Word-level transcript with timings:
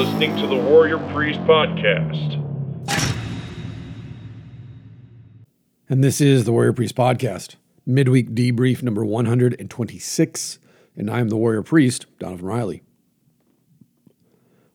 Listening 0.00 0.34
to 0.38 0.46
the 0.46 0.56
Warrior 0.56 0.96
Priest 1.12 1.40
Podcast. 1.40 2.36
And 5.90 6.02
this 6.02 6.22
is 6.22 6.44
the 6.44 6.52
Warrior 6.52 6.72
Priest 6.72 6.94
Podcast, 6.94 7.56
midweek 7.84 8.30
debrief 8.30 8.82
number 8.82 9.04
126. 9.04 10.58
And 10.96 11.10
I'm 11.10 11.28
the 11.28 11.36
Warrior 11.36 11.62
Priest, 11.62 12.06
Donavon 12.18 12.44
Riley. 12.44 12.82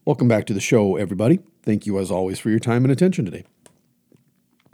Welcome 0.05 0.27
back 0.27 0.45
to 0.45 0.53
the 0.53 0.61
show, 0.61 0.95
everybody. 0.95 1.39
Thank 1.63 1.87
you, 1.87 1.97
as 1.97 2.11
always, 2.11 2.37
for 2.37 2.51
your 2.51 2.59
time 2.59 2.85
and 2.85 2.91
attention 2.91 3.25
today. 3.25 3.45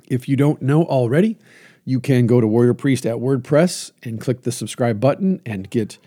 If 0.10 0.28
you 0.28 0.36
don't 0.36 0.62
know 0.62 0.84
already, 0.84 1.38
you 1.86 2.02
can 2.02 2.28
go 2.28 2.42
to 2.42 2.48
Warrior 2.48 2.74
Priest 2.74 3.06
at 3.06 3.16
WordPress 3.16 3.94
and 4.04 4.20
click 4.20 4.42
the 4.42 4.52
subscribe 4.52 5.00
button 5.00 5.42
and 5.46 5.70
get 5.70 5.98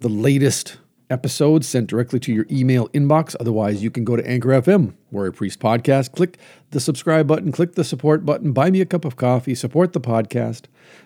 the 0.00 0.10
latest 0.10 0.76
episodes 1.10 1.68
sent 1.68 1.88
directly 1.88 2.18
to 2.20 2.32
your 2.32 2.46
email 2.50 2.88
inbox. 2.88 3.36
Otherwise, 3.38 3.82
you 3.82 3.90
can 3.90 4.04
go 4.04 4.16
to 4.16 4.26
Anchor 4.26 4.48
FM, 4.48 4.94
Warrior 5.10 5.32
Priest 5.32 5.60
Podcast, 5.60 6.12
click 6.12 6.38
the 6.70 6.80
subscribe 6.80 7.26
button, 7.26 7.52
click 7.52 7.74
the 7.74 7.84
support 7.84 8.24
button, 8.24 8.52
buy 8.52 8.70
me 8.70 8.80
a 8.80 8.86
cup 8.86 9.04
of 9.04 9.16
coffee, 9.16 9.54
support 9.54 9.92
the 9.92 10.00
podcast, 10.00 10.62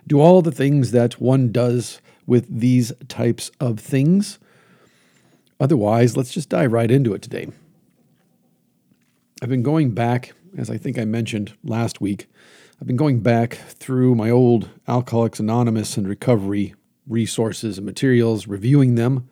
do 0.06 0.20
all 0.20 0.42
the 0.42 0.52
things 0.52 0.92
that 0.92 1.20
one 1.20 1.52
does 1.52 2.00
with 2.26 2.46
these 2.48 2.92
types 3.08 3.50
of 3.60 3.80
things. 3.80 4.38
Otherwise, 5.60 6.16
let's 6.16 6.32
just 6.32 6.48
dive 6.48 6.72
right 6.72 6.90
into 6.90 7.14
it 7.14 7.22
today. 7.22 7.48
I've 9.42 9.48
been 9.48 9.62
going 9.62 9.92
back, 9.92 10.32
as 10.56 10.70
I 10.70 10.78
think 10.78 10.98
I 10.98 11.04
mentioned 11.04 11.54
last 11.64 12.00
week, 12.00 12.26
I've 12.80 12.86
been 12.86 12.96
going 12.96 13.20
back 13.20 13.54
through 13.54 14.14
my 14.14 14.30
old 14.30 14.68
Alcoholics 14.86 15.40
Anonymous 15.40 15.96
and 15.96 16.08
recovery 16.08 16.74
resources 17.08 17.78
and 17.78 17.86
materials, 17.86 18.46
reviewing 18.46 18.94
them, 18.94 19.28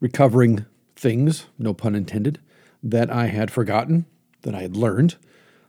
recovering 0.00 0.66
things, 0.94 1.46
no 1.58 1.74
pun 1.74 1.94
intended, 1.94 2.40
that 2.82 3.10
I 3.10 3.26
had 3.26 3.50
forgotten, 3.50 4.06
that 4.42 4.54
I 4.54 4.62
had 4.62 4.76
learned, 4.76 5.16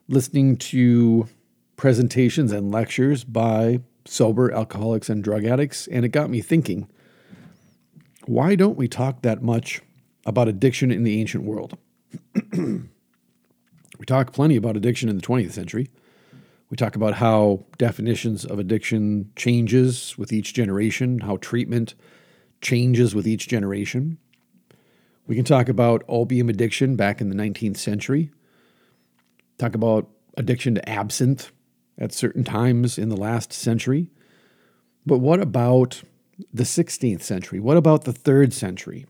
listening 0.07 0.57
to 0.57 1.27
presentations 1.75 2.51
and 2.51 2.71
lectures 2.71 3.23
by 3.23 3.81
sober 4.05 4.51
alcoholics 4.51 5.09
and 5.09 5.23
drug 5.23 5.45
addicts, 5.45 5.87
and 5.87 6.05
it 6.05 6.09
got 6.09 6.29
me 6.29 6.41
thinking 6.41 6.87
why 8.25 8.55
don't 8.55 8.77
we 8.77 8.89
talk 8.89 9.21
that 9.21 9.41
much 9.41 9.81
about 10.25 10.49
addiction 10.49 10.91
in 10.91 11.03
the 11.03 11.19
ancient 11.19 11.45
world? 11.45 11.77
we 12.51 14.05
talk 14.05 14.33
plenty 14.33 14.57
about 14.57 14.75
addiction 14.75 15.07
in 15.07 15.15
the 15.15 15.21
20th 15.21 15.53
century. 15.53 15.89
We 16.69 16.75
talk 16.75 16.97
about 16.97 17.15
how 17.15 17.63
definitions 17.77 18.43
of 18.43 18.59
addiction 18.59 19.31
changes 19.37 20.17
with 20.17 20.33
each 20.33 20.53
generation, 20.53 21.19
how 21.19 21.37
treatment 21.37 21.95
changes 22.61 23.13
with 23.13 23.27
each 23.27 23.47
generation. 23.47 24.17
We 25.25 25.35
can 25.35 25.45
talk 25.45 25.69
about 25.69 26.03
opium 26.07 26.49
addiction 26.49 26.95
back 26.95 27.19
in 27.21 27.29
the 27.29 27.35
19th 27.35 27.77
century. 27.77 28.31
Talk 29.57 29.75
about 29.75 30.07
addiction 30.37 30.75
to 30.75 30.89
absinthe 30.89 31.51
at 31.97 32.13
certain 32.13 32.43
times 32.43 32.97
in 32.97 33.09
the 33.09 33.17
last 33.17 33.51
century. 33.51 34.09
But 35.05 35.17
what 35.17 35.39
about 35.39 36.03
the 36.53 36.63
16th 36.63 37.21
century? 37.21 37.59
What 37.59 37.77
about 37.77 38.03
the 38.03 38.13
3rd 38.13 38.53
century? 38.53 39.05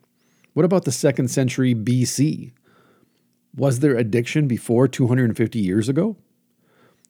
What 0.53 0.65
about 0.65 0.85
the 0.85 0.91
2nd 0.91 1.29
century 1.29 1.75
BC? 1.75 2.51
Was 3.55 3.79
there 3.79 3.95
addiction 3.95 4.47
before 4.47 4.87
250 4.87 5.59
years 5.59 5.89
ago? 5.89 6.15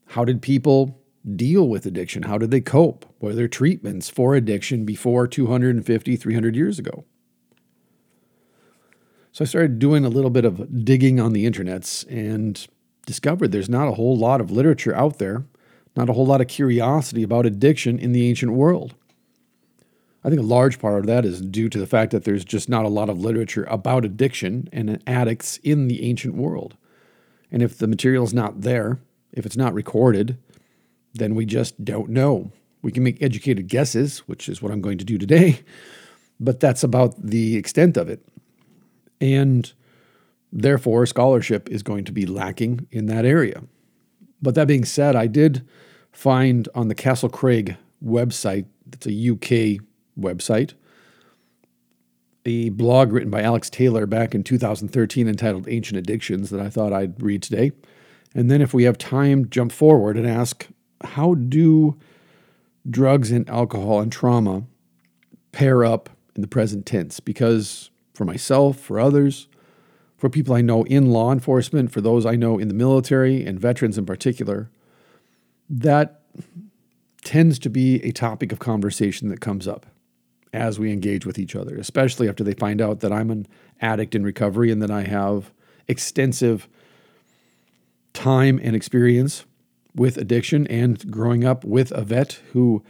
How 0.07 0.25
did 0.25 0.41
people 0.41 0.99
deal 1.35 1.67
with 1.67 1.85
addiction? 1.85 2.23
How 2.23 2.37
did 2.37 2.51
they 2.51 2.61
cope? 2.61 3.05
Were 3.19 3.33
there 3.33 3.47
treatments 3.47 4.09
for 4.09 4.35
addiction 4.35 4.85
before 4.85 5.27
250, 5.27 6.15
300 6.15 6.55
years 6.55 6.79
ago? 6.79 7.05
So 9.31 9.43
I 9.43 9.47
started 9.47 9.79
doing 9.79 10.05
a 10.05 10.09
little 10.09 10.29
bit 10.29 10.45
of 10.45 10.83
digging 10.83 11.19
on 11.19 11.33
the 11.33 11.45
internets 11.45 12.05
and 12.09 12.65
discovered 13.05 13.51
there's 13.51 13.69
not 13.69 13.87
a 13.87 13.93
whole 13.93 14.17
lot 14.17 14.41
of 14.41 14.51
literature 14.51 14.95
out 14.95 15.19
there, 15.19 15.45
not 15.95 16.09
a 16.09 16.13
whole 16.13 16.25
lot 16.25 16.41
of 16.41 16.47
curiosity 16.47 17.23
about 17.23 17.45
addiction 17.45 17.99
in 17.99 18.13
the 18.13 18.27
ancient 18.27 18.53
world. 18.53 18.95
I 20.23 20.29
think 20.29 20.41
a 20.41 20.45
large 20.45 20.79
part 20.79 20.99
of 20.99 21.05
that 21.05 21.23
is 21.23 21.39
due 21.39 21.69
to 21.69 21.79
the 21.79 21.87
fact 21.87 22.11
that 22.11 22.23
there's 22.23 22.43
just 22.43 22.67
not 22.67 22.85
a 22.85 22.89
lot 22.89 23.09
of 23.09 23.19
literature 23.19 23.65
about 23.65 24.03
addiction 24.03 24.67
and 24.73 25.01
addicts 25.07 25.57
in 25.57 25.87
the 25.87 26.03
ancient 26.03 26.35
world. 26.35 26.75
And 27.51 27.61
if 27.61 27.77
the 27.77 27.87
material 27.87 28.25
is 28.25 28.33
not 28.33 28.61
there, 28.61 28.99
if 29.31 29.45
it's 29.45 29.55
not 29.55 29.73
recorded, 29.73 30.37
then 31.13 31.35
we 31.35 31.45
just 31.45 31.83
don't 31.83 32.09
know. 32.09 32.51
We 32.81 32.91
can 32.91 33.03
make 33.03 33.21
educated 33.21 33.67
guesses, 33.67 34.19
which 34.19 34.47
is 34.47 34.61
what 34.61 34.71
I'm 34.71 34.81
going 34.81 34.97
to 34.99 35.05
do 35.05 35.17
today, 35.17 35.61
but 36.39 36.59
that's 36.59 36.83
about 36.83 37.21
the 37.21 37.57
extent 37.57 37.97
of 37.97 38.09
it. 38.09 38.25
And 39.19 39.71
therefore, 40.51 41.05
scholarship 41.05 41.69
is 41.69 41.83
going 41.83 42.05
to 42.05 42.11
be 42.11 42.25
lacking 42.25 42.87
in 42.91 43.07
that 43.07 43.25
area. 43.25 43.63
But 44.41 44.55
that 44.55 44.67
being 44.67 44.85
said, 44.85 45.15
I 45.15 45.27
did 45.27 45.67
find 46.11 46.69
on 46.75 46.87
the 46.87 46.95
Castle 46.95 47.29
Craig 47.29 47.77
website, 48.03 48.65
it's 48.93 49.07
a 49.07 49.31
UK 49.31 49.81
website, 50.19 50.73
a 52.45 52.69
blog 52.69 53.11
written 53.11 53.29
by 53.29 53.41
Alex 53.41 53.69
Taylor 53.69 54.05
back 54.05 54.33
in 54.33 54.43
2013 54.43 55.27
entitled 55.27 55.67
Ancient 55.67 55.97
Addictions 55.97 56.49
that 56.49 56.61
I 56.61 56.69
thought 56.69 56.93
I'd 56.93 57.21
read 57.21 57.43
today. 57.43 57.71
And 58.33 58.49
then, 58.49 58.61
if 58.61 58.73
we 58.73 58.83
have 58.83 58.97
time, 58.97 59.49
jump 59.49 59.71
forward 59.71 60.15
and 60.15 60.27
ask 60.27 60.67
how 61.03 61.35
do 61.35 61.97
drugs 62.89 63.31
and 63.31 63.47
alcohol 63.49 63.99
and 63.99 64.11
trauma 64.11 64.63
pair 65.51 65.83
up 65.83 66.09
in 66.35 66.41
the 66.41 66.47
present 66.47 66.85
tense? 66.85 67.19
Because 67.19 67.89
for 68.13 68.25
myself, 68.25 68.79
for 68.79 68.99
others, 68.99 69.47
for 70.17 70.29
people 70.29 70.55
I 70.55 70.61
know 70.61 70.83
in 70.83 71.11
law 71.11 71.31
enforcement, 71.31 71.91
for 71.91 72.01
those 72.01 72.25
I 72.25 72.35
know 72.35 72.57
in 72.57 72.67
the 72.67 72.73
military 72.73 73.45
and 73.45 73.59
veterans 73.59 73.97
in 73.97 74.05
particular, 74.05 74.71
that 75.69 76.21
tends 77.23 77.59
to 77.59 77.69
be 77.69 78.03
a 78.03 78.11
topic 78.11 78.51
of 78.51 78.59
conversation 78.59 79.29
that 79.29 79.41
comes 79.41 79.67
up 79.67 79.85
as 80.53 80.79
we 80.79 80.91
engage 80.91 81.25
with 81.25 81.37
each 81.37 81.55
other, 81.55 81.75
especially 81.75 82.27
after 82.29 82.43
they 82.43 82.53
find 82.53 82.81
out 82.81 83.01
that 83.01 83.11
I'm 83.11 83.29
an 83.29 83.47
addict 83.81 84.15
in 84.15 84.23
recovery 84.23 84.71
and 84.71 84.81
that 84.81 84.89
I 84.89 85.03
have 85.03 85.51
extensive 85.87 86.67
time 88.13 88.59
and 88.63 88.75
experience 88.75 89.45
with 89.97 90.17
addiction 90.17 90.67
and 90.67 91.11
growing 91.11 91.43
up 91.43 91.65
with 91.65 91.91
a 91.91 92.03
vet 92.03 92.39
who 92.53 92.83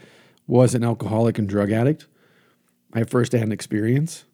was 0.45 0.75
an 0.75 0.83
alcoholic 0.83 1.39
and 1.39 1.49
drug 1.49 1.71
addict. 1.71 2.05
I 2.93 2.99
have 2.99 3.09
firsthand 3.09 3.51
experience 3.51 4.25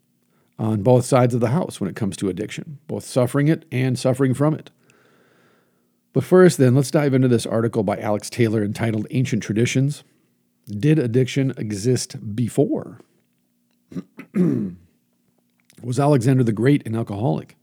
on 0.59 0.84
both 0.84 1.06
sides 1.06 1.34
of 1.34 1.39
the 1.39 1.50
house 1.50 1.79
when 1.79 1.89
it 1.89 1.95
comes 1.95 2.17
to 2.17 2.29
addiction, 2.29 2.79
both 2.88 3.03
suffering 3.03 3.47
it 3.47 3.66
and 3.72 3.97
suffering 3.97 4.34
from 4.34 4.53
it. 4.53 4.69
But 6.13 6.23
first, 6.23 6.59
then, 6.59 6.75
let's 6.75 6.91
dive 6.91 7.16
into 7.16 7.28
this 7.28 7.47
article 7.47 7.84
by 7.84 7.97
Alex 7.97 8.29
Taylor 8.29 8.63
entitled 8.63 9.07
Ancient 9.09 9.41
Traditions 9.41 10.03
Did 10.67 11.00
Addiction 11.00 11.53
Exist 11.57 12.35
Before? 12.35 13.00
was 15.84 16.00
Alexander 16.00 16.44
the 16.44 16.51
Great 16.51 16.85
an 16.85 16.95
alcoholic? 16.95 17.57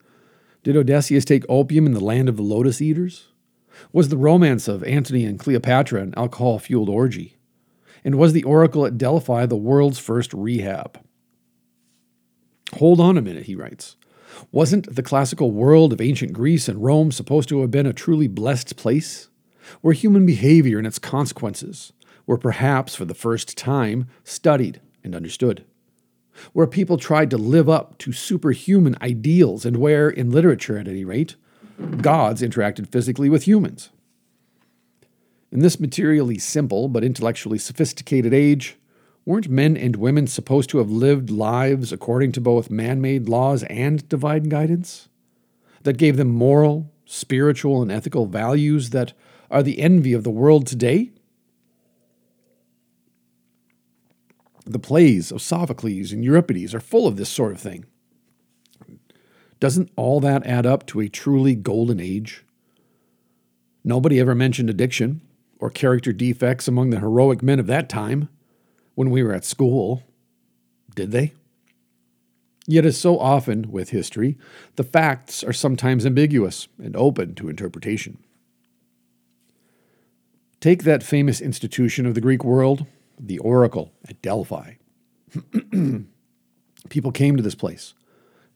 Did 0.64 0.76
Odysseus 0.76 1.24
take 1.24 1.44
opium 1.48 1.86
in 1.86 1.94
the 1.94 2.04
land 2.04 2.28
of 2.28 2.36
the 2.36 2.42
lotus 2.42 2.82
eaters? 2.82 3.28
Was 3.92 4.08
the 4.08 4.16
romance 4.16 4.68
of 4.68 4.84
Antony 4.84 5.24
and 5.24 5.38
Cleopatra 5.38 6.02
an 6.02 6.14
alcohol 6.16 6.58
fueled 6.58 6.88
orgy? 6.88 7.36
And 8.04 8.16
was 8.16 8.32
the 8.32 8.42
oracle 8.44 8.86
at 8.86 8.98
Delphi 8.98 9.46
the 9.46 9.56
world's 9.56 9.98
first 9.98 10.32
rehab? 10.32 10.98
Hold 12.74 13.00
on 13.00 13.18
a 13.18 13.22
minute, 13.22 13.44
he 13.44 13.54
writes. 13.54 13.96
Wasn't 14.52 14.94
the 14.94 15.02
classical 15.02 15.50
world 15.50 15.92
of 15.92 16.00
ancient 16.00 16.32
Greece 16.32 16.68
and 16.68 16.82
Rome 16.82 17.10
supposed 17.12 17.48
to 17.48 17.60
have 17.60 17.70
been 17.70 17.86
a 17.86 17.92
truly 17.92 18.28
blessed 18.28 18.76
place? 18.76 19.28
Where 19.80 19.92
human 19.92 20.24
behavior 20.24 20.78
and 20.78 20.86
its 20.86 20.98
consequences 20.98 21.92
were 22.26 22.38
perhaps 22.38 22.94
for 22.94 23.04
the 23.04 23.14
first 23.14 23.58
time 23.58 24.06
studied 24.24 24.80
and 25.04 25.14
understood? 25.14 25.64
where 26.52 26.66
people 26.66 26.96
tried 26.96 27.30
to 27.30 27.38
live 27.38 27.68
up 27.68 27.98
to 27.98 28.12
superhuman 28.12 28.96
ideals 29.02 29.64
and 29.64 29.76
where, 29.76 30.08
in 30.08 30.30
literature 30.30 30.78
at 30.78 30.88
any 30.88 31.04
rate, 31.04 31.36
gods 32.00 32.42
interacted 32.42 32.88
physically 32.88 33.28
with 33.28 33.46
humans. 33.46 33.90
In 35.52 35.60
this 35.60 35.80
materially 35.80 36.38
simple 36.38 36.88
but 36.88 37.04
intellectually 37.04 37.58
sophisticated 37.58 38.32
age, 38.32 38.76
weren't 39.24 39.48
men 39.48 39.76
and 39.76 39.96
women 39.96 40.26
supposed 40.26 40.70
to 40.70 40.78
have 40.78 40.90
lived 40.90 41.30
lives 41.30 41.92
according 41.92 42.32
to 42.32 42.40
both 42.40 42.70
man 42.70 43.00
made 43.00 43.28
laws 43.28 43.64
and 43.64 44.08
divine 44.08 44.44
guidance? 44.44 45.08
That 45.82 45.98
gave 45.98 46.16
them 46.16 46.28
moral, 46.28 46.92
spiritual, 47.04 47.82
and 47.82 47.90
ethical 47.90 48.26
values 48.26 48.90
that 48.90 49.12
are 49.50 49.62
the 49.62 49.80
envy 49.80 50.12
of 50.12 50.22
the 50.22 50.30
world 50.30 50.66
today? 50.66 51.10
The 54.64 54.78
plays 54.78 55.32
of 55.32 55.42
Sophocles 55.42 56.12
and 56.12 56.22
Euripides 56.22 56.74
are 56.74 56.80
full 56.80 57.08
of 57.08 57.16
this 57.16 57.28
sort 57.28 57.52
of 57.52 57.60
thing. 57.60 57.86
Doesn't 59.60 59.92
all 59.94 60.20
that 60.20 60.46
add 60.46 60.66
up 60.66 60.86
to 60.86 61.00
a 61.00 61.08
truly 61.08 61.54
golden 61.54 62.00
age? 62.00 62.44
Nobody 63.84 64.18
ever 64.18 64.34
mentioned 64.34 64.70
addiction 64.70 65.20
or 65.58 65.70
character 65.70 66.12
defects 66.12 66.66
among 66.66 66.90
the 66.90 67.00
heroic 67.00 67.42
men 67.42 67.60
of 67.60 67.66
that 67.66 67.88
time 67.88 68.28
when 68.94 69.10
we 69.10 69.22
were 69.22 69.34
at 69.34 69.44
school, 69.44 70.02
did 70.94 71.10
they? 71.10 71.32
Yet, 72.66 72.86
as 72.86 72.98
so 72.98 73.18
often 73.18 73.70
with 73.70 73.90
history, 73.90 74.38
the 74.76 74.84
facts 74.84 75.42
are 75.42 75.52
sometimes 75.52 76.06
ambiguous 76.06 76.68
and 76.82 76.94
open 76.96 77.34
to 77.34 77.48
interpretation. 77.48 78.18
Take 80.60 80.84
that 80.84 81.02
famous 81.02 81.40
institution 81.40 82.06
of 82.06 82.14
the 82.14 82.20
Greek 82.20 82.44
world, 82.44 82.86
the 83.18 83.38
Oracle 83.38 83.92
at 84.08 84.20
Delphi. 84.22 84.74
People 86.90 87.12
came 87.12 87.36
to 87.36 87.42
this 87.42 87.54
place, 87.54 87.94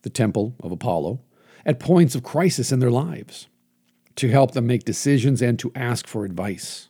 the 0.05 0.09
temple 0.11 0.55
of 0.61 0.71
Apollo, 0.71 1.19
at 1.65 1.79
points 1.79 2.13
of 2.13 2.23
crisis 2.23 2.71
in 2.71 2.79
their 2.79 2.91
lives 2.91 3.47
to 4.15 4.29
help 4.29 4.51
them 4.51 4.67
make 4.67 4.85
decisions 4.85 5.41
and 5.41 5.57
to 5.59 5.71
ask 5.75 6.07
for 6.07 6.23
advice. 6.23 6.89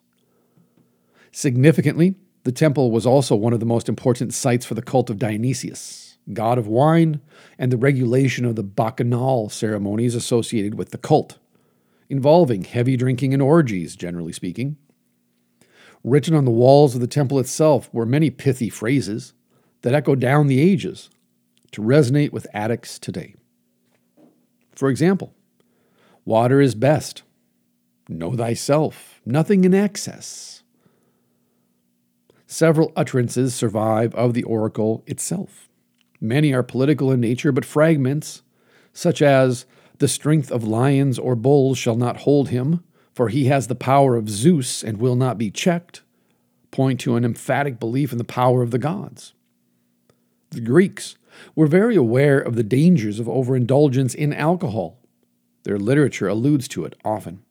Significantly, 1.32 2.16
the 2.44 2.52
temple 2.52 2.92
was 2.92 3.06
also 3.06 3.34
one 3.34 3.54
of 3.54 3.62
the 3.62 3.66
most 3.66 3.88
important 3.88 4.34
sites 4.34 4.66
for 4.66 4.74
the 4.74 4.82
cult 4.82 5.10
of 5.10 5.18
Dionysius, 5.18 6.18
god 6.34 6.58
of 6.58 6.68
wine, 6.68 7.22
and 7.58 7.72
the 7.72 7.78
regulation 7.78 8.44
of 8.44 8.58
the 8.58 8.64
bacchanal 8.64 9.50
ceremonies 9.50 10.14
associated 10.14 10.76
with 10.76 10.92
the 10.92 10.98
cult, 10.98 11.40
involving 12.10 12.66
heavy 12.66 12.98
drinking 12.98 13.34
and 13.34 13.42
orgies, 13.42 13.96
generally 13.96 14.34
speaking. 14.34 14.76
Written 16.04 16.36
on 16.36 16.44
the 16.44 16.52
walls 16.52 16.96
of 16.96 17.02
the 17.02 17.08
temple 17.08 17.40
itself 17.40 17.90
were 17.94 18.06
many 18.06 18.30
pithy 18.30 18.70
phrases 18.70 19.32
that 19.84 19.96
echo 19.96 20.16
down 20.16 20.48
the 20.48 20.60
ages 20.60 21.10
to 21.72 21.82
resonate 21.82 22.32
with 22.32 22.48
addicts 22.54 23.00
today. 23.00 23.36
For 24.74 24.90
example, 24.90 25.34
water 26.26 26.62
is 26.62 26.76
best. 26.76 27.24
Know 28.08 28.36
thyself, 28.36 29.22
nothing 29.26 29.64
in 29.64 29.74
excess. 29.74 30.64
Several 32.46 32.92
utterances 32.96 33.56
survive 33.56 34.14
of 34.16 34.34
the 34.34 34.44
oracle 34.44 35.04
itself. 35.08 35.70
Many 36.22 36.54
are 36.54 36.64
political 36.64 37.12
in 37.12 37.20
nature, 37.20 37.52
but 37.52 37.66
fragments, 37.66 38.44
such 38.94 39.22
as, 39.22 39.66
The 39.98 40.08
strength 40.08 40.52
of 40.52 40.64
lions 40.64 41.18
or 41.18 41.36
bulls 41.36 41.78
shall 41.78 41.96
not 41.96 42.18
hold 42.18 42.50
him, 42.50 42.84
for 43.14 43.30
he 43.30 43.46
has 43.46 43.68
the 43.68 43.76
power 43.76 44.16
of 44.16 44.30
Zeus 44.30 44.84
and 44.84 44.98
will 44.98 45.16
not 45.16 45.38
be 45.38 45.50
checked, 45.50 46.02
point 46.70 47.00
to 47.02 47.16
an 47.16 47.26
emphatic 47.26 47.80
belief 47.80 48.12
in 48.12 48.18
the 48.18 48.24
power 48.24 48.62
of 48.62 48.72
the 48.72 48.78
gods. 48.78 49.34
The 50.52 50.62
Greeks 50.62 51.16
were 51.56 51.68
very 51.68 51.96
aware 51.96 52.40
of 52.40 52.56
the 52.56 52.64
dangers 52.64 53.20
of 53.20 53.30
overindulgence 53.30 54.14
in 54.14 54.34
alcohol. 54.34 55.00
Their 55.64 55.78
literature 55.78 56.28
alludes 56.28 56.68
to 56.70 56.86
it 56.86 56.96
often. 57.04 57.44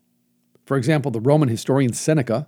For 0.65 0.77
example, 0.77 1.11
the 1.11 1.21
Roman 1.21 1.49
historian 1.49 1.93
Seneca, 1.93 2.47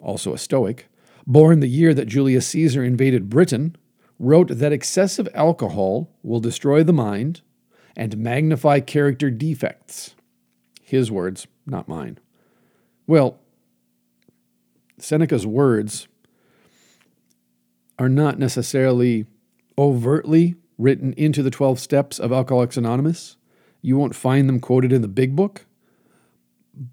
also 0.00 0.34
a 0.34 0.38
Stoic, 0.38 0.88
born 1.26 1.60
the 1.60 1.68
year 1.68 1.94
that 1.94 2.08
Julius 2.08 2.46
Caesar 2.48 2.82
invaded 2.82 3.30
Britain, 3.30 3.76
wrote 4.18 4.48
that 4.48 4.72
excessive 4.72 5.28
alcohol 5.34 6.10
will 6.22 6.40
destroy 6.40 6.82
the 6.82 6.92
mind 6.92 7.42
and 7.96 8.16
magnify 8.16 8.80
character 8.80 9.30
defects. 9.30 10.14
His 10.80 11.10
words, 11.10 11.46
not 11.66 11.88
mine. 11.88 12.18
Well, 13.06 13.38
Seneca's 14.98 15.46
words 15.46 16.08
are 17.98 18.08
not 18.08 18.38
necessarily 18.38 19.26
overtly 19.82 20.54
written 20.78 21.12
into 21.14 21.42
the 21.42 21.50
12 21.50 21.78
steps 21.78 22.18
of 22.18 22.32
Alcoholics 22.32 22.76
Anonymous. 22.76 23.36
You 23.80 23.96
won't 23.96 24.14
find 24.14 24.48
them 24.48 24.60
quoted 24.60 24.92
in 24.92 25.02
the 25.02 25.08
big 25.08 25.34
book, 25.34 25.66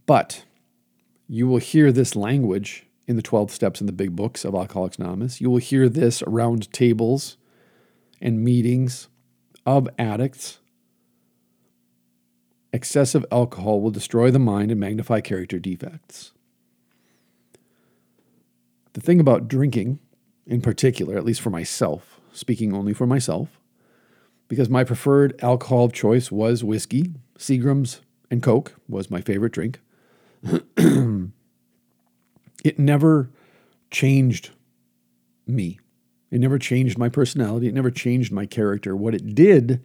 but 0.07 0.43
you 1.27 1.47
will 1.47 1.59
hear 1.59 1.91
this 1.91 2.15
language 2.15 2.87
in 3.07 3.15
the 3.15 3.21
12 3.21 3.51
steps 3.51 3.79
in 3.79 3.87
the 3.87 3.93
big 3.93 4.15
books 4.15 4.43
of 4.43 4.55
Alcoholics 4.55 4.97
Anonymous. 4.97 5.39
You 5.39 5.51
will 5.51 5.59
hear 5.59 5.87
this 5.87 6.23
around 6.23 6.71
tables 6.73 7.37
and 8.19 8.43
meetings 8.43 9.07
of 9.65 9.87
addicts. 9.99 10.59
Excessive 12.73 13.25
alcohol 13.31 13.81
will 13.81 13.91
destroy 13.91 14.31
the 14.31 14.39
mind 14.39 14.71
and 14.71 14.79
magnify 14.79 15.21
character 15.21 15.59
defects. 15.59 16.31
The 18.93 19.01
thing 19.01 19.19
about 19.19 19.47
drinking, 19.47 19.99
in 20.47 20.61
particular, 20.61 21.17
at 21.17 21.25
least 21.25 21.41
for 21.41 21.51
myself, 21.51 22.18
speaking 22.39 22.73
only 22.73 22.93
for 22.93 23.05
myself, 23.05 23.59
because 24.47 24.69
my 24.69 24.83
preferred 24.83 25.39
alcohol 25.43 25.85
of 25.85 25.93
choice 25.93 26.31
was 26.31 26.63
whiskey, 26.63 27.13
Seagram's, 27.37 28.01
and 28.31 28.41
Coke 28.41 28.75
was 28.87 29.11
my 29.11 29.21
favorite 29.21 29.53
drink. 29.53 29.79
it 30.77 31.31
never 32.77 33.29
changed 33.91 34.51
me. 35.45 35.79
It 36.31 36.39
never 36.39 36.59
changed 36.59 36.97
my 36.97 37.09
personality. 37.09 37.67
It 37.67 37.73
never 37.73 37.91
changed 37.91 38.31
my 38.31 38.45
character. 38.45 38.95
What 38.95 39.15
it 39.15 39.35
did 39.35 39.83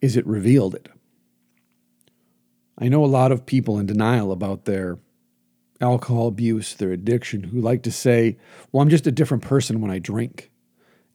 is 0.00 0.16
it 0.16 0.26
revealed 0.26 0.74
it. 0.74 0.88
I 2.78 2.88
know 2.88 3.04
a 3.04 3.06
lot 3.06 3.32
of 3.32 3.46
people 3.46 3.78
in 3.78 3.86
denial 3.86 4.32
about 4.32 4.64
their 4.64 4.98
alcohol 5.80 6.28
abuse, 6.28 6.74
their 6.74 6.92
addiction, 6.92 7.44
who 7.44 7.60
like 7.60 7.82
to 7.82 7.92
say, 7.92 8.38
well, 8.72 8.82
I'm 8.82 8.88
just 8.88 9.06
a 9.06 9.12
different 9.12 9.42
person 9.42 9.80
when 9.80 9.90
I 9.90 9.98
drink. 9.98 10.50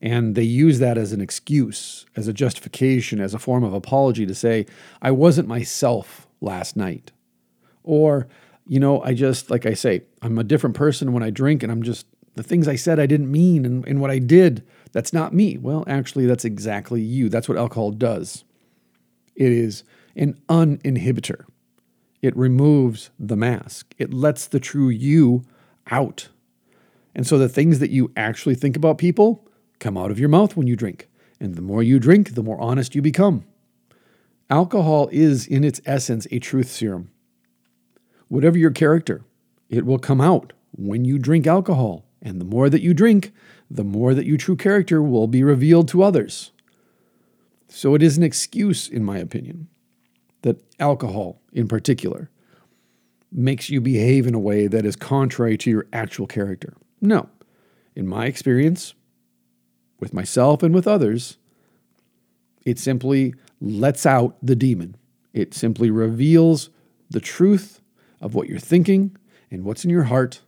And 0.02 0.36
they 0.36 0.44
use 0.44 0.80
that 0.80 0.98
as 0.98 1.12
an 1.12 1.20
excuse, 1.20 2.06
as 2.16 2.28
a 2.28 2.34
justification, 2.34 3.20
as 3.20 3.34
a 3.34 3.40
form 3.40 3.64
of 3.64 3.74
apology 3.74 4.26
to 4.26 4.36
say, 4.36 4.66
I 5.02 5.12
wasn't 5.12 5.48
myself 5.48 6.28
last 6.40 6.78
night. 6.78 7.12
Or, 7.84 8.28
you 8.66 8.80
know, 8.80 9.02
I 9.02 9.14
just, 9.14 9.50
like 9.50 9.66
I 9.66 9.74
say, 9.74 10.04
I'm 10.22 10.38
a 10.38 10.44
different 10.44 10.76
person 10.76 11.12
when 11.12 11.24
I 11.24 11.32
drink 11.32 11.64
and 11.64 11.72
I'm 11.72 11.84
just, 11.84 12.06
the 12.36 12.44
things 12.44 12.68
I 12.68 12.76
said 12.76 13.00
I 13.00 13.08
didn't 13.08 13.32
mean 13.32 13.66
and, 13.66 13.86
and 13.86 14.00
what 14.00 14.12
I 14.12 14.20
did, 14.20 14.66
that's 14.94 15.12
not 15.12 15.34
me. 15.34 15.58
Well, 15.58 15.84
actually, 15.88 16.26
that's 16.26 16.46
exactly 16.46 17.02
you. 17.02 17.28
That's 17.28 17.50
what 17.50 17.58
alcohol 17.58 17.92
does. 17.92 18.46
It 19.36 19.52
is 19.52 19.84
an 20.16 20.40
uninhibitor. 20.48 21.46
It 22.22 22.36
removes 22.38 23.10
the 23.20 23.38
mask, 23.38 23.94
it 23.98 24.14
lets 24.14 24.48
the 24.48 24.60
true 24.60 24.90
you 24.90 25.44
out. 25.90 26.30
And 27.16 27.26
so 27.26 27.38
the 27.38 27.50
things 27.50 27.80
that 27.80 27.90
you 27.90 28.12
actually 28.16 28.56
think 28.56 28.76
about 28.78 28.98
people 28.98 29.46
come 29.80 29.98
out 29.98 30.12
of 30.12 30.20
your 30.20 30.30
mouth 30.30 30.56
when 30.56 30.68
you 30.68 30.76
drink. 30.76 31.08
And 31.40 31.56
the 31.56 31.62
more 31.62 31.82
you 31.82 32.00
drink, 32.00 32.36
the 32.36 32.44
more 32.44 32.60
honest 32.60 32.96
you 32.96 33.02
become. 33.02 33.46
Alcohol 34.50 35.10
is, 35.12 35.48
in 35.48 35.64
its 35.64 35.80
essence, 35.86 36.28
a 36.32 36.40
truth 36.40 36.70
serum. 36.70 37.12
Whatever 38.28 38.58
your 38.58 38.72
character, 38.72 39.24
it 39.70 39.86
will 39.86 40.00
come 40.00 40.20
out 40.20 40.54
when 40.72 41.06
you 41.06 41.18
drink 41.18 41.48
alcohol. 41.48 42.06
And 42.22 42.42
the 42.42 42.46
more 42.46 42.70
that 42.70 42.82
you 42.82 42.94
drink, 42.94 43.32
the 43.70 43.84
more 43.84 44.14
that 44.14 44.26
your 44.26 44.38
true 44.38 44.56
character 44.56 45.02
will 45.02 45.28
be 45.28 45.44
revealed 45.44 45.88
to 45.90 46.04
others. 46.04 46.52
So 47.68 47.96
it 47.96 48.02
is 48.02 48.18
an 48.18 48.24
excuse, 48.24 48.88
in 48.88 49.04
my 49.04 49.18
opinion 49.20 49.68
that 50.42 50.64
alcohol, 50.80 51.42
in 51.52 51.68
particular, 51.68 52.30
makes 53.32 53.70
you 53.70 53.82
behave 53.82 54.26
in 54.26 54.34
a 54.34 54.40
way 54.40 54.68
that 54.68 54.86
is 54.86 54.96
contrary 54.96 55.58
to 55.58 55.70
your 55.70 55.86
actual 55.94 56.28
character. 56.28 56.76
No. 57.02 57.30
In 57.96 58.08
my 58.08 58.26
experience, 58.26 58.94
with 60.00 60.14
myself 60.14 60.64
and 60.64 60.74
with 60.74 60.88
others, 60.88 61.38
it 62.66 62.80
simply 62.80 63.34
lets 63.62 64.06
out 64.06 64.38
the 64.42 64.56
demon. 64.56 64.96
It 65.34 65.54
simply 65.54 65.90
reveals 65.90 66.70
the 67.10 67.20
truth 67.20 67.82
of 68.22 68.36
what 68.36 68.48
you're 68.48 68.60
thinking 68.60 69.16
and 69.52 69.64
what's 69.64 69.84
in 69.84 69.90
your 69.90 70.04
heart 70.04 70.42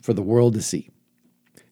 for 0.00 0.12
the 0.12 0.22
world 0.22 0.54
to 0.54 0.62
see. 0.62 0.90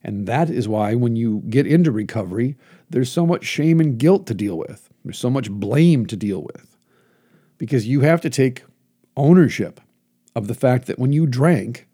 And 0.03 0.27
that 0.27 0.49
is 0.49 0.69
why 0.69 0.95
when 0.95 1.17
you 1.17 1.43
get 1.49 1.67
into 1.67 1.91
recovery, 1.91 2.57
there's 2.89 3.13
so 3.13 3.27
much 3.27 3.45
shame 3.45 3.81
and 3.81 3.99
guilt 3.99 4.27
to 4.29 4.35
deal 4.35 4.57
with. 4.57 4.89
There's 5.05 5.19
so 5.19 5.31
much 5.31 5.51
blame 5.51 6.07
to 6.07 6.17
deal 6.17 6.43
with 6.43 6.77
because 7.59 7.87
you 7.87 8.01
have 8.01 8.21
to 8.23 8.31
take 8.31 8.65
ownership 9.17 9.81
of 10.35 10.47
the 10.47 10.55
fact 10.55 10.87
that 10.87 10.99
when 10.99 11.13
you 11.13 11.27
drank, 11.27 11.87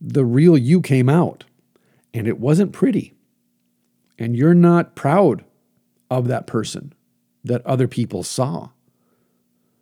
the 0.00 0.24
real 0.24 0.58
you 0.58 0.80
came 0.80 1.08
out 1.08 1.44
and 2.12 2.26
it 2.26 2.40
wasn't 2.40 2.72
pretty. 2.72 3.14
And 4.22 4.36
you're 4.36 4.54
not 4.54 4.94
proud 4.94 5.44
of 6.10 6.28
that 6.28 6.46
person 6.46 6.92
that 7.44 7.64
other 7.66 7.88
people 7.88 8.22
saw. 8.22 8.70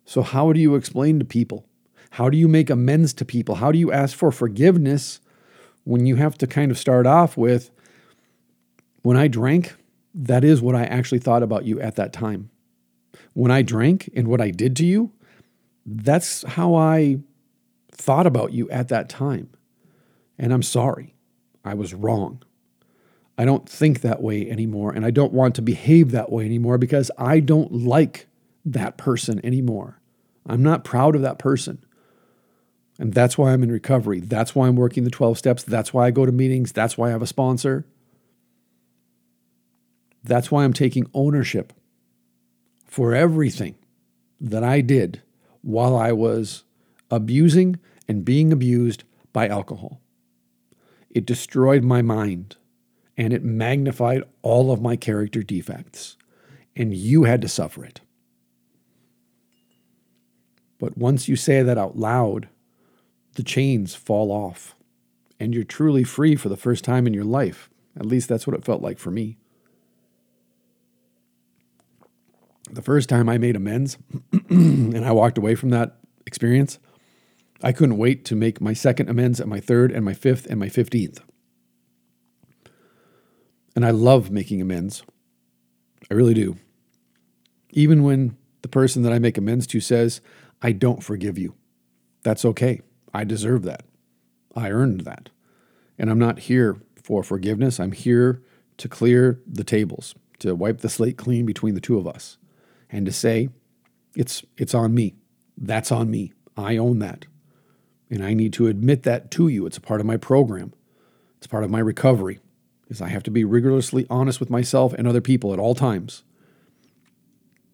So, 0.05 0.21
how 0.21 0.51
do 0.51 0.59
you 0.59 0.75
explain 0.75 1.19
to 1.19 1.25
people? 1.25 1.65
How 2.11 2.29
do 2.29 2.37
you 2.37 2.47
make 2.47 2.69
amends 2.69 3.13
to 3.13 3.25
people? 3.25 3.55
How 3.55 3.71
do 3.71 3.79
you 3.79 3.91
ask 3.91 4.17
for 4.17 4.31
forgiveness 4.31 5.19
when 5.83 6.05
you 6.05 6.15
have 6.15 6.37
to 6.39 6.47
kind 6.47 6.71
of 6.71 6.77
start 6.77 7.07
off 7.07 7.37
with, 7.37 7.71
when 9.03 9.15
I 9.15 9.27
drank, 9.27 9.75
that 10.13 10.43
is 10.43 10.61
what 10.61 10.75
I 10.75 10.83
actually 10.83 11.19
thought 11.19 11.43
about 11.43 11.65
you 11.65 11.79
at 11.79 11.95
that 11.95 12.11
time 12.11 12.49
when 13.33 13.51
I 13.51 13.61
drank 13.61 14.09
and 14.15 14.27
what 14.27 14.41
I 14.41 14.51
did 14.51 14.75
to 14.77 14.85
you, 14.85 15.11
that's 15.85 16.43
how 16.43 16.75
I 16.75 17.19
thought 17.91 18.27
about 18.27 18.53
you 18.53 18.69
at 18.69 18.89
that 18.89 19.09
time. 19.09 19.49
And 20.37 20.53
I'm 20.53 20.63
sorry. 20.63 21.15
I 21.63 21.73
was 21.73 21.93
wrong. 21.93 22.43
I 23.41 23.45
don't 23.45 23.67
think 23.67 24.01
that 24.01 24.21
way 24.21 24.47
anymore. 24.47 24.91
And 24.91 25.03
I 25.03 25.09
don't 25.09 25.33
want 25.33 25.55
to 25.55 25.63
behave 25.63 26.11
that 26.11 26.31
way 26.31 26.45
anymore 26.45 26.77
because 26.77 27.09
I 27.17 27.39
don't 27.39 27.71
like 27.71 28.27
that 28.65 28.97
person 28.97 29.43
anymore. 29.43 29.99
I'm 30.45 30.61
not 30.61 30.83
proud 30.83 31.15
of 31.15 31.23
that 31.23 31.39
person. 31.39 31.83
And 32.99 33.15
that's 33.15 33.39
why 33.39 33.51
I'm 33.51 33.63
in 33.63 33.71
recovery. 33.71 34.19
That's 34.19 34.53
why 34.53 34.67
I'm 34.67 34.75
working 34.75 35.05
the 35.05 35.09
12 35.09 35.39
steps. 35.39 35.63
That's 35.63 35.91
why 35.91 36.05
I 36.05 36.11
go 36.11 36.23
to 36.23 36.31
meetings. 36.31 36.71
That's 36.71 36.99
why 36.99 37.07
I 37.07 37.11
have 37.13 37.23
a 37.23 37.27
sponsor. 37.27 37.83
That's 40.23 40.51
why 40.51 40.63
I'm 40.63 40.71
taking 40.71 41.09
ownership 41.11 41.73
for 42.85 43.15
everything 43.15 43.73
that 44.39 44.63
I 44.63 44.81
did 44.81 45.23
while 45.63 45.95
I 45.95 46.11
was 46.11 46.63
abusing 47.09 47.79
and 48.07 48.23
being 48.23 48.53
abused 48.53 49.03
by 49.33 49.47
alcohol. 49.47 49.99
It 51.09 51.25
destroyed 51.25 51.83
my 51.83 52.03
mind 52.03 52.57
and 53.17 53.33
it 53.33 53.43
magnified 53.43 54.23
all 54.41 54.71
of 54.71 54.81
my 54.81 54.95
character 54.95 55.43
defects, 55.43 56.17
and 56.75 56.93
you 56.93 57.23
had 57.23 57.41
to 57.41 57.47
suffer 57.47 57.83
it. 57.83 58.01
But 60.79 60.97
once 60.97 61.27
you 61.27 61.35
say 61.35 61.61
that 61.61 61.77
out 61.77 61.97
loud, 61.97 62.49
the 63.35 63.43
chains 63.43 63.93
fall 63.93 64.31
off, 64.31 64.75
and 65.39 65.53
you're 65.53 65.63
truly 65.63 66.03
free 66.03 66.35
for 66.35 66.49
the 66.49 66.57
first 66.57 66.83
time 66.83 67.05
in 67.05 67.13
your 67.13 67.23
life. 67.23 67.69
At 67.95 68.05
least 68.05 68.29
that's 68.29 68.47
what 68.47 68.55
it 68.55 68.65
felt 68.65 68.81
like 68.81 68.97
for 68.97 69.11
me. 69.11 69.37
The 72.71 72.81
first 72.81 73.09
time 73.09 73.27
I 73.27 73.37
made 73.37 73.55
amends 73.55 73.97
and 74.49 75.05
I 75.05 75.11
walked 75.11 75.37
away 75.37 75.55
from 75.55 75.69
that 75.69 75.97
experience, 76.25 76.79
I 77.61 77.73
couldn't 77.73 77.97
wait 77.97 78.25
to 78.25 78.35
make 78.35 78.61
my 78.61 78.73
second 78.73 79.09
amends 79.09 79.39
and 79.39 79.49
my 79.49 79.59
third 79.59 79.91
and 79.91 80.05
my 80.05 80.13
fifth 80.13 80.45
and 80.47 80.59
my 80.59 80.67
15th. 80.67 81.19
And 83.75 83.85
I 83.85 83.91
love 83.91 84.31
making 84.31 84.61
amends. 84.61 85.03
I 86.09 86.13
really 86.13 86.33
do. 86.33 86.57
Even 87.71 88.03
when 88.03 88.37
the 88.61 88.67
person 88.67 89.01
that 89.03 89.13
I 89.13 89.19
make 89.19 89.37
amends 89.37 89.65
to 89.67 89.79
says, 89.79 90.21
I 90.61 90.71
don't 90.71 91.03
forgive 91.03 91.37
you. 91.37 91.55
That's 92.23 92.45
okay. 92.45 92.81
I 93.13 93.23
deserve 93.23 93.63
that. 93.63 93.83
I 94.55 94.69
earned 94.69 95.01
that. 95.01 95.29
And 95.97 96.09
I'm 96.09 96.19
not 96.19 96.39
here 96.39 96.77
for 97.01 97.23
forgiveness. 97.23 97.79
I'm 97.79 97.91
here 97.93 98.41
to 98.77 98.89
clear 98.89 99.39
the 99.47 99.63
tables, 99.63 100.15
to 100.39 100.55
wipe 100.55 100.79
the 100.79 100.89
slate 100.89 101.17
clean 101.17 101.45
between 101.45 101.75
the 101.75 101.81
two 101.81 101.97
of 101.97 102.07
us, 102.07 102.37
and 102.89 103.05
to 103.05 103.11
say, 103.11 103.49
it's, 104.15 104.43
it's 104.57 104.73
on 104.73 104.93
me. 104.93 105.15
That's 105.57 105.91
on 105.91 106.11
me. 106.11 106.33
I 106.57 106.77
own 106.77 106.99
that. 106.99 107.25
And 108.09 108.23
I 108.23 108.33
need 108.33 108.53
to 108.53 108.67
admit 108.67 109.03
that 109.03 109.31
to 109.31 109.47
you. 109.47 109.65
It's 109.65 109.77
a 109.77 109.81
part 109.81 110.01
of 110.01 110.07
my 110.07 110.17
program, 110.17 110.73
it's 111.37 111.47
part 111.47 111.63
of 111.63 111.69
my 111.69 111.79
recovery. 111.79 112.39
Is 112.91 113.01
I 113.01 113.07
have 113.07 113.23
to 113.23 113.31
be 113.31 113.45
rigorously 113.45 114.05
honest 114.09 114.41
with 114.41 114.49
myself 114.49 114.91
and 114.93 115.07
other 115.07 115.21
people 115.21 115.53
at 115.53 115.59
all 115.59 115.73
times. 115.73 116.23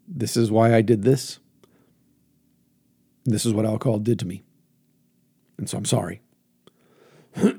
This 0.07 0.38
is 0.38 0.51
why 0.51 0.75
I 0.75 0.81
did 0.81 1.01
this. 1.01 1.39
This 3.25 3.43
is 3.43 3.51
what 3.51 3.65
alcohol 3.65 3.97
did 3.97 4.19
to 4.19 4.27
me. 4.27 4.43
And 5.57 5.67
so 5.67 5.75
I'm 5.79 5.86
sorry. 5.86 6.21
but 7.33 7.50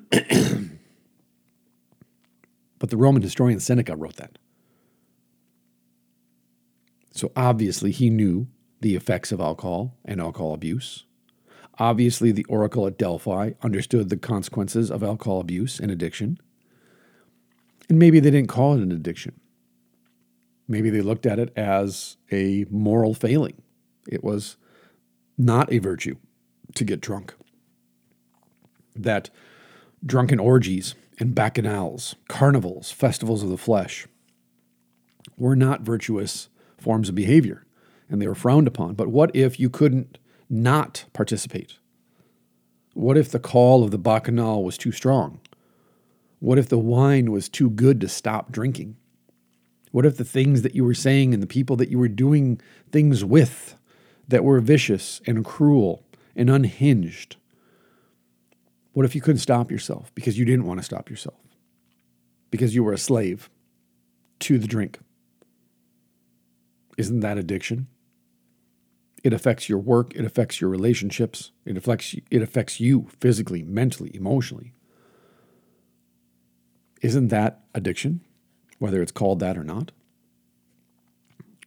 the 2.79 2.97
Roman 2.97 3.23
historian 3.23 3.59
Seneca 3.59 3.97
wrote 3.97 4.17
that. 4.17 4.39
So 7.11 7.33
obviously 7.35 7.91
he 7.91 8.09
knew 8.09 8.47
the 8.81 8.95
effects 8.95 9.33
of 9.33 9.41
alcohol 9.41 9.97
and 10.05 10.21
alcohol 10.21 10.55
abuse. 10.55 11.07
Obviously, 11.81 12.31
the 12.31 12.45
oracle 12.45 12.87
at 12.87 12.99
Delphi 12.99 13.51
understood 13.63 14.11
the 14.11 14.17
consequences 14.17 14.93
of 14.93 15.03
alcohol 15.03 15.41
abuse 15.41 15.81
and 15.81 15.91
addiction. 15.91 16.39
And 17.89 17.99
maybe 17.99 18.21
they 18.21 18.31
didn't 18.31 18.49
call 18.49 18.75
it 18.75 18.83
an 18.83 18.93
addiction. 18.93 19.41
Maybe 20.67 20.91
they 20.91 21.01
looked 21.01 21.25
at 21.25 21.39
it 21.39 21.53
as 21.57 22.17
a 22.31 22.67
moral 22.71 23.15
failing. 23.15 23.63
It 24.07 24.23
was 24.23 24.57
not 25.39 25.73
a 25.73 25.79
virtue 25.79 26.17
to 26.75 26.85
get 26.85 27.01
drunk. 27.01 27.35
That 28.95 29.31
drunken 30.05 30.39
orgies 30.39 30.95
and 31.19 31.35
bacchanals, 31.35 32.15
carnivals, 32.29 32.91
festivals 32.91 33.43
of 33.43 33.49
the 33.49 33.57
flesh 33.57 34.07
were 35.37 35.57
not 35.57 35.81
virtuous 35.83 36.49
forms 36.79 37.09
of 37.09 37.15
behavior 37.15 37.65
and 38.11 38.21
they 38.21 38.29
were 38.29 38.35
frowned 38.35 38.67
upon. 38.67 38.95
But 38.95 39.09
what 39.09 39.35
if 39.35 39.59
you 39.59 39.71
couldn't 39.71 40.19
not 40.49 41.05
participate? 41.13 41.79
What 42.95 43.17
if 43.17 43.31
the 43.31 43.39
call 43.39 43.85
of 43.85 43.91
the 43.91 43.99
bacchanal 43.99 44.65
was 44.65 44.79
too 44.79 44.93
strong? 44.93 45.41
What 46.41 46.59
if 46.59 46.69
the 46.69 46.79
wine 46.79 47.33
was 47.33 47.49
too 47.49 47.71
good 47.71 48.01
to 48.01 48.09
stop 48.09 48.53
drinking? 48.53 48.97
What 49.91 50.07
if 50.07 50.17
the 50.17 50.25
things 50.25 50.63
that 50.63 50.75
you 50.75 50.85
were 50.85 50.95
saying 50.95 51.35
and 51.35 51.43
the 51.43 51.47
people 51.47 51.77
that 51.77 51.89
you 51.89 51.99
were 51.99 52.09
doing 52.09 52.61
things 52.91 53.25
with 53.25 53.77
that 54.29 54.45
were 54.45 54.61
vicious 54.61 55.21
and 55.27 55.45
cruel 55.45 56.05
and 56.37 56.49
unhinged? 56.49 57.37
What 58.93 59.05
if 59.05 59.15
you 59.15 59.21
couldn't 59.21 59.39
stop 59.39 59.71
yourself 59.71 60.15
because 60.15 60.39
you 60.39 60.45
didn't 60.45 60.67
want 60.67 60.79
to 60.81 60.85
stop 60.85 61.11
yourself? 61.11 61.41
Because 62.51 62.75
you 62.75 62.85
were 62.85 62.93
a 62.93 62.99
slave 62.99 63.51
to 64.41 64.59
the 64.59 64.67
drink? 64.67 64.99
Isn't 66.97 67.21
that 67.21 67.39
addiction? 67.39 67.89
It 69.25 69.33
affects 69.33 69.69
your 69.69 69.79
work, 69.79 70.15
it 70.15 70.25
affects 70.25 70.61
your 70.61 70.71
relationships, 70.71 71.51
it 71.65 71.77
affects 71.77 72.15
it 72.31 72.43
affects 72.43 72.81
you 72.81 73.09
physically, 73.21 73.63
mentally, 73.63 74.15
emotionally. 74.15 74.73
Isn't 77.01 77.29
that 77.29 77.61
addiction, 77.75 78.21
whether 78.79 79.03
it's 79.03 79.13
called 79.13 79.41
that 79.41 79.57
or 79.57 79.65
not? 79.65 79.93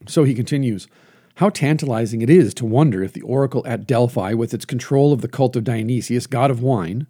So 0.06 0.24
he 0.24 0.34
continues 0.34 0.88
How 1.36 1.48
tantalizing 1.48 2.22
it 2.22 2.30
is 2.30 2.54
to 2.54 2.66
wonder 2.66 3.02
if 3.02 3.12
the 3.12 3.22
oracle 3.22 3.64
at 3.66 3.86
Delphi, 3.86 4.34
with 4.34 4.52
its 4.52 4.64
control 4.64 5.12
of 5.12 5.20
the 5.20 5.28
cult 5.28 5.56
of 5.56 5.64
Dionysius, 5.64 6.26
god 6.26 6.50
of 6.50 6.62
wine, 6.62 7.06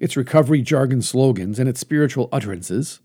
its 0.00 0.16
recovery 0.16 0.62
jargon 0.62 1.02
slogans, 1.02 1.58
and 1.58 1.68
its 1.68 1.80
spiritual 1.80 2.28
utterances, 2.32 3.00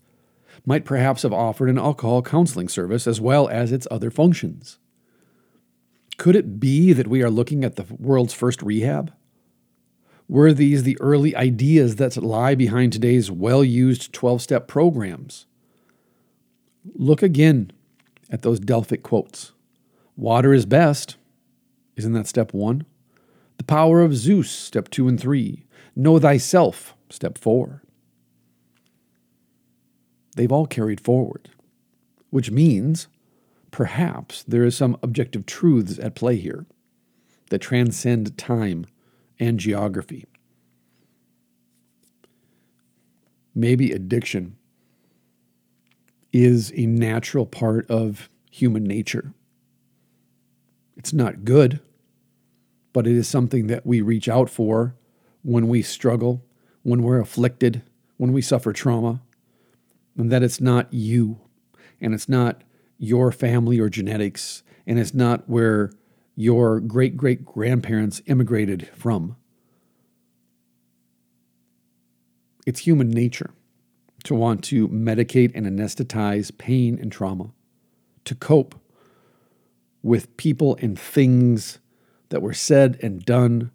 might 0.66 0.84
perhaps 0.84 1.22
have 1.22 1.32
offered 1.32 1.68
an 1.68 1.78
alcohol 1.78 2.22
counseling 2.22 2.68
service 2.68 3.06
as 3.06 3.20
well 3.20 3.48
as 3.48 3.70
its 3.70 3.86
other 3.90 4.10
functions. 4.10 4.78
Could 6.16 6.34
it 6.34 6.58
be 6.58 6.92
that 6.92 7.06
we 7.06 7.22
are 7.22 7.30
looking 7.30 7.64
at 7.64 7.76
the 7.76 7.86
world's 7.98 8.34
first 8.34 8.60
rehab? 8.62 9.12
Were 10.28 10.52
these 10.52 10.82
the 10.82 11.00
early 11.00 11.34
ideas 11.34 11.96
that 11.96 12.16
lie 12.18 12.54
behind 12.54 12.92
today's 12.92 13.30
well 13.30 13.64
used 13.64 14.12
12 14.12 14.42
step 14.42 14.68
programs? 14.68 15.46
Look 16.94 17.22
again 17.22 17.72
at 18.30 18.42
those 18.42 18.60
Delphic 18.60 19.02
quotes. 19.02 19.52
Water 20.16 20.52
is 20.52 20.66
best. 20.66 21.16
Isn't 21.96 22.12
that 22.12 22.26
step 22.26 22.52
one? 22.52 22.84
The 23.56 23.64
power 23.64 24.02
of 24.02 24.14
Zeus, 24.14 24.50
step 24.50 24.90
two 24.90 25.08
and 25.08 25.18
three. 25.18 25.64
Know 25.96 26.18
thyself, 26.18 26.94
step 27.08 27.38
four. 27.38 27.82
They've 30.36 30.52
all 30.52 30.66
carried 30.66 31.00
forward, 31.00 31.48
which 32.30 32.50
means 32.50 33.08
perhaps 33.70 34.44
there 34.46 34.64
is 34.64 34.76
some 34.76 34.98
objective 35.02 35.46
truths 35.46 35.98
at 35.98 36.14
play 36.14 36.36
here 36.36 36.66
that 37.48 37.60
transcend 37.60 38.36
time 38.36 38.86
and 39.38 39.58
geography. 39.58 40.26
Maybe 43.54 43.92
addiction 43.92 44.56
is 46.32 46.72
a 46.76 46.86
natural 46.86 47.46
part 47.46 47.90
of 47.90 48.28
human 48.50 48.84
nature. 48.84 49.32
It's 50.96 51.12
not 51.12 51.44
good, 51.44 51.80
but 52.92 53.06
it 53.06 53.16
is 53.16 53.28
something 53.28 53.68
that 53.68 53.86
we 53.86 54.00
reach 54.00 54.28
out 54.28 54.50
for 54.50 54.94
when 55.42 55.68
we 55.68 55.82
struggle, 55.82 56.44
when 56.82 57.02
we're 57.02 57.20
afflicted, 57.20 57.82
when 58.16 58.32
we 58.32 58.42
suffer 58.42 58.72
trauma, 58.72 59.22
and 60.16 60.30
that 60.32 60.42
it's 60.42 60.60
not 60.60 60.92
you, 60.92 61.40
and 62.00 62.12
it's 62.12 62.28
not 62.28 62.62
your 62.98 63.30
family 63.30 63.78
or 63.78 63.88
genetics, 63.88 64.62
and 64.86 64.98
it's 64.98 65.14
not 65.14 65.48
where 65.48 65.92
your 66.40 66.78
great 66.78 67.16
great 67.16 67.44
grandparents 67.44 68.22
immigrated 68.26 68.86
from. 68.94 69.34
It's 72.64 72.78
human 72.78 73.10
nature 73.10 73.50
to 74.22 74.36
want 74.36 74.62
to 74.62 74.86
medicate 74.86 75.50
and 75.56 75.66
anesthetize 75.66 76.56
pain 76.56 76.96
and 76.96 77.10
trauma, 77.10 77.50
to 78.24 78.36
cope 78.36 78.76
with 80.00 80.36
people 80.36 80.78
and 80.80 80.96
things 80.96 81.80
that 82.28 82.40
were 82.40 82.54
said 82.54 83.00
and 83.02 83.24
done 83.24 83.72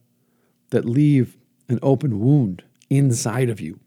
that 0.70 0.86
leave 0.86 1.36
an 1.67 1.79
open 1.82 2.17
wound 2.22 2.63
inside 2.89 3.50
of 3.50 3.60
you 3.60 3.82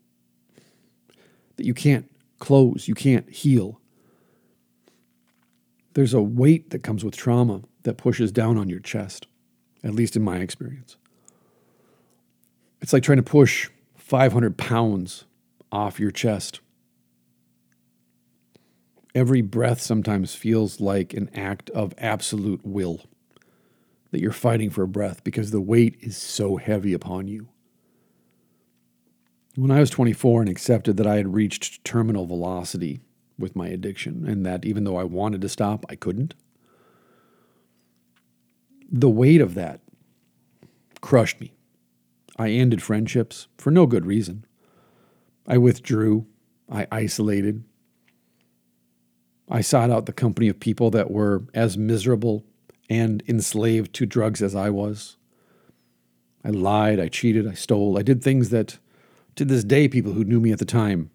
that 1.56 1.64
you 1.64 1.72
can't 1.72 2.10
close, 2.40 2.88
you 2.88 2.94
can't 2.94 3.30
heal. 3.30 3.80
There's 5.94 6.12
a 6.12 6.20
weight 6.20 6.68
that 6.70 6.82
comes 6.82 7.02
with 7.02 7.16
trauma 7.16 7.62
that 7.86 7.96
pushes 7.96 8.30
down 8.30 8.58
on 8.58 8.68
your 8.68 8.80
chest, 8.80 9.26
at 9.82 9.94
least 9.94 10.16
in 10.16 10.22
my 10.22 10.38
experience. 10.38 10.96
It's 12.82 12.92
like 12.92 13.02
trying 13.02 13.16
to 13.16 13.22
push 13.22 13.70
500 13.96 14.58
pounds 14.58 15.24
off 15.72 15.98
your 15.98 16.10
chest. 16.10 16.60
Every 19.14 19.40
breath 19.40 19.80
sometimes 19.80 20.34
feels 20.34 20.80
like 20.80 21.14
an 21.14 21.30
act 21.34 21.70
of 21.70 21.94
absolute 21.96 22.60
will, 22.64 23.04
that 24.10 24.20
you're 24.20 24.32
fighting 24.32 24.68
for 24.68 24.82
a 24.82 24.88
breath 24.88 25.24
because 25.24 25.50
the 25.50 25.60
weight 25.60 25.96
is 26.00 26.16
so 26.16 26.56
heavy 26.56 26.92
upon 26.92 27.28
you. 27.28 27.48
When 29.54 29.70
I 29.70 29.80
was 29.80 29.88
24 29.88 30.42
and 30.42 30.50
accepted 30.50 30.98
that 30.98 31.06
I 31.06 31.16
had 31.16 31.34
reached 31.34 31.82
terminal 31.84 32.26
velocity 32.26 33.00
with 33.38 33.56
my 33.56 33.68
addiction, 33.68 34.26
and 34.28 34.44
that 34.44 34.64
even 34.64 34.84
though 34.84 34.96
I 34.96 35.04
wanted 35.04 35.40
to 35.40 35.48
stop, 35.48 35.86
I 35.88 35.94
couldn't, 35.94 36.34
the 38.90 39.10
weight 39.10 39.40
of 39.40 39.54
that 39.54 39.80
crushed 41.00 41.40
me. 41.40 41.52
I 42.36 42.50
ended 42.50 42.82
friendships 42.82 43.48
for 43.58 43.70
no 43.70 43.86
good 43.86 44.06
reason. 44.06 44.44
I 45.46 45.58
withdrew. 45.58 46.26
I 46.70 46.86
isolated. 46.90 47.64
I 49.48 49.60
sought 49.60 49.90
out 49.90 50.06
the 50.06 50.12
company 50.12 50.48
of 50.48 50.58
people 50.58 50.90
that 50.90 51.10
were 51.10 51.44
as 51.54 51.78
miserable 51.78 52.44
and 52.90 53.22
enslaved 53.28 53.94
to 53.94 54.06
drugs 54.06 54.42
as 54.42 54.54
I 54.54 54.70
was. 54.70 55.16
I 56.44 56.50
lied, 56.50 57.00
I 57.00 57.08
cheated, 57.08 57.46
I 57.46 57.54
stole, 57.54 57.98
I 57.98 58.02
did 58.02 58.22
things 58.22 58.50
that 58.50 58.78
to 59.36 59.44
this 59.44 59.64
day 59.64 59.88
people 59.88 60.12
who 60.12 60.24
knew 60.24 60.40
me 60.40 60.52
at 60.52 60.58
the 60.58 60.64
time 60.64 61.10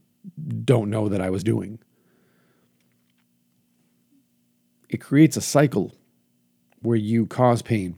don't 0.63 0.89
know 0.89 1.09
that 1.09 1.21
I 1.21 1.29
was 1.29 1.43
doing. 1.43 1.79
It 4.89 4.97
creates 4.97 5.37
a 5.37 5.41
cycle 5.41 5.93
where 6.81 6.97
you 6.97 7.25
cause 7.25 7.61
pain 7.61 7.97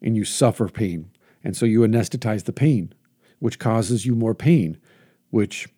and 0.00 0.16
you 0.16 0.24
suffer 0.24 0.68
pain. 0.68 1.10
And 1.44 1.56
so 1.56 1.66
you 1.66 1.80
anesthetize 1.80 2.44
the 2.44 2.52
pain, 2.52 2.92
which 3.38 3.58
causes 3.58 4.06
you 4.06 4.14
more 4.14 4.34
pain, 4.34 4.78
which 5.30 5.68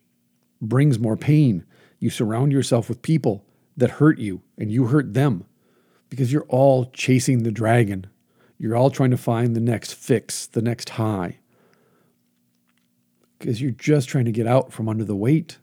brings 0.61 0.99
more 0.99 1.17
pain. 1.17 1.65
You 1.99 2.09
surround 2.09 2.51
yourself 2.51 2.89
with 2.89 3.01
people 3.01 3.45
that 3.77 3.91
hurt 3.91 4.19
you 4.19 4.41
and 4.57 4.71
you 4.71 4.85
hurt 4.87 5.13
them 5.13 5.45
because 6.09 6.31
you're 6.31 6.43
all 6.43 6.85
chasing 6.91 7.43
the 7.43 7.51
dragon. 7.51 8.07
You're 8.57 8.75
all 8.75 8.89
trying 8.89 9.11
to 9.11 9.17
find 9.17 9.55
the 9.55 9.61
next 9.61 9.93
fix, 9.93 10.47
the 10.47 10.61
next 10.61 10.91
high. 10.91 11.39
Because 13.37 13.61
you're 13.61 13.71
just 13.71 14.07
trying 14.07 14.25
to 14.25 14.31
get 14.31 14.47
out 14.47 14.71
from 14.71 14.87
under 14.87 15.03
the 15.03 15.15
weight. 15.15 15.57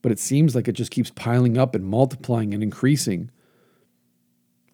But 0.00 0.12
it 0.12 0.18
seems 0.18 0.54
like 0.54 0.68
it 0.68 0.72
just 0.72 0.90
keeps 0.90 1.10
piling 1.10 1.58
up 1.58 1.74
and 1.74 1.84
multiplying 1.84 2.54
and 2.54 2.62
increasing 2.62 3.30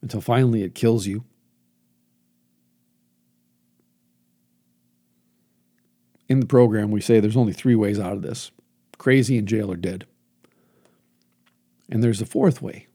until 0.02 0.20
finally 0.20 0.62
it 0.62 0.74
kills 0.74 1.06
you. 1.06 1.24
In 6.28 6.40
the 6.40 6.46
program, 6.46 6.90
we 6.90 7.00
say 7.00 7.20
there's 7.20 7.36
only 7.36 7.52
three 7.52 7.74
ways 7.74 7.98
out 7.98 8.12
of 8.12 8.22
this 8.22 8.50
crazy, 8.98 9.38
in 9.38 9.46
jail, 9.46 9.70
or 9.70 9.76
dead. 9.76 10.06
And 11.88 12.02
there's 12.02 12.20
a 12.20 12.26
fourth 12.26 12.60
way, 12.60 12.88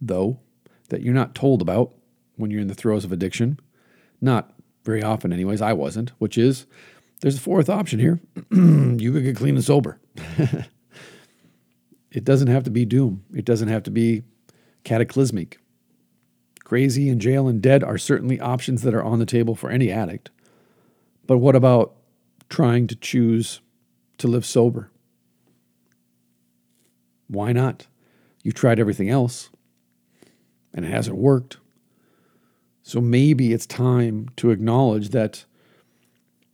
though, 0.00 0.40
that 0.88 1.02
you're 1.02 1.14
not 1.14 1.34
told 1.34 1.62
about 1.62 1.92
when 2.34 2.50
you're 2.50 2.60
in 2.60 2.66
the 2.68 2.74
throes 2.74 3.04
of 3.04 3.12
addiction. 3.12 3.58
Not 4.20 4.52
very 4.84 5.02
often, 5.02 5.32
anyways. 5.32 5.62
I 5.62 5.72
wasn't, 5.72 6.10
which 6.18 6.36
is 6.36 6.66
there's 7.20 7.38
a 7.38 7.40
fourth 7.40 7.70
option 7.70 7.98
here. 7.98 8.20
you 8.50 9.12
could 9.12 9.24
get 9.24 9.36
clean 9.36 9.56
and 9.56 9.64
sober. 9.64 10.00
it 12.10 12.24
doesn't 12.24 12.48
have 12.48 12.64
to 12.64 12.70
be 12.70 12.84
doom, 12.84 13.24
it 13.34 13.44
doesn't 13.44 13.68
have 13.68 13.82
to 13.84 13.90
be 13.90 14.22
cataclysmic. 14.84 15.58
Crazy 16.66 17.08
and 17.08 17.20
jail 17.20 17.46
and 17.46 17.62
dead 17.62 17.84
are 17.84 17.96
certainly 17.96 18.40
options 18.40 18.82
that 18.82 18.92
are 18.92 19.04
on 19.04 19.20
the 19.20 19.24
table 19.24 19.54
for 19.54 19.70
any 19.70 19.88
addict. 19.88 20.30
But 21.24 21.38
what 21.38 21.54
about 21.54 21.94
trying 22.48 22.88
to 22.88 22.96
choose 22.96 23.60
to 24.18 24.26
live 24.26 24.44
sober? 24.44 24.90
Why 27.28 27.52
not? 27.52 27.86
You've 28.42 28.56
tried 28.56 28.80
everything 28.80 29.08
else 29.08 29.50
and 30.74 30.84
it 30.84 30.90
hasn't 30.90 31.16
worked. 31.16 31.58
So 32.82 33.00
maybe 33.00 33.52
it's 33.52 33.66
time 33.66 34.28
to 34.34 34.50
acknowledge 34.50 35.10
that 35.10 35.44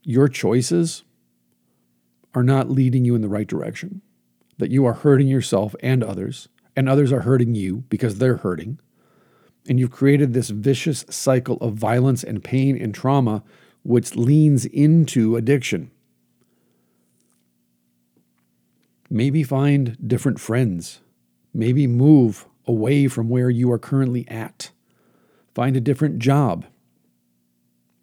your 0.03 0.27
choices 0.27 1.03
are 2.35 2.43
not 2.43 2.69
leading 2.69 3.03
you 3.03 3.15
in 3.15 3.21
the 3.23 3.29
right 3.29 3.47
direction, 3.47 4.03
that 4.59 4.69
you 4.69 4.85
are 4.85 4.93
hurting 4.93 5.27
yourself 5.27 5.75
and 5.81 6.03
others, 6.03 6.49
and 6.75 6.87
others 6.87 7.11
are 7.11 7.21
hurting 7.21 7.55
you 7.55 7.85
because 7.89 8.19
they're 8.19 8.37
hurting. 8.37 8.77
And 9.67 9.79
you've 9.79 9.91
created 9.91 10.33
this 10.33 10.49
vicious 10.49 11.05
cycle 11.09 11.57
of 11.57 11.75
violence 11.75 12.23
and 12.23 12.43
pain 12.43 12.81
and 12.81 12.93
trauma, 12.93 13.43
which 13.83 14.15
leans 14.15 14.65
into 14.65 15.35
addiction. 15.35 15.91
Maybe 19.09 19.43
find 19.43 19.97
different 20.05 20.39
friends. 20.39 20.99
Maybe 21.53 21.87
move 21.87 22.47
away 22.65 23.07
from 23.07 23.29
where 23.29 23.49
you 23.49 23.71
are 23.71 23.79
currently 23.79 24.27
at. 24.27 24.71
Find 25.53 25.77
a 25.77 25.81
different 25.81 26.19
job. 26.19 26.65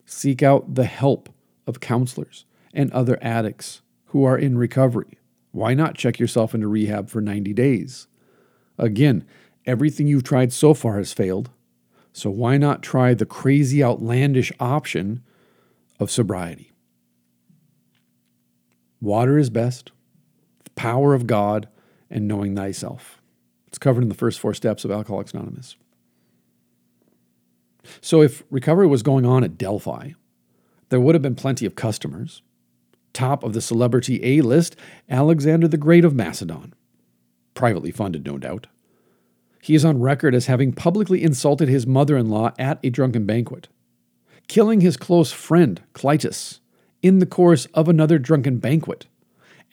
Seek 0.06 0.42
out 0.42 0.74
the 0.74 0.84
help 0.84 1.28
of 1.66 1.80
counselors 1.80 2.44
and 2.72 2.92
other 2.92 3.18
addicts 3.20 3.82
who 4.06 4.24
are 4.24 4.38
in 4.38 4.56
recovery. 4.56 5.18
Why 5.52 5.74
not 5.74 5.96
check 5.96 6.18
yourself 6.18 6.54
into 6.54 6.68
rehab 6.68 7.08
for 7.08 7.20
90 7.20 7.52
days? 7.54 8.06
Again, 8.78 9.24
Everything 9.66 10.06
you've 10.06 10.24
tried 10.24 10.52
so 10.52 10.74
far 10.74 10.98
has 10.98 11.12
failed. 11.12 11.50
So 12.12 12.30
why 12.30 12.56
not 12.56 12.82
try 12.82 13.14
the 13.14 13.26
crazy, 13.26 13.82
outlandish 13.82 14.52
option 14.58 15.22
of 15.98 16.10
sobriety? 16.10 16.72
Water 19.00 19.38
is 19.38 19.48
best, 19.50 19.92
the 20.64 20.70
power 20.70 21.14
of 21.14 21.26
God, 21.26 21.68
and 22.10 22.26
knowing 22.26 22.54
thyself. 22.54 23.22
It's 23.68 23.78
covered 23.78 24.02
in 24.02 24.08
the 24.08 24.14
first 24.14 24.40
four 24.40 24.52
steps 24.52 24.84
of 24.84 24.90
Alcoholics 24.90 25.32
Anonymous. 25.32 25.76
So, 28.00 28.20
if 28.20 28.42
recovery 28.50 28.86
was 28.86 29.02
going 29.02 29.24
on 29.24 29.42
at 29.42 29.56
Delphi, 29.56 30.12
there 30.90 31.00
would 31.00 31.14
have 31.14 31.22
been 31.22 31.34
plenty 31.34 31.64
of 31.64 31.76
customers. 31.76 32.42
Top 33.12 33.42
of 33.42 33.52
the 33.52 33.60
celebrity 33.60 34.20
A 34.22 34.42
list, 34.42 34.76
Alexander 35.08 35.66
the 35.66 35.76
Great 35.76 36.04
of 36.04 36.14
Macedon. 36.14 36.74
Privately 37.54 37.90
funded, 37.90 38.26
no 38.26 38.38
doubt. 38.38 38.66
He 39.62 39.74
is 39.74 39.84
on 39.84 40.00
record 40.00 40.34
as 40.34 40.46
having 40.46 40.72
publicly 40.72 41.22
insulted 41.22 41.68
his 41.68 41.86
mother 41.86 42.16
in 42.16 42.28
law 42.28 42.52
at 42.58 42.78
a 42.82 42.90
drunken 42.90 43.26
banquet, 43.26 43.68
killing 44.48 44.80
his 44.80 44.96
close 44.96 45.32
friend, 45.32 45.80
Clytus, 45.92 46.60
in 47.02 47.18
the 47.18 47.26
course 47.26 47.66
of 47.74 47.88
another 47.88 48.18
drunken 48.18 48.58
banquet. 48.58 49.06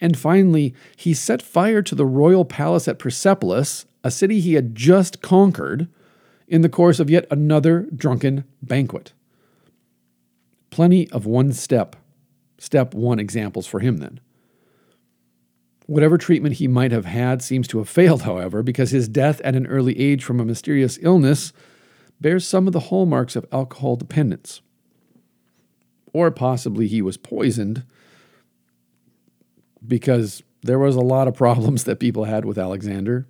And 0.00 0.16
finally, 0.16 0.74
he 0.96 1.14
set 1.14 1.42
fire 1.42 1.82
to 1.82 1.94
the 1.94 2.06
royal 2.06 2.44
palace 2.44 2.86
at 2.86 2.98
Persepolis, 2.98 3.86
a 4.04 4.10
city 4.10 4.40
he 4.40 4.54
had 4.54 4.74
just 4.74 5.20
conquered, 5.22 5.88
in 6.46 6.62
the 6.62 6.68
course 6.68 7.00
of 7.00 7.10
yet 7.10 7.26
another 7.30 7.88
drunken 7.94 8.44
banquet. 8.62 9.12
Plenty 10.70 11.10
of 11.10 11.26
one 11.26 11.52
step, 11.52 11.96
step 12.58 12.94
one 12.94 13.18
examples 13.18 13.66
for 13.66 13.80
him 13.80 13.98
then. 13.98 14.20
Whatever 15.88 16.18
treatment 16.18 16.56
he 16.56 16.68
might 16.68 16.92
have 16.92 17.06
had 17.06 17.40
seems 17.40 17.66
to 17.68 17.78
have 17.78 17.88
failed, 17.88 18.20
however, 18.22 18.62
because 18.62 18.90
his 18.90 19.08
death 19.08 19.40
at 19.40 19.56
an 19.56 19.66
early 19.66 19.98
age 19.98 20.22
from 20.22 20.38
a 20.38 20.44
mysterious 20.44 20.98
illness 21.00 21.54
bears 22.20 22.46
some 22.46 22.66
of 22.66 22.74
the 22.74 22.80
hallmarks 22.80 23.36
of 23.36 23.46
alcohol 23.50 23.96
dependence. 23.96 24.60
Or 26.12 26.30
possibly 26.30 26.88
he 26.88 27.00
was 27.00 27.16
poisoned 27.16 27.84
because 29.86 30.42
there 30.62 30.78
was 30.78 30.94
a 30.94 31.00
lot 31.00 31.26
of 31.26 31.34
problems 31.34 31.84
that 31.84 31.98
people 32.00 32.24
had 32.24 32.44
with 32.44 32.58
Alexander. 32.58 33.26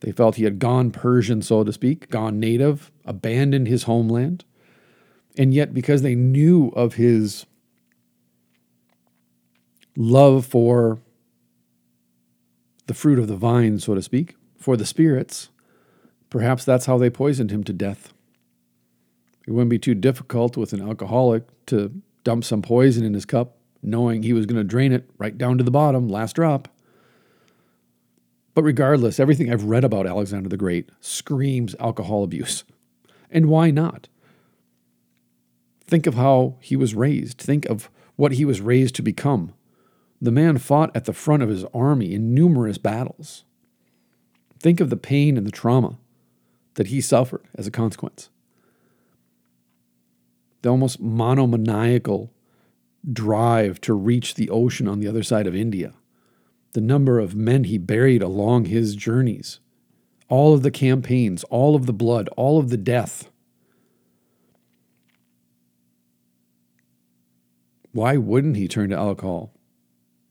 They 0.00 0.12
felt 0.12 0.36
he 0.36 0.44
had 0.44 0.58
gone 0.58 0.90
Persian, 0.90 1.40
so 1.40 1.64
to 1.64 1.72
speak, 1.72 2.10
gone 2.10 2.38
native, 2.38 2.92
abandoned 3.06 3.66
his 3.66 3.84
homeland. 3.84 4.44
And 5.38 5.54
yet, 5.54 5.72
because 5.72 6.02
they 6.02 6.14
knew 6.14 6.68
of 6.76 6.96
his 6.96 7.46
love 9.96 10.44
for 10.44 10.98
the 12.86 12.94
fruit 12.94 13.18
of 13.18 13.28
the 13.28 13.36
vine, 13.36 13.78
so 13.78 13.94
to 13.94 14.02
speak, 14.02 14.36
for 14.56 14.76
the 14.76 14.86
spirits, 14.86 15.48
perhaps 16.30 16.64
that's 16.64 16.86
how 16.86 16.98
they 16.98 17.10
poisoned 17.10 17.50
him 17.50 17.64
to 17.64 17.72
death. 17.72 18.12
It 19.46 19.52
wouldn't 19.52 19.70
be 19.70 19.78
too 19.78 19.94
difficult 19.94 20.56
with 20.56 20.72
an 20.72 20.86
alcoholic 20.86 21.44
to 21.66 22.02
dump 22.24 22.44
some 22.44 22.62
poison 22.62 23.04
in 23.04 23.14
his 23.14 23.26
cup, 23.26 23.56
knowing 23.82 24.22
he 24.22 24.32
was 24.32 24.46
going 24.46 24.56
to 24.56 24.64
drain 24.64 24.92
it 24.92 25.08
right 25.18 25.36
down 25.36 25.58
to 25.58 25.64
the 25.64 25.70
bottom, 25.70 26.08
last 26.08 26.36
drop. 26.36 26.68
But 28.54 28.62
regardless, 28.62 29.18
everything 29.18 29.52
I've 29.52 29.64
read 29.64 29.84
about 29.84 30.06
Alexander 30.06 30.48
the 30.48 30.56
Great 30.56 30.90
screams 31.00 31.74
alcohol 31.80 32.22
abuse. 32.22 32.64
And 33.30 33.46
why 33.46 33.70
not? 33.70 34.08
Think 35.86 36.06
of 36.06 36.14
how 36.14 36.56
he 36.60 36.76
was 36.76 36.94
raised. 36.94 37.38
Think 37.38 37.66
of 37.66 37.90
what 38.16 38.32
he 38.32 38.44
was 38.44 38.60
raised 38.60 38.94
to 38.94 39.02
become. 39.02 39.53
The 40.24 40.32
man 40.32 40.56
fought 40.56 40.90
at 40.96 41.04
the 41.04 41.12
front 41.12 41.42
of 41.42 41.50
his 41.50 41.66
army 41.74 42.14
in 42.14 42.32
numerous 42.32 42.78
battles. 42.78 43.44
Think 44.58 44.80
of 44.80 44.88
the 44.88 44.96
pain 44.96 45.36
and 45.36 45.46
the 45.46 45.50
trauma 45.50 45.98
that 46.76 46.86
he 46.86 47.02
suffered 47.02 47.42
as 47.54 47.66
a 47.66 47.70
consequence. 47.70 48.30
The 50.62 50.70
almost 50.70 50.98
monomaniacal 50.98 52.32
drive 53.12 53.82
to 53.82 53.92
reach 53.92 54.34
the 54.34 54.48
ocean 54.48 54.88
on 54.88 54.98
the 54.98 55.06
other 55.06 55.22
side 55.22 55.46
of 55.46 55.54
India. 55.54 55.92
The 56.72 56.80
number 56.80 57.20
of 57.20 57.36
men 57.36 57.64
he 57.64 57.76
buried 57.76 58.22
along 58.22 58.64
his 58.64 58.96
journeys. 58.96 59.60
All 60.30 60.54
of 60.54 60.62
the 60.62 60.70
campaigns, 60.70 61.44
all 61.50 61.76
of 61.76 61.84
the 61.84 61.92
blood, 61.92 62.30
all 62.34 62.58
of 62.58 62.70
the 62.70 62.78
death. 62.78 63.30
Why 67.92 68.16
wouldn't 68.16 68.56
he 68.56 68.66
turn 68.66 68.88
to 68.88 68.96
alcohol? 68.96 69.53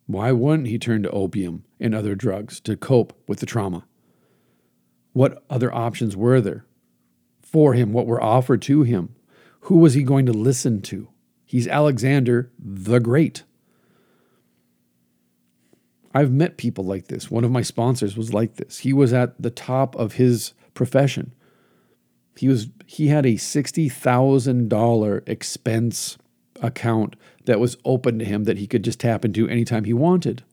Why 0.06 0.32
wouldn't 0.32 0.68
he 0.68 0.78
turn 0.78 1.04
to 1.04 1.10
opium 1.12 1.64
and 1.80 1.96
other 1.96 2.16
drugs 2.16 2.60
to 2.62 2.76
cope 2.76 3.14
with 3.28 3.40
the 3.40 3.46
trauma? 3.46 3.86
What 5.14 5.44
other 5.50 5.74
options 5.74 6.16
were 6.18 6.42
there 6.42 6.66
for 7.42 7.74
him? 7.74 7.94
What 7.94 8.08
were 8.08 8.22
offered 8.22 8.62
to 8.64 8.84
him? 8.84 9.16
Who 9.62 9.78
was 9.78 9.94
he 9.94 10.04
going 10.04 10.26
to 10.26 10.34
listen 10.34 10.82
to? 10.84 11.08
He's 11.46 11.68
Alexander 11.68 12.52
the 12.60 13.00
Great. 13.00 13.44
I've 16.14 16.32
met 16.32 16.58
people 16.58 16.84
like 16.84 17.08
this. 17.08 17.32
One 17.32 17.44
of 17.44 17.52
my 17.52 17.62
sponsors 17.62 18.18
was 18.18 18.34
like 18.34 18.56
this. 18.56 18.80
He 18.80 18.94
was 18.94 19.14
at 19.14 19.42
the 19.42 19.50
top 19.50 19.96
of 19.96 20.14
his 20.14 20.54
profession. 20.74 21.34
He 22.36 22.48
was 22.48 22.68
he 22.86 23.08
had 23.08 23.26
a 23.26 23.34
$60,000 23.34 25.30
expense 25.30 26.18
account 26.64 27.16
that 27.46 27.60
was 27.60 27.78
open 27.86 28.18
to 28.18 28.26
him 28.26 28.46
that 28.46 28.58
he 28.58 28.66
could 28.66 28.84
just 28.84 29.02
tap 29.02 29.24
into 29.24 29.48
anytime 29.48 29.84
he 29.84 29.94
wanted. 29.94 30.44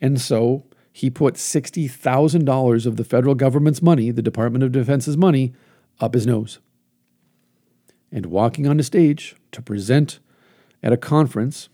And 0.00 0.20
so 0.20 0.64
he 0.92 1.10
put 1.10 1.34
$60,000 1.34 2.86
of 2.86 2.96
the 2.96 3.04
federal 3.04 3.34
government's 3.34 3.82
money, 3.82 4.10
the 4.10 4.22
Department 4.22 4.62
of 4.62 4.72
Defense's 4.72 5.16
money, 5.16 5.52
up 6.00 6.14
his 6.14 6.26
nose. 6.26 6.60
And 8.12 8.26
walking 8.26 8.66
on 8.66 8.76
the 8.76 8.84
stage 8.84 9.34
to 9.50 9.60
present 9.60 10.20
at 10.82 10.92
a 10.92 10.96
conference, 10.96 11.68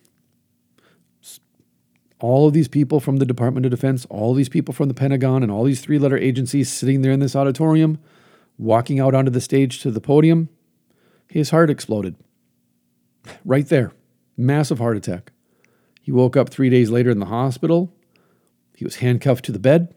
all 2.19 2.47
of 2.47 2.55
these 2.55 2.69
people 2.69 3.01
from 3.01 3.19
the 3.19 3.27
Department 3.27 3.67
of 3.67 3.71
Defense, 3.71 4.07
all 4.09 4.33
these 4.33 4.49
people 4.49 4.73
from 4.73 4.89
the 4.89 4.95
Pentagon, 4.95 5.43
and 5.43 5.53
all 5.53 5.65
these 5.65 5.81
three 5.81 5.99
letter 5.99 6.17
agencies 6.19 6.73
sitting 6.73 7.03
there 7.03 7.13
in 7.13 7.21
this 7.21 7.37
auditorium, 7.37 7.99
walking 8.57 9.01
out 9.01 9.15
onto 9.15 9.31
the 9.31 9.41
stage 9.41 9.81
to 9.81 9.91
the 9.91 10.01
podium, 10.01 10.49
his 11.29 11.51
heart 11.51 11.71
exploded. 11.71 12.17
Right 13.45 13.67
there. 13.67 13.93
Massive 14.37 14.79
heart 14.79 14.97
attack. 14.97 15.33
He 16.03 16.13
woke 16.13 16.37
up 16.37 16.49
three 16.51 16.71
days 16.71 16.91
later 16.91 17.11
in 17.11 17.19
the 17.19 17.27
hospital 17.27 17.93
he 18.81 18.85
was 18.85 18.97
handcuffed 18.97 19.45
to 19.45 19.53
the 19.53 19.59
bed, 19.59 19.95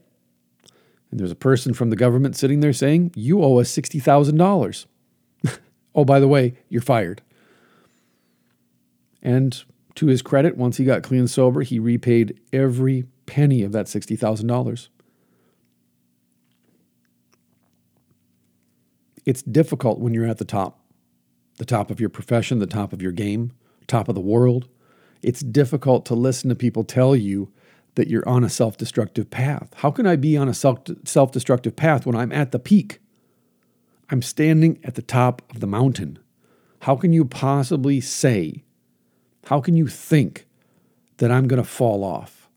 and 1.10 1.18
there's 1.18 1.32
a 1.32 1.36
person 1.36 1.74
from 1.74 1.90
the 1.90 1.96
government 1.96 2.36
sitting 2.36 2.60
there 2.60 2.74
saying, 2.74 3.14
You 3.16 3.42
owe 3.42 3.62
us 3.62 3.74
$60,000. 3.74 4.86
oh, 5.96 6.04
by 6.04 6.20
the 6.20 6.28
way, 6.28 6.56
you're 6.68 6.82
fired. 6.82 7.22
And 9.22 9.64
to 9.96 10.08
his 10.08 10.22
credit, 10.22 10.58
once 10.58 10.76
he 10.76 10.84
got 10.84 11.02
clean 11.02 11.22
and 11.22 11.30
sober, 11.30 11.62
he 11.62 11.80
repaid 11.80 12.38
every 12.52 13.06
penny 13.26 13.64
of 13.64 13.72
that 13.72 13.86
$60,000. 13.86 14.90
It's 19.26 19.44
difficult 19.44 20.00
when 20.00 20.14
you're 20.14 20.28
at 20.28 20.40
the 20.40 20.44
top, 20.44 20.83
the 21.58 21.66
top 21.66 21.92
of 21.92 22.00
your 22.00 22.10
profession, 22.10 22.60
the 22.60 22.68
top 22.68 22.94
of 22.94 23.02
your 23.02 23.12
game, 23.12 23.52
top 23.88 24.08
of 24.10 24.16
the 24.16 24.22
world. 24.22 24.68
It's 25.22 25.42
difficult 25.42 26.06
to 26.08 26.16
listen 26.16 26.50
to 26.50 26.56
people 26.56 26.84
tell 26.84 27.16
you 27.16 27.52
that 27.96 28.08
you're 28.08 28.28
on 28.28 28.44
a 28.44 28.50
self 28.50 28.78
destructive 28.78 29.30
path. 29.30 29.70
How 29.78 29.92
can 29.92 30.06
I 30.06 30.16
be 30.16 30.36
on 30.36 30.50
a 30.50 30.54
self 30.54 31.32
destructive 31.32 31.76
path 31.76 32.06
when 32.06 32.16
I'm 32.16 32.32
at 32.32 32.52
the 32.52 32.60
peak? 32.60 33.00
I'm 34.10 34.22
standing 34.22 34.80
at 34.84 34.96
the 34.96 35.02
top 35.02 35.42
of 35.50 35.60
the 35.60 35.68
mountain. 35.68 36.20
How 36.82 36.96
can 36.96 37.14
you 37.14 37.24
possibly 37.26 38.02
say, 38.02 38.64
how 39.46 39.62
can 39.62 39.78
you 39.78 39.88
think 39.88 40.46
that 41.18 41.32
I'm 41.32 41.48
going 41.48 41.62
to 41.62 41.68
fall 41.68 42.04
off? 42.04 42.50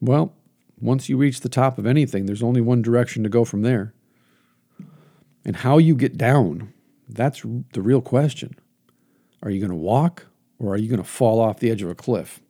Well, 0.00 0.34
once 0.80 1.08
you 1.08 1.16
reach 1.16 1.40
the 1.40 1.48
top 1.48 1.78
of 1.78 1.86
anything, 1.86 2.26
there's 2.26 2.42
only 2.42 2.60
one 2.60 2.82
direction 2.82 3.22
to 3.22 3.28
go 3.28 3.44
from 3.44 3.62
there. 3.62 3.94
And 5.44 5.56
how 5.56 5.78
you 5.78 5.94
get 5.94 6.16
down, 6.16 6.72
that's 7.08 7.42
the 7.72 7.82
real 7.82 8.00
question. 8.00 8.56
Are 9.42 9.50
you 9.50 9.60
going 9.60 9.70
to 9.70 9.76
walk 9.76 10.26
or 10.58 10.74
are 10.74 10.76
you 10.76 10.88
going 10.88 11.02
to 11.02 11.08
fall 11.08 11.40
off 11.40 11.60
the 11.60 11.70
edge 11.70 11.82
of 11.82 11.90
a 11.90 11.94
cliff? 11.94 12.40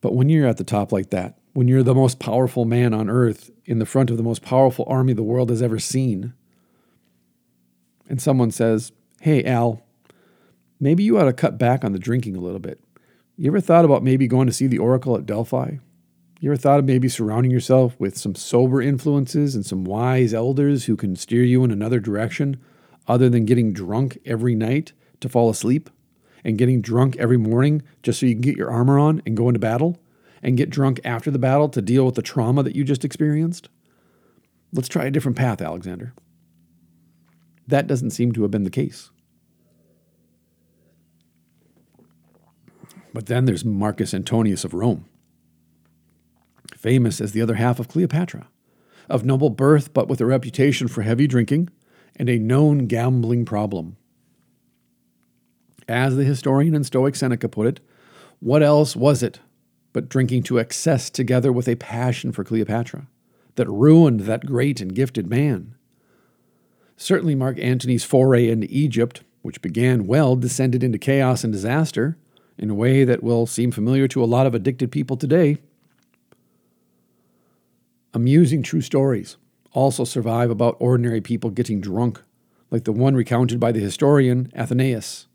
But 0.00 0.14
when 0.14 0.28
you're 0.28 0.46
at 0.46 0.56
the 0.56 0.64
top 0.64 0.92
like 0.92 1.10
that, 1.10 1.38
when 1.52 1.68
you're 1.68 1.82
the 1.82 1.94
most 1.94 2.18
powerful 2.18 2.64
man 2.64 2.94
on 2.94 3.10
earth 3.10 3.50
in 3.64 3.78
the 3.78 3.86
front 3.86 4.10
of 4.10 4.16
the 4.16 4.22
most 4.22 4.42
powerful 4.42 4.84
army 4.88 5.12
the 5.12 5.22
world 5.22 5.50
has 5.50 5.62
ever 5.62 5.78
seen, 5.78 6.34
and 8.08 8.20
someone 8.20 8.50
says, 8.50 8.92
Hey, 9.20 9.42
Al, 9.44 9.82
maybe 10.78 11.02
you 11.02 11.18
ought 11.18 11.24
to 11.24 11.32
cut 11.32 11.58
back 11.58 11.84
on 11.84 11.92
the 11.92 11.98
drinking 11.98 12.36
a 12.36 12.40
little 12.40 12.58
bit. 12.58 12.80
You 13.36 13.50
ever 13.50 13.60
thought 13.60 13.84
about 13.84 14.04
maybe 14.04 14.28
going 14.28 14.46
to 14.46 14.52
see 14.52 14.66
the 14.66 14.78
Oracle 14.78 15.16
at 15.16 15.26
Delphi? 15.26 15.76
You 16.38 16.50
ever 16.50 16.56
thought 16.56 16.78
of 16.78 16.84
maybe 16.84 17.08
surrounding 17.08 17.50
yourself 17.50 17.98
with 17.98 18.16
some 18.18 18.34
sober 18.34 18.82
influences 18.82 19.54
and 19.54 19.64
some 19.64 19.84
wise 19.84 20.34
elders 20.34 20.84
who 20.84 20.96
can 20.96 21.16
steer 21.16 21.42
you 21.42 21.64
in 21.64 21.70
another 21.70 21.98
direction 21.98 22.60
other 23.08 23.28
than 23.28 23.46
getting 23.46 23.72
drunk 23.72 24.18
every 24.26 24.54
night 24.54 24.92
to 25.20 25.28
fall 25.28 25.48
asleep? 25.48 25.90
and 26.46 26.58
getting 26.58 26.80
drunk 26.80 27.16
every 27.16 27.36
morning 27.36 27.82
just 28.04 28.20
so 28.20 28.24
you 28.24 28.32
can 28.32 28.40
get 28.40 28.56
your 28.56 28.70
armor 28.70 29.00
on 29.00 29.20
and 29.26 29.36
go 29.36 29.48
into 29.48 29.58
battle 29.58 29.98
and 30.44 30.56
get 30.56 30.70
drunk 30.70 31.00
after 31.04 31.28
the 31.28 31.40
battle 31.40 31.68
to 31.68 31.82
deal 31.82 32.06
with 32.06 32.14
the 32.14 32.22
trauma 32.22 32.62
that 32.62 32.76
you 32.76 32.84
just 32.84 33.04
experienced? 33.04 33.68
Let's 34.72 34.86
try 34.86 35.06
a 35.06 35.10
different 35.10 35.36
path, 35.36 35.60
Alexander. 35.60 36.14
That 37.66 37.88
doesn't 37.88 38.12
seem 38.12 38.30
to 38.32 38.42
have 38.42 38.52
been 38.52 38.62
the 38.62 38.70
case. 38.70 39.10
But 43.12 43.26
then 43.26 43.46
there's 43.46 43.64
Marcus 43.64 44.14
Antonius 44.14 44.64
of 44.64 44.72
Rome, 44.72 45.06
famous 46.86 47.20
as 47.20 47.32
the 47.32 47.42
other 47.42 47.56
half 47.56 47.80
of 47.80 47.88
Cleopatra, 47.88 48.46
of 49.08 49.24
noble 49.24 49.50
birth 49.50 49.92
but 49.92 50.06
with 50.06 50.20
a 50.20 50.24
reputation 50.24 50.86
for 50.86 51.02
heavy 51.02 51.26
drinking 51.26 51.68
and 52.14 52.28
a 52.28 52.38
known 52.38 52.86
gambling 52.86 53.44
problem. 53.44 53.96
As 55.88 56.14
the 56.14 56.22
historian 56.22 56.76
and 56.76 56.86
Stoic 56.86 57.16
Seneca 57.16 57.48
put 57.48 57.66
it, 57.66 57.80
what 58.38 58.62
else 58.62 58.94
was 58.94 59.20
it 59.20 59.40
but 59.92 60.08
drinking 60.08 60.44
to 60.44 60.60
excess 60.60 61.10
together 61.10 61.50
with 61.50 61.66
a 61.66 61.74
passion 61.74 62.30
for 62.30 62.44
Cleopatra 62.44 63.08
that 63.56 63.68
ruined 63.68 64.20
that 64.20 64.46
great 64.46 64.80
and 64.80 64.94
gifted 64.94 65.28
man? 65.28 65.74
Certainly, 66.96 67.34
Mark 67.34 67.58
Antony's 67.58 68.04
foray 68.04 68.48
into 68.48 68.68
Egypt, 68.70 69.24
which 69.42 69.60
began 69.60 70.06
well, 70.06 70.36
descended 70.36 70.84
into 70.84 70.98
chaos 70.98 71.42
and 71.42 71.52
disaster 71.52 72.16
in 72.56 72.70
a 72.70 72.74
way 72.74 73.02
that 73.02 73.24
will 73.24 73.44
seem 73.44 73.72
familiar 73.72 74.06
to 74.06 74.22
a 74.22 74.24
lot 74.24 74.46
of 74.46 74.54
addicted 74.54 74.92
people 74.92 75.16
today. 75.16 75.58
Amusing 78.16 78.62
true 78.62 78.80
stories 78.80 79.36
also 79.72 80.04
survive 80.04 80.50
about 80.50 80.76
ordinary 80.80 81.20
people 81.20 81.50
getting 81.50 81.80
drunk, 81.80 82.22
like 82.70 82.84
the 82.84 82.92
one 82.92 83.14
recounted 83.14 83.60
by 83.60 83.70
the 83.72 83.80
historian 83.80 84.50
Athenaeus 84.56 85.26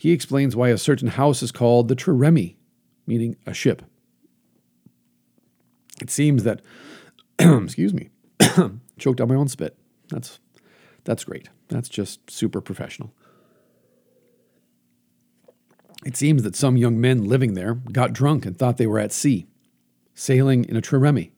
he 0.00 0.12
explains 0.12 0.56
why 0.56 0.70
a 0.70 0.78
certain 0.78 1.08
house 1.08 1.42
is 1.42 1.52
called 1.52 1.88
the 1.88 1.94
trireme, 1.94 2.54
meaning 3.06 3.36
a 3.44 3.52
ship. 3.52 3.82
It 6.00 6.08
seems 6.08 6.42
that, 6.44 6.62
excuse 7.38 7.92
me, 7.92 8.08
choked 8.98 9.20
on 9.20 9.28
my 9.28 9.34
own 9.34 9.48
spit. 9.48 9.76
That's 10.08 10.40
that's 11.04 11.24
great. 11.24 11.50
That's 11.68 11.90
just 11.90 12.30
super 12.30 12.62
professional. 12.62 13.12
It 16.06 16.16
seems 16.16 16.44
that 16.44 16.56
some 16.56 16.78
young 16.78 16.98
men 16.98 17.24
living 17.24 17.52
there 17.52 17.74
got 17.74 18.14
drunk 18.14 18.46
and 18.46 18.58
thought 18.58 18.78
they 18.78 18.86
were 18.86 18.98
at 18.98 19.12
sea, 19.12 19.48
sailing 20.14 20.64
in 20.64 20.78
a 20.78 20.80
trireme. 20.80 21.30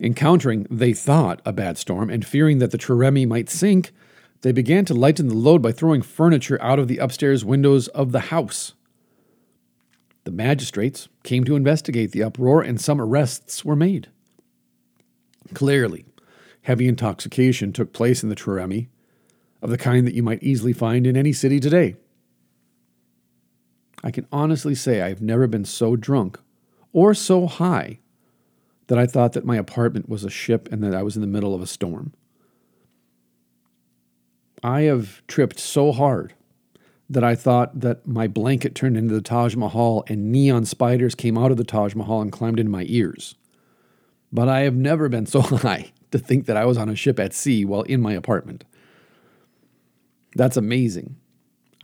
Encountering, 0.00 0.66
they 0.70 0.94
thought, 0.94 1.42
a 1.44 1.52
bad 1.52 1.76
storm 1.76 2.08
and 2.08 2.24
fearing 2.24 2.58
that 2.58 2.70
the 2.70 2.78
trireme 2.78 3.28
might 3.28 3.50
sink, 3.50 3.92
they 4.40 4.50
began 4.50 4.86
to 4.86 4.94
lighten 4.94 5.28
the 5.28 5.34
load 5.34 5.60
by 5.60 5.72
throwing 5.72 6.00
furniture 6.00 6.60
out 6.62 6.78
of 6.78 6.88
the 6.88 6.96
upstairs 6.96 7.44
windows 7.44 7.88
of 7.88 8.10
the 8.10 8.20
house. 8.20 8.72
The 10.24 10.30
magistrates 10.30 11.08
came 11.22 11.44
to 11.44 11.56
investigate 11.56 12.12
the 12.12 12.22
uproar, 12.22 12.62
and 12.62 12.80
some 12.80 13.00
arrests 13.00 13.62
were 13.62 13.76
made. 13.76 14.08
Clearly, 15.52 16.06
heavy 16.62 16.88
intoxication 16.88 17.72
took 17.72 17.92
place 17.92 18.22
in 18.22 18.30
the 18.30 18.34
trireme, 18.34 18.88
of 19.60 19.68
the 19.68 19.78
kind 19.78 20.06
that 20.06 20.14
you 20.14 20.22
might 20.22 20.42
easily 20.42 20.72
find 20.72 21.06
in 21.06 21.16
any 21.16 21.34
city 21.34 21.60
today. 21.60 21.96
I 24.02 24.10
can 24.10 24.26
honestly 24.32 24.74
say 24.74 25.02
I've 25.02 25.20
never 25.20 25.46
been 25.46 25.66
so 25.66 25.96
drunk 25.96 26.38
or 26.94 27.12
so 27.12 27.46
high 27.46 27.98
that 28.90 28.98
I 28.98 29.06
thought 29.06 29.34
that 29.34 29.44
my 29.44 29.56
apartment 29.56 30.08
was 30.08 30.24
a 30.24 30.28
ship 30.28 30.68
and 30.72 30.82
that 30.82 30.96
I 30.96 31.04
was 31.04 31.14
in 31.14 31.20
the 31.20 31.28
middle 31.28 31.54
of 31.54 31.62
a 31.62 31.66
storm. 31.68 32.12
I 34.64 34.80
have 34.80 35.24
tripped 35.28 35.60
so 35.60 35.92
hard 35.92 36.34
that 37.08 37.22
I 37.22 37.36
thought 37.36 37.78
that 37.78 38.04
my 38.04 38.26
blanket 38.26 38.74
turned 38.74 38.96
into 38.96 39.14
the 39.14 39.20
Taj 39.20 39.54
Mahal 39.54 40.02
and 40.08 40.32
neon 40.32 40.64
spiders 40.64 41.14
came 41.14 41.38
out 41.38 41.52
of 41.52 41.56
the 41.56 41.62
Taj 41.62 41.94
Mahal 41.94 42.20
and 42.20 42.32
climbed 42.32 42.58
into 42.58 42.72
my 42.72 42.84
ears. 42.88 43.36
But 44.32 44.48
I 44.48 44.62
have 44.62 44.74
never 44.74 45.08
been 45.08 45.26
so 45.26 45.40
high 45.42 45.92
to 46.10 46.18
think 46.18 46.46
that 46.46 46.56
I 46.56 46.64
was 46.64 46.76
on 46.76 46.88
a 46.88 46.96
ship 46.96 47.20
at 47.20 47.32
sea 47.32 47.64
while 47.64 47.82
in 47.82 48.00
my 48.00 48.14
apartment. 48.14 48.64
That's 50.34 50.56
amazing. 50.56 51.14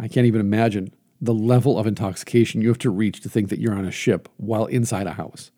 I 0.00 0.08
can't 0.08 0.26
even 0.26 0.40
imagine 0.40 0.92
the 1.20 1.32
level 1.32 1.78
of 1.78 1.86
intoxication 1.86 2.62
you 2.62 2.68
have 2.68 2.78
to 2.78 2.90
reach 2.90 3.20
to 3.20 3.28
think 3.28 3.48
that 3.50 3.60
you're 3.60 3.78
on 3.78 3.84
a 3.84 3.92
ship 3.92 4.28
while 4.38 4.66
inside 4.66 5.06
a 5.06 5.12
house. 5.12 5.52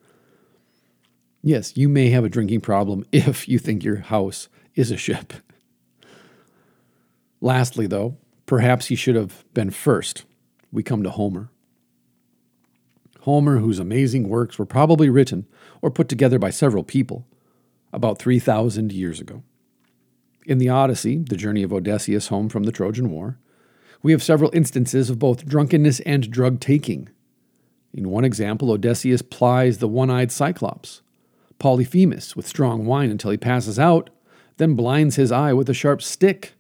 Yes, 1.49 1.79
you 1.79 1.89
may 1.89 2.11
have 2.11 2.27
a 2.27 2.29
drinking 2.29 2.61
problem 2.61 3.07
if 3.13 3.49
you 3.49 3.59
think 3.59 3.83
your 3.83 3.97
house 3.97 4.51
is 4.75 4.91
a 4.91 4.99
ship. 4.99 5.33
Lastly, 7.41 7.87
though, 7.87 8.19
perhaps 8.45 8.89
he 8.89 8.95
should 8.95 9.15
have 9.15 9.47
been 9.55 9.71
first. 9.71 10.27
We 10.71 10.83
come 10.83 11.03
to 11.05 11.11
Homer. 11.11 11.49
Homer, 13.21 13.61
whose 13.61 13.79
amazing 13.79 14.29
works 14.29 14.59
were 14.59 14.67
probably 14.67 15.09
written 15.09 15.47
or 15.81 15.91
put 15.91 16.11
together 16.11 16.39
by 16.39 16.51
several 16.51 16.85
people 16.85 17.27
about 17.95 18.19
3,000 18.19 18.93
years 18.93 19.19
ago. 19.19 19.43
In 20.45 20.59
the 20.59 20.69
Odyssey, 20.69 21.17
the 21.17 21.35
journey 21.35 21.63
of 21.63 21.73
Odysseus 21.73 22.29
home 22.29 22.51
from 22.51 22.65
the 22.65 22.73
Trojan 22.73 23.11
War, 23.11 23.39
we 24.03 24.13
have 24.13 24.23
several 24.23 24.51
instances 24.53 25.09
of 25.09 25.19
both 25.19 25.47
drunkenness 25.47 26.01
and 26.01 26.31
drug 26.31 26.61
taking. 26.61 27.09
In 27.95 28.11
one 28.11 28.27
example, 28.27 28.71
Odysseus 28.71 29.23
plies 29.23 29.79
the 29.79 29.89
one 29.89 30.11
eyed 30.11 30.31
Cyclops, 30.31 31.01
Polyphemus, 31.59 32.37
with 32.37 32.47
strong 32.47 32.87
wine 32.87 33.11
until 33.11 33.31
he 33.31 33.37
passes 33.37 33.79
out, 33.79 34.11
then 34.59 34.75
blinds 34.75 35.17
his 35.17 35.33
eye 35.33 35.53
with 35.53 35.69
a 35.69 35.75
sharp 35.75 36.03
stick, 36.03 36.55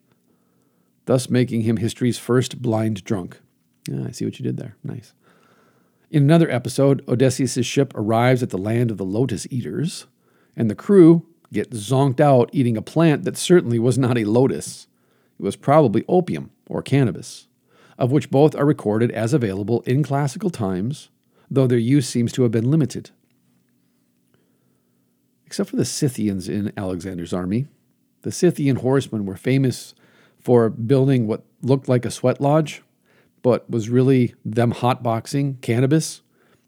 thus 1.06 1.30
making 1.30 1.62
him 1.62 1.76
history's 1.76 2.18
first 2.18 2.60
blind 2.62 3.04
drunk. 3.04 3.40
Yeah, 3.88 4.06
I 4.06 4.10
see 4.10 4.24
what 4.24 4.38
you 4.38 4.44
did 4.44 4.56
there. 4.56 4.76
Nice. 4.84 5.14
In 6.10 6.22
another 6.22 6.50
episode, 6.50 7.04
Odysseus' 7.08 7.66
ship 7.66 7.92
arrives 7.94 8.42
at 8.42 8.50
the 8.50 8.58
land 8.58 8.90
of 8.90 8.96
the 8.96 9.04
Lotus 9.04 9.46
Eaters, 9.50 10.06
and 10.56 10.70
the 10.70 10.74
crew 10.74 11.26
get 11.52 11.70
zonked 11.70 12.20
out 12.20 12.50
eating 12.52 12.76
a 12.76 12.82
plant 12.82 13.24
that 13.24 13.36
certainly 13.36 13.78
was 13.78 13.98
not 13.98 14.18
a 14.18 14.24
lotus. 14.24 14.86
It 15.38 15.42
was 15.42 15.56
probably 15.56 16.04
opium 16.08 16.50
or 16.68 16.82
cannabis, 16.82 17.48
of 17.98 18.10
which 18.10 18.30
both 18.30 18.54
are 18.54 18.66
recorded 18.66 19.10
as 19.10 19.32
available 19.32 19.82
in 19.82 20.02
classical 20.02 20.50
times, 20.50 21.10
though 21.50 21.66
their 21.66 21.78
use 21.78 22.08
seems 22.08 22.32
to 22.32 22.42
have 22.42 22.52
been 22.52 22.70
limited. 22.70 23.10
Except 25.48 25.70
for 25.70 25.76
the 25.76 25.84
Scythians 25.86 26.46
in 26.46 26.74
Alexander's 26.76 27.32
army, 27.32 27.68
the 28.20 28.30
Scythian 28.30 28.76
horsemen 28.76 29.24
were 29.24 29.34
famous 29.34 29.94
for 30.38 30.68
building 30.68 31.26
what 31.26 31.42
looked 31.62 31.88
like 31.88 32.04
a 32.04 32.10
sweat 32.10 32.38
lodge, 32.38 32.82
but 33.40 33.68
was 33.70 33.88
really 33.88 34.34
them 34.44 34.74
hotboxing 34.74 35.58
cannabis 35.62 36.20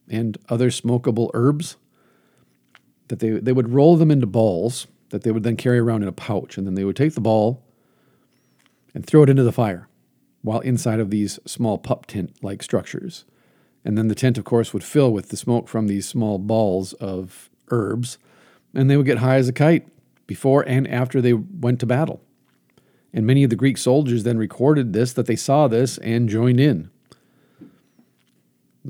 and 0.09 0.39
other 0.49 0.71
smokable 0.71 1.31
herbs. 1.35 1.77
That 3.09 3.19
they, 3.19 3.33
they 3.33 3.53
would 3.53 3.69
roll 3.69 3.97
them 3.97 4.11
into 4.11 4.27
balls 4.27 4.87
that 5.11 5.25
they 5.25 5.31
would 5.31 5.43
then 5.43 5.59
carry 5.59 5.79
around 5.79 6.01
in 6.01 6.09
a 6.09 6.13
pouch, 6.13 6.57
and 6.57 6.67
then 6.67 6.75
they 6.75 6.85
would 6.85 6.97
take 6.97 7.13
the 7.13 7.21
ball 7.21 7.63
and 8.95 9.05
throw 9.05 9.25
it 9.25 9.29
into 9.29 9.43
the 9.43 9.53
fire 9.53 9.89
while 10.41 10.61
inside 10.61 11.01
of 11.01 11.11
these 11.11 11.39
small 11.45 11.77
pup 11.77 12.07
tent 12.07 12.35
like 12.41 12.63
structures. 12.63 13.27
And 13.85 13.99
then 13.99 14.09
the 14.09 14.15
tent, 14.15 14.39
of 14.39 14.47
course, 14.47 14.73
would 14.73 14.83
fill 14.83 15.13
with 15.13 15.29
the 15.29 15.37
smoke 15.37 15.69
from 15.69 15.87
these 15.87 16.09
small 16.09 16.39
balls 16.39 16.95
of 16.95 17.51
herbs, 17.69 18.17
and 18.75 18.91
they 18.91 18.97
would 18.97 19.07
get 19.07 19.19
high 19.19 19.37
as 19.37 19.49
a 19.49 19.53
kite 19.53 19.89
before 20.27 20.63
and 20.63 20.87
after 20.89 21.21
they 21.21 21.33
went 21.33 21.81
to 21.81 21.87
battle. 21.87 22.23
And 23.13 23.27
many 23.27 23.43
of 23.43 23.51
the 23.51 23.57
Greek 23.57 23.77
soldiers 23.77 24.23
then 24.23 24.39
recorded 24.39 24.93
this, 24.93 25.13
that 25.15 25.27
they 25.27 25.37
saw 25.37 25.67
this 25.67 25.99
and 25.99 26.29
joined 26.29 26.61
in. 26.61 26.91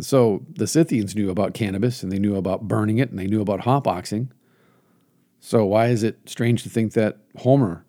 So 0.01 0.45
the 0.49 0.67
Scythians 0.67 1.17
knew 1.17 1.31
about 1.31 1.55
cannabis 1.55 2.03
and 2.03 2.13
they 2.13 2.19
knew 2.19 2.37
about 2.37 2.69
burning 2.69 2.99
it 2.99 3.11
and 3.11 3.19
they 3.19 3.27
knew 3.27 3.41
about 3.41 3.61
hotboxing. 3.61 4.29
So 5.41 5.65
why 5.65 5.87
is 5.87 6.03
it 6.03 6.19
strange 6.27 6.63
to 6.63 6.69
think 6.69 6.93
that 6.93 7.19
Homer 7.39 7.87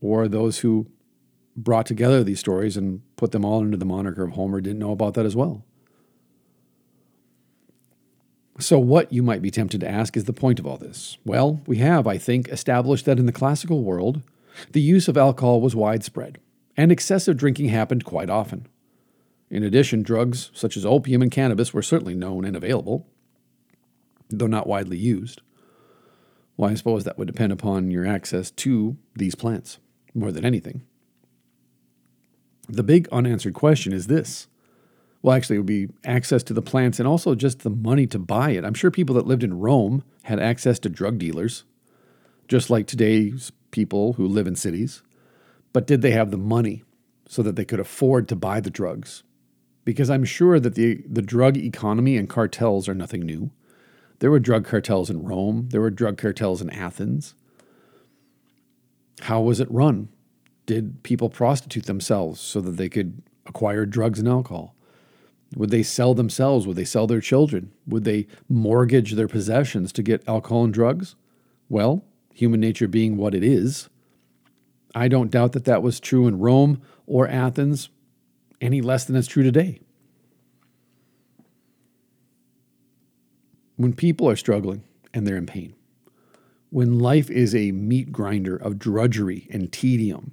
or 0.00 0.26
those 0.26 0.60
who 0.60 0.86
brought 1.56 1.86
together 1.86 2.24
these 2.24 2.40
stories 2.40 2.76
and 2.76 3.02
put 3.16 3.30
them 3.32 3.44
all 3.44 3.60
under 3.60 3.76
the 3.76 3.84
moniker 3.84 4.24
of 4.24 4.32
Homer 4.32 4.60
didn't 4.60 4.78
know 4.78 4.92
about 4.92 5.14
that 5.14 5.26
as 5.26 5.36
well? 5.36 5.64
So, 8.58 8.78
what 8.78 9.12
you 9.12 9.22
might 9.22 9.42
be 9.42 9.50
tempted 9.50 9.80
to 9.80 9.88
ask 9.88 10.16
is 10.16 10.24
the 10.24 10.32
point 10.32 10.60
of 10.60 10.66
all 10.66 10.76
this? 10.76 11.18
Well, 11.24 11.60
we 11.66 11.78
have, 11.78 12.06
I 12.06 12.18
think, 12.18 12.48
established 12.48 13.04
that 13.04 13.18
in 13.18 13.26
the 13.26 13.32
classical 13.32 13.82
world, 13.82 14.22
the 14.70 14.80
use 14.80 15.08
of 15.08 15.16
alcohol 15.16 15.60
was 15.60 15.74
widespread, 15.74 16.38
and 16.76 16.92
excessive 16.92 17.36
drinking 17.36 17.70
happened 17.70 18.04
quite 18.04 18.30
often. 18.30 18.68
In 19.50 19.64
addition, 19.64 20.02
drugs 20.02 20.50
such 20.54 20.76
as 20.76 20.86
opium 20.86 21.20
and 21.20 21.32
cannabis 21.32 21.74
were 21.74 21.82
certainly 21.82 22.14
known 22.14 22.44
and 22.44 22.56
available, 22.56 23.08
though 24.30 24.46
not 24.46 24.68
widely 24.68 24.98
used. 24.98 25.42
Well, 26.56 26.70
I 26.70 26.74
suppose 26.74 27.02
that 27.04 27.18
would 27.18 27.26
depend 27.26 27.52
upon 27.52 27.90
your 27.90 28.06
access 28.06 28.52
to 28.52 28.96
these 29.16 29.34
plants 29.34 29.78
more 30.14 30.30
than 30.30 30.44
anything. 30.44 30.82
The 32.68 32.84
big 32.84 33.08
unanswered 33.10 33.54
question 33.54 33.92
is 33.92 34.06
this 34.06 34.46
well, 35.24 35.34
actually, 35.34 35.56
it 35.56 35.60
would 35.60 35.66
be 35.66 35.88
access 36.04 36.42
to 36.42 36.52
the 36.52 36.60
plants 36.60 36.98
and 36.98 37.08
also 37.08 37.34
just 37.34 37.60
the 37.60 37.70
money 37.70 38.06
to 38.08 38.18
buy 38.18 38.50
it. 38.50 38.62
I'm 38.62 38.74
sure 38.74 38.90
people 38.90 39.14
that 39.14 39.26
lived 39.26 39.42
in 39.42 39.58
Rome 39.58 40.04
had 40.24 40.38
access 40.38 40.78
to 40.80 40.90
drug 40.90 41.16
dealers, 41.16 41.64
just 42.46 42.68
like 42.68 42.86
today's 42.86 43.50
people 43.70 44.12
who 44.12 44.26
live 44.26 44.46
in 44.46 44.54
cities. 44.54 45.02
But 45.72 45.86
did 45.86 46.02
they 46.02 46.10
have 46.10 46.30
the 46.30 46.36
money 46.36 46.82
so 47.26 47.42
that 47.42 47.56
they 47.56 47.64
could 47.64 47.80
afford 47.80 48.28
to 48.28 48.36
buy 48.36 48.60
the 48.60 48.68
drugs? 48.68 49.22
Because 49.86 50.10
I'm 50.10 50.26
sure 50.26 50.60
that 50.60 50.74
the, 50.74 51.02
the 51.08 51.22
drug 51.22 51.56
economy 51.56 52.18
and 52.18 52.28
cartels 52.28 52.86
are 52.86 52.94
nothing 52.94 53.22
new. 53.22 53.50
There 54.18 54.30
were 54.30 54.38
drug 54.38 54.66
cartels 54.66 55.08
in 55.08 55.24
Rome, 55.24 55.70
there 55.70 55.80
were 55.80 55.88
drug 55.88 56.18
cartels 56.18 56.60
in 56.60 56.68
Athens. 56.68 57.34
How 59.22 59.40
was 59.40 59.58
it 59.58 59.70
run? 59.70 60.10
Did 60.66 61.02
people 61.02 61.30
prostitute 61.30 61.86
themselves 61.86 62.42
so 62.42 62.60
that 62.60 62.76
they 62.76 62.90
could 62.90 63.22
acquire 63.46 63.86
drugs 63.86 64.18
and 64.18 64.28
alcohol? 64.28 64.73
Would 65.56 65.70
they 65.70 65.82
sell 65.82 66.14
themselves? 66.14 66.66
Would 66.66 66.76
they 66.76 66.84
sell 66.84 67.06
their 67.06 67.20
children? 67.20 67.72
Would 67.86 68.04
they 68.04 68.26
mortgage 68.48 69.12
their 69.12 69.28
possessions 69.28 69.92
to 69.92 70.02
get 70.02 70.26
alcohol 70.28 70.64
and 70.64 70.74
drugs? 70.74 71.14
Well, 71.68 72.04
human 72.32 72.60
nature 72.60 72.88
being 72.88 73.16
what 73.16 73.34
it 73.34 73.44
is, 73.44 73.88
I 74.94 75.08
don't 75.08 75.30
doubt 75.30 75.52
that 75.52 75.64
that 75.64 75.82
was 75.82 76.00
true 76.00 76.26
in 76.26 76.38
Rome 76.38 76.80
or 77.06 77.28
Athens 77.28 77.88
any 78.60 78.80
less 78.80 79.04
than 79.04 79.16
it's 79.16 79.28
true 79.28 79.42
today. 79.42 79.80
When 83.76 83.92
people 83.92 84.28
are 84.28 84.36
struggling 84.36 84.84
and 85.12 85.26
they're 85.26 85.36
in 85.36 85.46
pain, 85.46 85.74
when 86.70 86.98
life 86.98 87.30
is 87.30 87.54
a 87.54 87.72
meat 87.72 88.12
grinder 88.12 88.56
of 88.56 88.78
drudgery 88.78 89.48
and 89.50 89.72
tedium, 89.72 90.32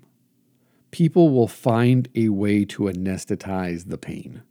people 0.91 1.29
will 1.29 1.47
find 1.47 2.07
a 2.15 2.29
way 2.29 2.65
to 2.65 2.83
anesthetize 2.83 3.89
the 3.89 3.97
pain. 3.97 4.43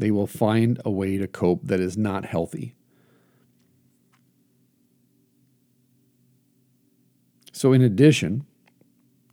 They 0.00 0.10
will 0.10 0.26
find 0.26 0.80
a 0.84 0.90
way 0.90 1.18
to 1.18 1.28
cope 1.28 1.60
that 1.64 1.78
is 1.78 1.96
not 1.96 2.24
healthy. 2.24 2.74
So, 7.52 7.74
in 7.74 7.82
addition 7.82 8.46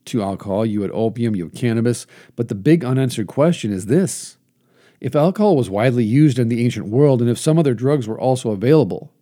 to 0.06 0.22
alcohol, 0.22 0.66
you 0.66 0.82
had 0.82 0.92
opium, 0.94 1.38
you 1.38 1.46
had 1.46 1.56
cannabis, 1.56 2.06
but 2.36 2.50
the 2.50 2.56
big 2.56 2.84
unanswered 2.84 3.28
question 3.28 3.72
is 3.72 3.86
this 3.86 4.38
if 5.00 5.16
alcohol 5.16 5.56
was 5.56 5.70
widely 5.70 6.04
used 6.04 6.38
in 6.38 6.50
the 6.50 6.66
ancient 6.66 6.88
world 6.88 7.22
and 7.22 7.30
if 7.30 7.38
some 7.38 7.58
other 7.58 7.74
drugs 7.74 8.06
were 8.06 8.20
also 8.20 8.52
available, 8.52 9.14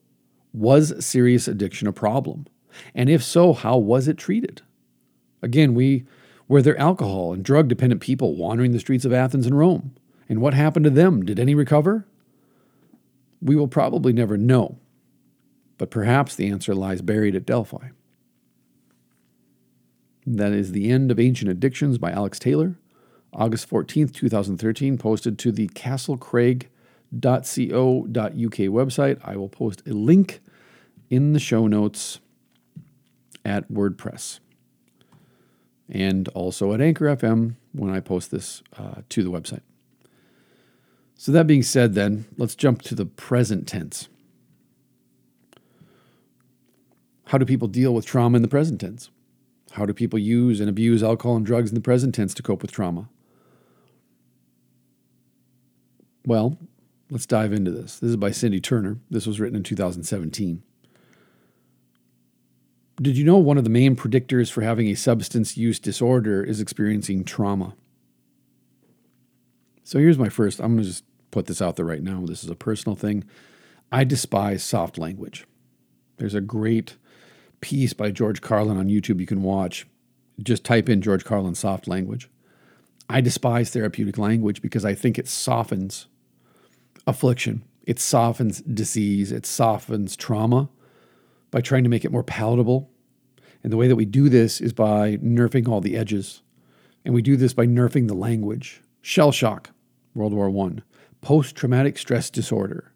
was 0.52 1.06
serious 1.06 1.48
addiction 1.48 1.88
a 1.88 1.94
problem? 1.94 2.48
And 2.96 3.08
if 3.08 3.24
so, 3.24 3.54
how 3.54 3.78
was 3.78 4.08
it 4.08 4.18
treated? 4.18 4.64
Again, 5.44 5.76
we 5.76 6.06
were 6.48 6.64
there 6.64 6.80
alcohol 6.80 7.34
and 7.34 7.44
drug 7.44 7.68
dependent 7.68 8.02
people 8.02 8.36
wandering 8.36 8.72
the 8.72 8.80
streets 8.80 9.06
of 9.06 9.14
Athens 9.14 9.46
and 9.46 9.58
Rome? 9.58 9.96
And 10.28 10.42
what 10.42 10.54
happened 10.54 10.86
to 10.86 10.90
them? 10.90 11.24
Did 11.24 11.40
any 11.40 11.56
recover? 11.56 12.06
We 13.42 13.56
will 13.56 13.68
probably 13.68 14.12
never 14.14 14.38
know, 14.38 14.78
but 15.78 15.92
perhaps 15.92 16.36
the 16.36 16.48
answer 16.50 16.74
lies 16.74 17.02
buried 17.02 17.36
at 17.36 17.46
Delphi. 17.46 17.90
That 20.26 20.52
is 20.52 20.72
the 20.72 20.90
end 20.90 21.12
of 21.12 21.20
Ancient 21.20 21.52
Addictions 21.52 22.00
by 22.00 22.12
Alex 22.12 22.40
Taylor, 22.40 22.76
August 23.32 23.70
14th, 23.70 24.12
2013, 24.14 24.98
posted 24.98 25.38
to 25.40 25.52
the 25.52 25.68
castlecraig.co.uk 25.70 26.70
website. 27.22 29.20
I 29.24 29.36
will 29.36 29.50
post 29.50 29.84
a 29.86 29.94
link 29.94 30.42
in 31.12 31.34
the 31.34 31.40
show 31.40 31.68
notes 31.68 32.20
at 33.44 33.72
WordPress 33.72 34.40
and 35.88 36.28
also 36.30 36.74
at 36.74 36.82
Anchor 36.82 37.06
FM 37.16 37.56
when 37.74 37.92
I 37.92 38.00
post 38.00 38.32
this 38.32 38.64
uh, 38.78 39.02
to 39.10 39.24
the 39.24 39.30
website. 39.30 39.62
So, 41.18 41.32
that 41.32 41.48
being 41.48 41.64
said, 41.64 41.94
then, 41.96 42.26
let's 42.38 42.56
jump 42.56 42.82
to 42.84 42.96
the 42.96 43.06
present 43.06 43.68
tense. 43.68 44.10
How 47.28 47.38
do 47.38 47.46
people 47.46 47.68
deal 47.68 47.94
with 47.94 48.06
trauma 48.06 48.36
in 48.36 48.42
the 48.42 48.48
present 48.48 48.82
tense? 48.82 49.10
How 49.72 49.86
do 49.86 49.94
people 49.94 50.20
use 50.20 50.60
and 50.60 50.70
abuse 50.70 51.02
alcohol 51.02 51.36
and 51.36 51.46
drugs 51.46 51.70
in 51.72 51.76
the 51.76 51.82
present 51.82 52.14
tense 52.16 52.34
to 52.36 52.44
cope 52.44 52.62
with 52.62 52.72
trauma? 52.72 53.10
Well, 56.26 56.58
let's 57.10 57.26
dive 57.26 57.54
into 57.54 57.72
this. 57.72 58.00
This 58.00 58.12
is 58.12 58.18
by 58.18 58.32
Cindy 58.32 58.60
Turner. 58.60 59.00
This 59.10 59.28
was 59.28 59.40
written 59.40 59.56
in 59.56 59.64
2017. 59.64 60.64
Did 63.02 63.18
you 63.18 63.26
know 63.26 63.38
one 63.38 63.58
of 63.58 63.64
the 63.66 63.70
main 63.70 63.96
predictors 63.96 64.50
for 64.50 64.62
having 64.62 64.88
a 64.88 64.96
substance 64.96 65.58
use 65.58 65.80
disorder 65.80 66.44
is 66.44 66.62
experiencing 66.62 67.26
trauma? 67.26 67.76
So 69.86 70.00
here's 70.00 70.18
my 70.18 70.30
first. 70.30 70.60
I'm 70.60 70.74
going 70.74 70.84
to 70.84 70.90
just 70.90 71.04
put 71.30 71.46
this 71.46 71.62
out 71.62 71.76
there 71.76 71.86
right 71.86 72.02
now. 72.02 72.26
This 72.26 72.44
is 72.44 72.50
a 72.50 72.56
personal 72.56 72.96
thing. 72.96 73.24
I 73.92 74.04
despise 74.04 74.64
soft 74.64 74.98
language. 74.98 75.46
There's 76.18 76.34
a 76.34 76.42
great 76.42 76.98
piece 77.62 77.94
by 77.94 78.10
George 78.10 78.42
Carlin 78.42 78.78
on 78.78 78.88
YouTube 78.88 79.20
you 79.20 79.28
can 79.28 79.44
watch. 79.44 79.88
Just 80.42 80.64
type 80.64 80.90
in 80.90 81.02
George 81.02 81.24
Carlin 81.24 81.54
soft 81.54 81.88
language. 81.88 82.30
I 83.08 83.22
despise 83.22 83.70
therapeutic 83.70 84.18
language 84.18 84.60
because 84.62 84.84
I 84.84 84.96
think 84.96 85.20
it 85.20 85.28
softens 85.28 86.08
affliction, 87.06 87.64
it 87.84 88.00
softens 88.00 88.62
disease, 88.62 89.32
it 89.32 89.46
softens 89.46 90.16
trauma 90.16 90.68
by 91.52 91.62
trying 91.62 91.84
to 91.84 91.90
make 91.92 92.04
it 92.04 92.12
more 92.12 92.24
palatable 92.24 92.90
And 93.66 93.74
the 93.74 93.78
way 93.78 93.88
that 93.88 93.96
we 93.96 94.06
do 94.06 94.30
this 94.30 94.62
is 94.62 94.74
by 94.74 95.18
nerfing 95.18 95.68
all 95.68 95.82
the 95.82 95.98
edges. 95.98 96.44
And 97.04 97.16
we 97.16 97.24
do 97.24 97.36
this 97.36 97.52
by 97.52 97.66
nerfing 97.66 98.08
the 98.08 98.14
language. 98.14 98.84
Shell 99.02 99.32
shock, 99.32 99.72
World 100.16 100.34
War 100.34 100.50
I. 100.50 100.82
Post 101.22 101.56
traumatic 101.56 101.98
stress 101.98 102.30
disorder, 102.30 102.92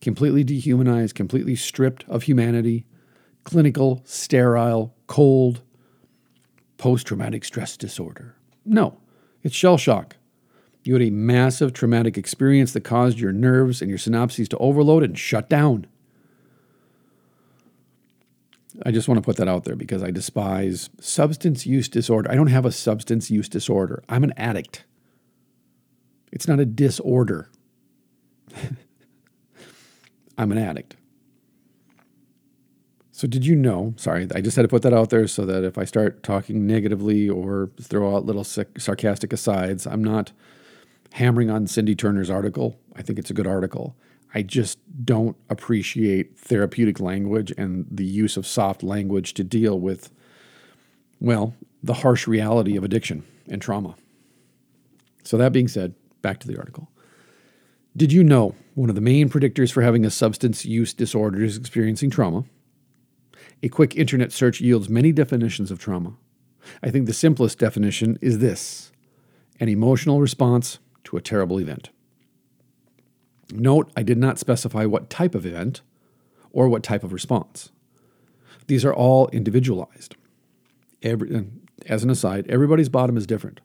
completely 0.00 0.44
dehumanized, 0.44 1.14
completely 1.14 1.56
stripped 1.56 2.04
of 2.08 2.24
humanity, 2.24 2.84
clinical, 3.44 4.02
sterile, 4.04 4.94
cold, 5.06 5.62
post 6.78 7.06
traumatic 7.06 7.44
stress 7.44 7.76
disorder. 7.76 8.36
No, 8.64 8.98
it's 9.42 9.54
shell 9.54 9.76
shock. 9.76 10.16
You 10.82 10.94
had 10.94 11.02
a 11.02 11.10
massive 11.10 11.72
traumatic 11.72 12.16
experience 12.16 12.72
that 12.72 12.84
caused 12.84 13.18
your 13.18 13.32
nerves 13.32 13.82
and 13.82 13.90
your 13.90 13.98
synapses 13.98 14.48
to 14.48 14.58
overload 14.58 15.02
and 15.02 15.18
shut 15.18 15.48
down. 15.50 15.86
I 18.84 18.90
just 18.90 19.08
want 19.08 19.18
to 19.18 19.22
put 19.22 19.36
that 19.36 19.48
out 19.48 19.64
there 19.64 19.76
because 19.76 20.02
I 20.02 20.10
despise 20.10 20.88
substance 21.00 21.66
use 21.66 21.88
disorder. 21.88 22.30
I 22.30 22.34
don't 22.34 22.46
have 22.46 22.64
a 22.64 22.72
substance 22.72 23.30
use 23.30 23.48
disorder. 23.48 24.02
I'm 24.08 24.24
an 24.24 24.32
addict. 24.36 24.84
It's 26.32 26.48
not 26.48 26.60
a 26.60 26.66
disorder. 26.66 27.50
I'm 30.38 30.52
an 30.52 30.58
addict. 30.58 30.96
So, 33.20 33.28
did 33.28 33.44
you 33.44 33.54
know? 33.54 33.92
Sorry, 33.98 34.26
I 34.34 34.40
just 34.40 34.56
had 34.56 34.62
to 34.62 34.68
put 34.68 34.80
that 34.80 34.94
out 34.94 35.10
there 35.10 35.28
so 35.28 35.44
that 35.44 35.62
if 35.62 35.76
I 35.76 35.84
start 35.84 36.22
talking 36.22 36.66
negatively 36.66 37.28
or 37.28 37.70
throw 37.78 38.16
out 38.16 38.24
little 38.24 38.44
sarcastic 38.44 39.34
asides, 39.34 39.86
I'm 39.86 40.02
not 40.02 40.32
hammering 41.12 41.50
on 41.50 41.66
Cindy 41.66 41.94
Turner's 41.94 42.30
article. 42.30 42.78
I 42.96 43.02
think 43.02 43.18
it's 43.18 43.30
a 43.30 43.34
good 43.34 43.46
article. 43.46 43.94
I 44.34 44.40
just 44.40 44.78
don't 45.04 45.36
appreciate 45.50 46.38
therapeutic 46.38 46.98
language 46.98 47.52
and 47.58 47.86
the 47.90 48.06
use 48.06 48.38
of 48.38 48.46
soft 48.46 48.82
language 48.82 49.34
to 49.34 49.44
deal 49.44 49.78
with, 49.78 50.10
well, 51.20 51.54
the 51.82 51.94
harsh 51.94 52.26
reality 52.26 52.74
of 52.74 52.84
addiction 52.84 53.24
and 53.50 53.60
trauma. 53.60 53.96
So, 55.24 55.36
that 55.36 55.52
being 55.52 55.68
said, 55.68 55.94
back 56.22 56.38
to 56.40 56.48
the 56.48 56.58
article. 56.58 56.90
Did 57.96 58.12
you 58.12 58.22
know 58.22 58.54
one 58.74 58.88
of 58.88 58.94
the 58.94 59.00
main 59.00 59.28
predictors 59.28 59.72
for 59.72 59.82
having 59.82 60.04
a 60.04 60.10
substance 60.10 60.64
use 60.64 60.94
disorder 60.94 61.42
is 61.42 61.56
experiencing 61.56 62.10
trauma? 62.10 62.44
A 63.62 63.68
quick 63.68 63.96
internet 63.96 64.32
search 64.32 64.60
yields 64.60 64.88
many 64.88 65.12
definitions 65.12 65.70
of 65.70 65.78
trauma. 65.78 66.14
I 66.82 66.90
think 66.90 67.06
the 67.06 67.12
simplest 67.12 67.58
definition 67.58 68.18
is 68.20 68.38
this 68.38 68.92
an 69.58 69.68
emotional 69.68 70.20
response 70.20 70.78
to 71.04 71.16
a 71.16 71.20
terrible 71.20 71.58
event. 71.58 71.90
Note, 73.52 73.90
I 73.96 74.02
did 74.02 74.16
not 74.16 74.38
specify 74.38 74.86
what 74.86 75.10
type 75.10 75.34
of 75.34 75.44
event 75.44 75.82
or 76.52 76.68
what 76.68 76.82
type 76.82 77.04
of 77.04 77.12
response. 77.12 77.70
These 78.68 78.84
are 78.84 78.94
all 78.94 79.28
individualized. 79.28 80.16
Every, 81.02 81.44
as 81.86 82.04
an 82.04 82.10
aside, 82.10 82.46
everybody's 82.48 82.88
bottom 82.88 83.16
is 83.16 83.26
different. 83.26 83.60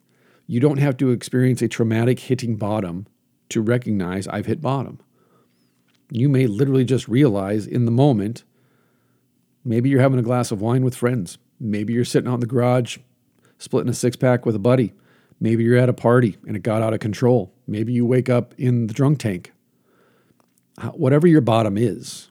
You 0.47 0.59
don't 0.59 0.77
have 0.77 0.97
to 0.97 1.09
experience 1.09 1.61
a 1.61 1.67
traumatic 1.67 2.19
hitting 2.19 2.55
bottom 2.55 3.07
to 3.49 3.61
recognize 3.61 4.27
I've 4.27 4.45
hit 4.45 4.61
bottom. 4.61 4.99
You 6.11 6.29
may 6.29 6.47
literally 6.47 6.85
just 6.85 7.07
realize 7.07 7.65
in 7.65 7.85
the 7.85 7.91
moment, 7.91 8.43
maybe 9.63 9.89
you're 9.89 10.01
having 10.01 10.19
a 10.19 10.23
glass 10.23 10.51
of 10.51 10.61
wine 10.61 10.83
with 10.83 10.95
friends. 10.95 11.37
Maybe 11.59 11.93
you're 11.93 12.05
sitting 12.05 12.29
out 12.29 12.35
in 12.35 12.39
the 12.41 12.45
garage 12.45 12.97
splitting 13.57 13.89
a 13.89 13.93
six 13.93 14.15
pack 14.15 14.45
with 14.45 14.55
a 14.55 14.59
buddy. 14.59 14.93
Maybe 15.39 15.63
you're 15.63 15.77
at 15.77 15.89
a 15.89 15.93
party 15.93 16.37
and 16.47 16.55
it 16.55 16.63
got 16.63 16.81
out 16.81 16.93
of 16.93 16.99
control. 16.99 17.53
Maybe 17.67 17.93
you 17.93 18.05
wake 18.05 18.29
up 18.29 18.53
in 18.57 18.87
the 18.87 18.93
drunk 18.93 19.19
tank 19.19 19.51
whatever 20.93 21.27
your 21.27 21.41
bottom 21.41 21.77
is, 21.77 22.29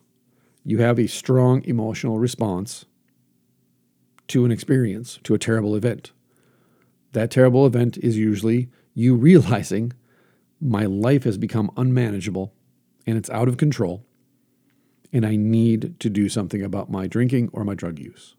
you 0.65 0.79
have 0.79 0.99
a 0.99 1.07
strong 1.07 1.65
emotional 1.65 2.19
response 2.19 2.85
to 4.29 4.45
an 4.45 4.53
experience, 4.53 5.19
to 5.25 5.35
a 5.35 5.39
terrible 5.39 5.75
event. 5.75 6.13
That 7.15 7.31
terrible 7.31 7.65
event 7.65 7.97
is 7.99 8.19
usually 8.19 8.69
you 8.93 9.15
realizing 9.31 9.93
my 10.61 10.85
life 10.85 11.25
has 11.25 11.39
become 11.39 11.71
unmanageable 11.77 12.53
and 13.07 13.17
it's 13.17 13.31
out 13.31 13.49
of 13.49 13.57
control, 13.57 14.05
and 15.13 15.27
I 15.27 15.37
need 15.37 15.99
to 16.01 16.09
do 16.11 16.29
something 16.29 16.63
about 16.63 16.91
my 16.91 17.07
drinking 17.07 17.51
or 17.53 17.65
my 17.65 17.75
drug 17.75 17.99
use. 17.99 18.35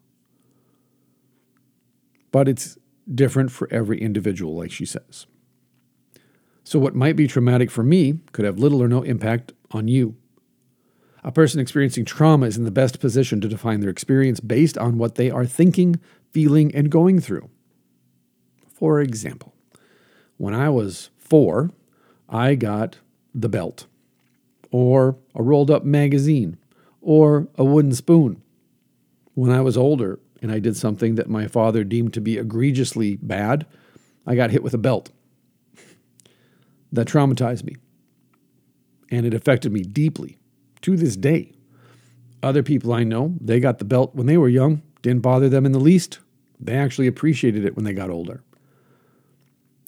But 2.32 2.48
it's 2.48 2.76
different 3.12 3.52
for 3.52 3.68
every 3.72 4.00
individual, 4.00 4.56
like 4.56 4.72
she 4.72 4.84
says. 4.84 5.26
So, 6.64 6.80
what 6.80 6.96
might 6.96 7.14
be 7.14 7.28
traumatic 7.28 7.70
for 7.70 7.84
me 7.84 8.18
could 8.32 8.44
have 8.44 8.58
little 8.58 8.82
or 8.82 8.88
no 8.88 9.02
impact 9.02 9.52
on 9.70 9.86
you. 9.86 10.16
A 11.22 11.30
person 11.30 11.60
experiencing 11.60 12.04
trauma 12.04 12.46
is 12.46 12.56
in 12.56 12.64
the 12.64 12.70
best 12.72 12.98
position 12.98 13.40
to 13.40 13.48
define 13.48 13.80
their 13.80 13.90
experience 13.90 14.40
based 14.40 14.76
on 14.76 14.98
what 14.98 15.14
they 15.14 15.30
are 15.30 15.46
thinking, 15.46 16.00
feeling, 16.32 16.74
and 16.74 16.90
going 16.90 17.20
through. 17.20 17.48
For 18.76 19.00
example, 19.00 19.54
when 20.36 20.52
I 20.52 20.68
was 20.68 21.08
four, 21.16 21.70
I 22.28 22.56
got 22.56 22.98
the 23.34 23.48
belt, 23.48 23.86
or 24.70 25.16
a 25.34 25.42
rolled 25.42 25.70
up 25.70 25.82
magazine, 25.82 26.58
or 27.00 27.48
a 27.56 27.64
wooden 27.64 27.94
spoon. 27.94 28.42
When 29.32 29.50
I 29.50 29.62
was 29.62 29.78
older 29.78 30.18
and 30.42 30.52
I 30.52 30.58
did 30.58 30.76
something 30.76 31.14
that 31.14 31.30
my 31.30 31.46
father 31.46 31.84
deemed 31.84 32.12
to 32.14 32.20
be 32.20 32.36
egregiously 32.36 33.16
bad, 33.16 33.64
I 34.26 34.34
got 34.34 34.50
hit 34.50 34.62
with 34.62 34.74
a 34.74 34.78
belt. 34.78 35.10
That 36.92 37.08
traumatized 37.08 37.64
me 37.64 37.76
and 39.10 39.24
it 39.24 39.34
affected 39.34 39.72
me 39.72 39.82
deeply 39.82 40.38
to 40.82 40.96
this 40.96 41.16
day. 41.16 41.52
Other 42.42 42.62
people 42.62 42.92
I 42.92 43.04
know, 43.04 43.34
they 43.40 43.60
got 43.60 43.78
the 43.78 43.84
belt 43.84 44.14
when 44.14 44.26
they 44.26 44.36
were 44.36 44.48
young, 44.48 44.82
didn't 45.02 45.22
bother 45.22 45.48
them 45.48 45.66
in 45.66 45.72
the 45.72 45.80
least. 45.80 46.18
They 46.60 46.76
actually 46.76 47.06
appreciated 47.06 47.64
it 47.64 47.74
when 47.74 47.84
they 47.84 47.92
got 47.92 48.10
older. 48.10 48.42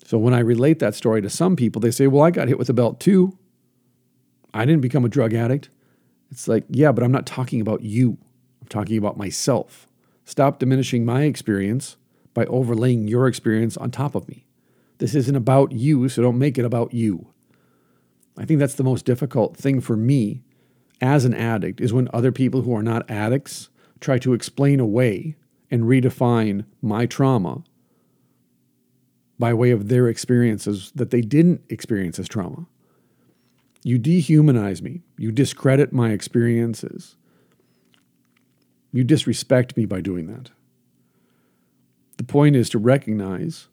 So 0.08 0.16
when 0.16 0.32
I 0.32 0.38
relate 0.38 0.78
that 0.78 0.94
story 0.94 1.20
to 1.20 1.28
some 1.28 1.54
people, 1.54 1.80
they 1.80 1.90
say, 1.90 2.06
Well, 2.06 2.22
I 2.22 2.30
got 2.30 2.48
hit 2.48 2.58
with 2.58 2.70
a 2.70 2.72
belt 2.72 2.98
too. 2.98 3.36
I 4.54 4.64
didn't 4.64 4.80
become 4.80 5.04
a 5.04 5.08
drug 5.10 5.34
addict. 5.34 5.68
It's 6.30 6.48
like, 6.48 6.64
yeah, 6.70 6.92
but 6.92 7.04
I'm 7.04 7.12
not 7.12 7.26
talking 7.26 7.60
about 7.60 7.82
you. 7.82 8.16
I'm 8.62 8.68
talking 8.68 8.96
about 8.96 9.18
myself. 9.18 9.86
Stop 10.24 10.60
diminishing 10.60 11.04
my 11.04 11.24
experience 11.24 11.98
by 12.32 12.46
overlaying 12.46 13.06
your 13.06 13.26
experience 13.26 13.76
on 13.76 13.90
top 13.90 14.14
of 14.14 14.26
me. 14.30 14.46
This 14.96 15.14
isn't 15.14 15.36
about 15.36 15.72
you, 15.72 16.08
so 16.08 16.22
don't 16.22 16.38
make 16.38 16.56
it 16.56 16.64
about 16.64 16.94
you. 16.94 17.26
I 18.38 18.46
think 18.46 18.60
that's 18.60 18.76
the 18.76 18.84
most 18.84 19.04
difficult 19.04 19.58
thing 19.58 19.82
for 19.82 19.94
me 19.94 20.42
as 21.02 21.26
an 21.26 21.34
addict 21.34 21.82
is 21.82 21.92
when 21.92 22.08
other 22.14 22.32
people 22.32 22.62
who 22.62 22.74
are 22.74 22.82
not 22.82 23.10
addicts 23.10 23.68
try 24.00 24.18
to 24.20 24.32
explain 24.32 24.80
away 24.80 25.36
and 25.70 25.82
redefine 25.82 26.64
my 26.80 27.04
trauma 27.04 27.62
by 29.38 29.54
way 29.54 29.70
of 29.70 29.88
their 29.88 30.08
experiences 30.08 30.92
that 30.94 31.10
they 31.10 31.20
didn't 31.20 31.62
experience 31.68 32.18
as 32.18 32.28
trauma. 32.28 32.66
You 33.84 33.98
dehumanize 33.98 34.82
me. 34.82 35.02
You 35.16 35.30
discredit 35.30 35.92
my 35.92 36.10
experiences. 36.10 37.16
You 38.92 39.04
disrespect 39.04 39.76
me 39.76 39.86
by 39.86 40.00
doing 40.00 40.26
that. 40.26 40.50
The 42.16 42.24
point 42.24 42.56
is 42.56 42.68
to 42.70 42.78
recognize 42.78 43.68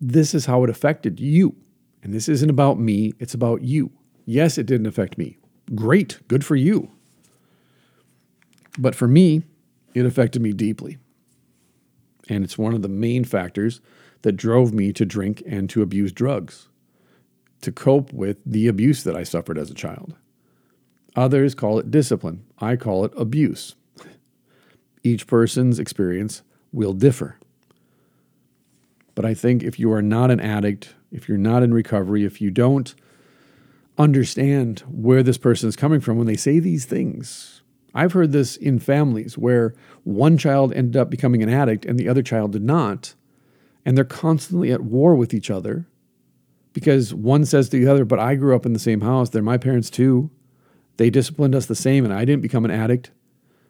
this 0.00 0.34
is 0.34 0.46
how 0.46 0.64
it 0.64 0.70
affected 0.70 1.20
you. 1.20 1.54
And 2.02 2.12
this 2.12 2.28
isn't 2.28 2.50
about 2.50 2.78
me, 2.78 3.12
it's 3.18 3.34
about 3.34 3.62
you. 3.62 3.90
Yes, 4.26 4.58
it 4.58 4.66
didn't 4.66 4.86
affect 4.86 5.18
me. 5.18 5.38
Great, 5.74 6.26
good 6.28 6.44
for 6.44 6.56
you. 6.56 6.90
But 8.78 8.94
for 8.94 9.06
me, 9.06 9.42
it 9.94 10.04
affected 10.06 10.42
me 10.42 10.52
deeply. 10.52 10.98
And 12.28 12.42
it's 12.42 12.58
one 12.58 12.74
of 12.74 12.82
the 12.82 12.88
main 12.88 13.24
factors 13.24 13.80
that 14.24 14.32
drove 14.32 14.72
me 14.72 14.90
to 14.90 15.04
drink 15.04 15.42
and 15.46 15.68
to 15.68 15.82
abuse 15.82 16.10
drugs, 16.10 16.68
to 17.60 17.70
cope 17.70 18.10
with 18.10 18.38
the 18.44 18.66
abuse 18.66 19.04
that 19.04 19.14
I 19.14 19.22
suffered 19.22 19.58
as 19.58 19.70
a 19.70 19.74
child. 19.74 20.14
Others 21.14 21.54
call 21.54 21.78
it 21.78 21.90
discipline. 21.90 22.42
I 22.58 22.76
call 22.76 23.04
it 23.04 23.12
abuse. 23.18 23.74
Each 25.04 25.26
person's 25.26 25.78
experience 25.78 26.42
will 26.72 26.94
differ. 26.94 27.38
But 29.14 29.26
I 29.26 29.34
think 29.34 29.62
if 29.62 29.78
you 29.78 29.92
are 29.92 30.02
not 30.02 30.30
an 30.30 30.40
addict, 30.40 30.94
if 31.12 31.28
you're 31.28 31.36
not 31.36 31.62
in 31.62 31.74
recovery, 31.74 32.24
if 32.24 32.40
you 32.40 32.50
don't 32.50 32.94
understand 33.98 34.80
where 34.88 35.22
this 35.22 35.38
person 35.38 35.68
is 35.68 35.76
coming 35.76 36.00
from 36.00 36.16
when 36.16 36.26
they 36.26 36.36
say 36.36 36.60
these 36.60 36.86
things, 36.86 37.60
I've 37.94 38.14
heard 38.14 38.32
this 38.32 38.56
in 38.56 38.78
families 38.78 39.36
where 39.36 39.74
one 40.02 40.38
child 40.38 40.72
ended 40.72 40.96
up 40.96 41.10
becoming 41.10 41.42
an 41.42 41.50
addict 41.50 41.84
and 41.84 41.98
the 41.98 42.08
other 42.08 42.22
child 42.22 42.52
did 42.52 42.64
not. 42.64 43.14
And 43.84 43.96
they're 43.96 44.04
constantly 44.04 44.72
at 44.72 44.82
war 44.82 45.14
with 45.14 45.34
each 45.34 45.50
other 45.50 45.86
because 46.72 47.12
one 47.14 47.44
says 47.44 47.68
to 47.68 47.78
the 47.78 47.90
other, 47.90 48.04
But 48.04 48.18
I 48.18 48.34
grew 48.34 48.56
up 48.56 48.66
in 48.66 48.72
the 48.72 48.78
same 48.78 49.02
house. 49.02 49.30
They're 49.30 49.42
my 49.42 49.58
parents 49.58 49.90
too. 49.90 50.30
They 50.96 51.10
disciplined 51.10 51.54
us 51.54 51.66
the 51.66 51.74
same 51.74 52.04
and 52.04 52.14
I 52.14 52.24
didn't 52.24 52.42
become 52.42 52.64
an 52.64 52.70
addict. 52.70 53.10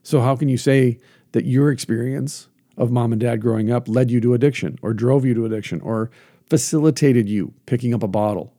So 0.02 0.20
how 0.20 0.36
can 0.36 0.48
you 0.48 0.58
say 0.58 0.98
that 1.32 1.46
your 1.46 1.70
experience 1.70 2.48
of 2.76 2.90
mom 2.90 3.12
and 3.12 3.20
dad 3.20 3.40
growing 3.40 3.70
up 3.70 3.88
led 3.88 4.10
you 4.10 4.20
to 4.20 4.34
addiction 4.34 4.78
or 4.82 4.92
drove 4.92 5.24
you 5.24 5.34
to 5.34 5.44
addiction 5.44 5.80
or 5.80 6.10
facilitated 6.48 7.28
you 7.28 7.52
picking 7.66 7.94
up 7.94 8.02
a 8.02 8.08
bottle. 8.08 8.52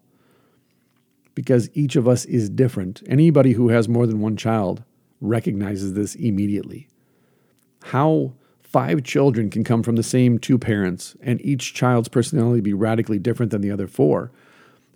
Because 1.33 1.69
each 1.73 1.95
of 1.95 2.07
us 2.07 2.25
is 2.25 2.49
different. 2.49 3.03
Anybody 3.07 3.53
who 3.53 3.69
has 3.69 3.89
more 3.89 4.07
than 4.07 4.21
one 4.21 4.37
child 4.37 4.83
recognizes 5.19 5.93
this 5.93 6.15
immediately. 6.15 6.87
How 7.83 8.33
five 8.75 9.03
children 9.03 9.49
can 9.49 9.63
come 9.63 9.81
from 9.81 9.95
the 9.95 10.03
same 10.03 10.37
two 10.37 10.59
parents 10.59 11.15
and 11.21 11.39
each 11.45 11.73
child's 11.73 12.09
personality 12.09 12.59
be 12.59 12.73
radically 12.73 13.17
different 13.17 13.49
than 13.49 13.61
the 13.61 13.71
other 13.71 13.87
four 13.87 14.33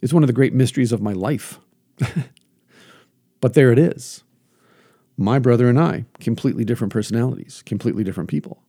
is 0.02 0.14
one 0.14 0.22
of 0.22 0.28
the 0.28 0.34
great 0.34 0.54
mysteries 0.54 0.92
of 0.92 1.02
my 1.02 1.14
life. 1.14 1.62
but 3.40 3.54
there 3.54 3.72
it 3.72 3.80
is. 3.80 4.26
My 5.16 5.40
brother 5.40 5.70
and 5.70 5.80
I, 5.80 6.04
completely 6.20 6.66
different 6.66 6.92
personalities, 6.92 7.64
completely 7.66 8.04
different 8.04 8.30
people. 8.30 8.62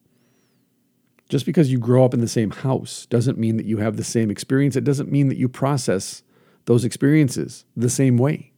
Just 1.29 1.45
because 1.45 1.73
you 1.73 1.81
grow 1.81 2.05
up 2.05 2.15
in 2.15 2.21
the 2.21 2.29
same 2.29 2.53
house 2.53 3.07
doesn't 3.07 3.37
mean 3.37 3.57
that 3.57 3.67
you 3.67 3.79
have 3.79 3.97
the 3.97 4.05
same 4.05 4.31
experience. 4.31 4.77
It 4.77 4.85
doesn't 4.85 5.11
mean 5.11 5.27
that 5.27 5.39
you 5.39 5.49
process 5.49 6.23
those 6.67 6.85
experiences 6.85 7.65
the 7.77 7.91
same 7.91 8.17
way. 8.17 8.53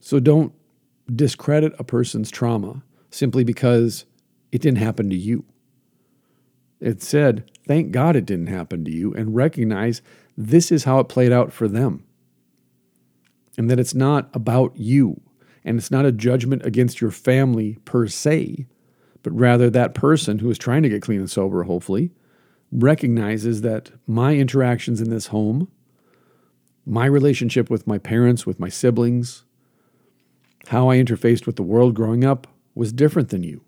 So 0.00 0.18
don't 0.18 0.52
discredit 1.14 1.76
a 1.78 1.84
person's 1.84 2.32
trauma 2.32 2.82
simply 3.12 3.44
because 3.44 4.04
it 4.52 4.62
didn't 4.62 4.78
happen 4.78 5.10
to 5.10 5.16
you. 5.16 5.44
It 6.80 7.02
said, 7.02 7.50
thank 7.66 7.90
God 7.90 8.16
it 8.16 8.26
didn't 8.26 8.46
happen 8.46 8.84
to 8.84 8.90
you, 8.90 9.12
and 9.12 9.34
recognize 9.34 10.00
this 10.36 10.70
is 10.70 10.84
how 10.84 11.00
it 11.00 11.08
played 11.08 11.32
out 11.32 11.52
for 11.52 11.66
them. 11.66 12.04
And 13.56 13.68
that 13.70 13.80
it's 13.80 13.94
not 13.94 14.30
about 14.32 14.76
you, 14.76 15.20
and 15.64 15.78
it's 15.78 15.90
not 15.90 16.04
a 16.04 16.12
judgment 16.12 16.64
against 16.64 17.00
your 17.00 17.10
family 17.10 17.78
per 17.84 18.06
se, 18.06 18.66
but 19.22 19.32
rather 19.32 19.68
that 19.68 19.94
person 19.94 20.38
who 20.38 20.50
is 20.50 20.58
trying 20.58 20.84
to 20.84 20.88
get 20.88 21.02
clean 21.02 21.18
and 21.18 21.30
sober, 21.30 21.64
hopefully, 21.64 22.12
recognizes 22.70 23.62
that 23.62 23.90
my 24.06 24.36
interactions 24.36 25.00
in 25.00 25.10
this 25.10 25.28
home, 25.28 25.68
my 26.86 27.06
relationship 27.06 27.68
with 27.68 27.86
my 27.86 27.98
parents, 27.98 28.46
with 28.46 28.60
my 28.60 28.68
siblings, 28.68 29.44
how 30.68 30.88
I 30.88 30.96
interfaced 30.96 31.46
with 31.46 31.56
the 31.56 31.62
world 31.62 31.94
growing 31.94 32.24
up 32.24 32.46
was 32.74 32.92
different 32.92 33.30
than 33.30 33.42
you. 33.42 33.64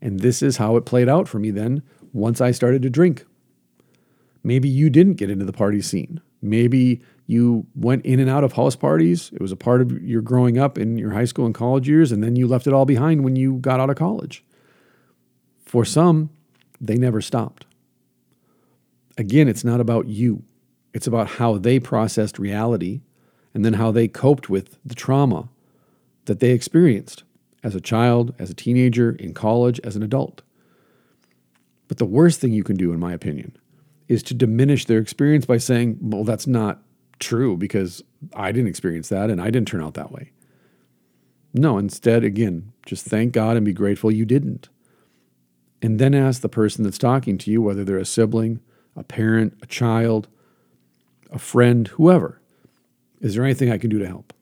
And 0.00 0.20
this 0.20 0.42
is 0.42 0.58
how 0.58 0.76
it 0.76 0.84
played 0.84 1.08
out 1.08 1.28
for 1.28 1.38
me 1.38 1.50
then 1.50 1.82
once 2.12 2.40
I 2.40 2.50
started 2.50 2.82
to 2.82 2.90
drink. 2.90 3.24
Maybe 4.42 4.68
you 4.68 4.90
didn't 4.90 5.14
get 5.14 5.30
into 5.30 5.44
the 5.44 5.52
party 5.52 5.82
scene. 5.82 6.20
Maybe 6.40 7.02
you 7.26 7.66
went 7.74 8.06
in 8.06 8.20
and 8.20 8.30
out 8.30 8.44
of 8.44 8.52
house 8.52 8.76
parties. 8.76 9.30
It 9.32 9.40
was 9.40 9.52
a 9.52 9.56
part 9.56 9.80
of 9.80 9.90
your 10.02 10.22
growing 10.22 10.58
up 10.58 10.78
in 10.78 10.96
your 10.98 11.10
high 11.10 11.24
school 11.24 11.46
and 11.46 11.54
college 11.54 11.88
years, 11.88 12.12
and 12.12 12.22
then 12.22 12.36
you 12.36 12.46
left 12.46 12.66
it 12.66 12.72
all 12.72 12.84
behind 12.84 13.24
when 13.24 13.34
you 13.34 13.56
got 13.56 13.80
out 13.80 13.90
of 13.90 13.96
college. 13.96 14.44
For 15.64 15.84
some, 15.84 16.30
they 16.80 16.96
never 16.96 17.20
stopped. 17.20 17.66
Again, 19.18 19.48
it's 19.48 19.64
not 19.64 19.80
about 19.80 20.06
you, 20.06 20.44
it's 20.94 21.06
about 21.06 21.26
how 21.26 21.58
they 21.58 21.80
processed 21.80 22.38
reality 22.38 23.00
and 23.52 23.64
then 23.64 23.74
how 23.74 23.90
they 23.90 24.06
coped 24.06 24.48
with 24.48 24.78
the 24.84 24.94
trauma 24.94 25.48
that 26.26 26.40
they 26.40 26.50
experienced 26.50 27.24
as 27.66 27.74
a 27.74 27.80
child, 27.80 28.32
as 28.38 28.48
a 28.48 28.54
teenager, 28.54 29.10
in 29.10 29.34
college, 29.34 29.80
as 29.82 29.96
an 29.96 30.02
adult. 30.04 30.42
But 31.88 31.98
the 31.98 32.04
worst 32.04 32.40
thing 32.40 32.52
you 32.52 32.62
can 32.62 32.76
do, 32.76 32.92
in 32.92 33.00
my 33.00 33.12
opinion, 33.12 33.56
is 34.06 34.22
to 34.22 34.34
diminish 34.34 34.84
their 34.84 35.00
experience 35.00 35.46
by 35.46 35.58
saying, 35.58 35.98
well, 36.00 36.22
that's 36.22 36.46
not 36.46 36.80
true 37.18 37.56
because 37.56 38.04
I 38.34 38.52
didn't 38.52 38.68
experience 38.68 39.08
that 39.08 39.30
and 39.30 39.40
I 39.40 39.46
didn't 39.46 39.66
turn 39.66 39.82
out 39.82 39.94
that 39.94 40.12
way. 40.12 40.30
No, 41.52 41.76
instead, 41.76 42.22
again, 42.22 42.72
just 42.86 43.04
thank 43.04 43.32
God 43.32 43.56
and 43.56 43.66
be 43.66 43.72
grateful 43.72 44.12
you 44.12 44.24
didn't. 44.24 44.68
And 45.82 45.98
then 45.98 46.14
ask 46.14 46.42
the 46.42 46.48
person 46.48 46.84
that's 46.84 46.98
talking 46.98 47.36
to 47.38 47.50
you, 47.50 47.60
whether 47.60 47.82
they're 47.82 47.98
a 47.98 48.04
sibling, 48.04 48.60
a 48.94 49.02
parent, 49.02 49.58
a 49.60 49.66
child, 49.66 50.28
a 51.32 51.38
friend, 51.40 51.88
whoever, 51.88 52.40
is 53.20 53.34
there 53.34 53.44
anything 53.44 53.72
I 53.72 53.78
can 53.78 53.90
do 53.90 53.98
to 53.98 54.06
help? 54.06 54.32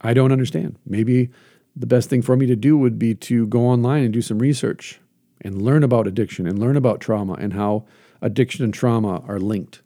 I 0.00 0.14
don't 0.14 0.32
understand. 0.32 0.76
Maybe 0.86 1.30
the 1.76 1.86
best 1.86 2.10
thing 2.10 2.22
for 2.22 2.36
me 2.36 2.46
to 2.46 2.56
do 2.56 2.76
would 2.76 2.98
be 2.98 3.14
to 3.14 3.46
go 3.46 3.60
online 3.60 4.04
and 4.04 4.12
do 4.12 4.22
some 4.22 4.38
research 4.38 5.00
and 5.40 5.62
learn 5.62 5.82
about 5.82 6.06
addiction 6.06 6.46
and 6.46 6.58
learn 6.58 6.76
about 6.76 7.00
trauma 7.00 7.34
and 7.34 7.54
how 7.54 7.86
addiction 8.20 8.64
and 8.64 8.74
trauma 8.74 9.22
are 9.26 9.38
linked. 9.38 9.82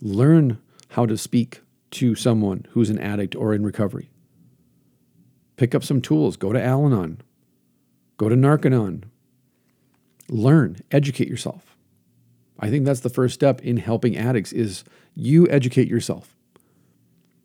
Learn 0.00 0.58
how 0.90 1.06
to 1.06 1.16
speak 1.16 1.62
to 1.92 2.14
someone 2.14 2.66
who's 2.70 2.90
an 2.90 2.98
addict 2.98 3.34
or 3.34 3.54
in 3.54 3.64
recovery. 3.64 4.10
Pick 5.56 5.74
up 5.74 5.82
some 5.82 6.00
tools, 6.00 6.36
go 6.36 6.52
to 6.52 6.62
Al 6.62 6.86
Anon, 6.86 7.20
go 8.16 8.28
to 8.28 8.36
Narcanon. 8.36 9.04
Learn, 10.28 10.76
educate 10.90 11.28
yourself. 11.28 11.76
I 12.60 12.70
think 12.70 12.84
that's 12.84 13.00
the 13.00 13.08
first 13.08 13.34
step 13.34 13.60
in 13.62 13.78
helping 13.78 14.16
addicts 14.16 14.52
is 14.52 14.84
you 15.14 15.48
educate 15.48 15.88
yourself. 15.88 16.36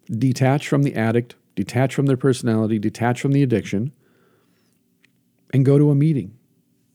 Detach 0.08 0.68
from 0.68 0.84
the 0.84 0.96
addict, 0.96 1.36
detach 1.56 1.94
from 1.94 2.06
their 2.06 2.18
personality, 2.18 2.80
detach 2.80 3.22
from 3.22 3.32
the 3.32 3.44
addiction, 3.44 3.92
and 5.54 5.66
go 5.66 5.78
to 5.78 5.92
a 5.92 5.96
meeting. 5.96 6.38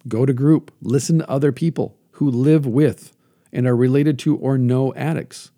Go 0.06 0.26
to 0.26 0.32
group, 0.32 0.72
listen 0.80 1.18
to 1.18 1.30
other 1.30 1.52
people 1.52 1.96
who 2.12 2.30
live 2.30 2.66
with 2.66 3.16
and 3.52 3.66
are 3.66 3.76
related 3.76 4.18
to 4.20 4.36
or 4.36 4.58
know 4.58 4.94
addicts. 4.94 5.50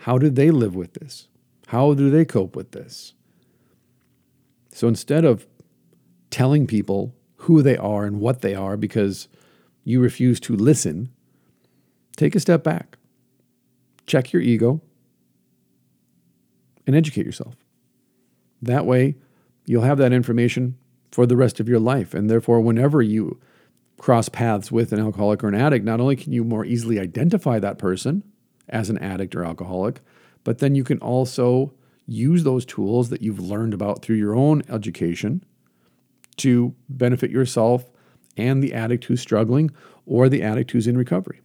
How 0.00 0.18
do 0.18 0.30
they 0.30 0.50
live 0.50 0.74
with 0.74 0.94
this? 0.94 1.28
How 1.68 1.94
do 1.94 2.10
they 2.10 2.24
cope 2.24 2.54
with 2.54 2.72
this? 2.72 3.14
So 4.72 4.88
instead 4.88 5.24
of 5.24 5.46
telling 6.30 6.66
people 6.66 7.14
who 7.36 7.62
they 7.62 7.76
are 7.76 8.04
and 8.04 8.20
what 8.20 8.42
they 8.42 8.54
are 8.54 8.76
because 8.76 9.28
you 9.84 10.00
refuse 10.00 10.38
to 10.40 10.54
listen, 10.54 11.10
take 12.16 12.34
a 12.34 12.40
step 12.40 12.62
back. 12.62 12.98
Check 14.06 14.32
your 14.32 14.42
ego 14.42 14.80
and 16.86 16.94
educate 16.94 17.26
yourself. 17.26 17.56
That 18.62 18.86
way, 18.86 19.16
you'll 19.66 19.82
have 19.82 19.98
that 19.98 20.12
information 20.12 20.76
for 21.10 21.26
the 21.26 21.36
rest 21.36 21.60
of 21.60 21.68
your 21.68 21.80
life. 21.80 22.14
And 22.14 22.30
therefore, 22.30 22.60
whenever 22.60 23.02
you 23.02 23.40
cross 23.98 24.28
paths 24.28 24.70
with 24.70 24.92
an 24.92 25.00
alcoholic 25.00 25.42
or 25.42 25.48
an 25.48 25.54
addict, 25.54 25.84
not 25.84 26.00
only 26.00 26.16
can 26.16 26.32
you 26.32 26.44
more 26.44 26.64
easily 26.64 27.00
identify 27.00 27.58
that 27.58 27.78
person 27.78 28.22
as 28.68 28.90
an 28.90 28.98
addict 28.98 29.34
or 29.34 29.44
alcoholic, 29.44 30.00
but 30.44 30.58
then 30.58 30.74
you 30.74 30.84
can 30.84 30.98
also 30.98 31.72
use 32.06 32.44
those 32.44 32.64
tools 32.64 33.08
that 33.08 33.22
you've 33.22 33.40
learned 33.40 33.74
about 33.74 34.02
through 34.02 34.16
your 34.16 34.34
own 34.34 34.62
education 34.68 35.44
to 36.36 36.74
benefit 36.88 37.30
yourself 37.30 37.90
and 38.36 38.62
the 38.62 38.74
addict 38.74 39.04
who's 39.06 39.20
struggling 39.20 39.70
or 40.04 40.28
the 40.28 40.42
addict 40.42 40.70
who's 40.70 40.86
in 40.86 40.96
recovery. 40.96 41.40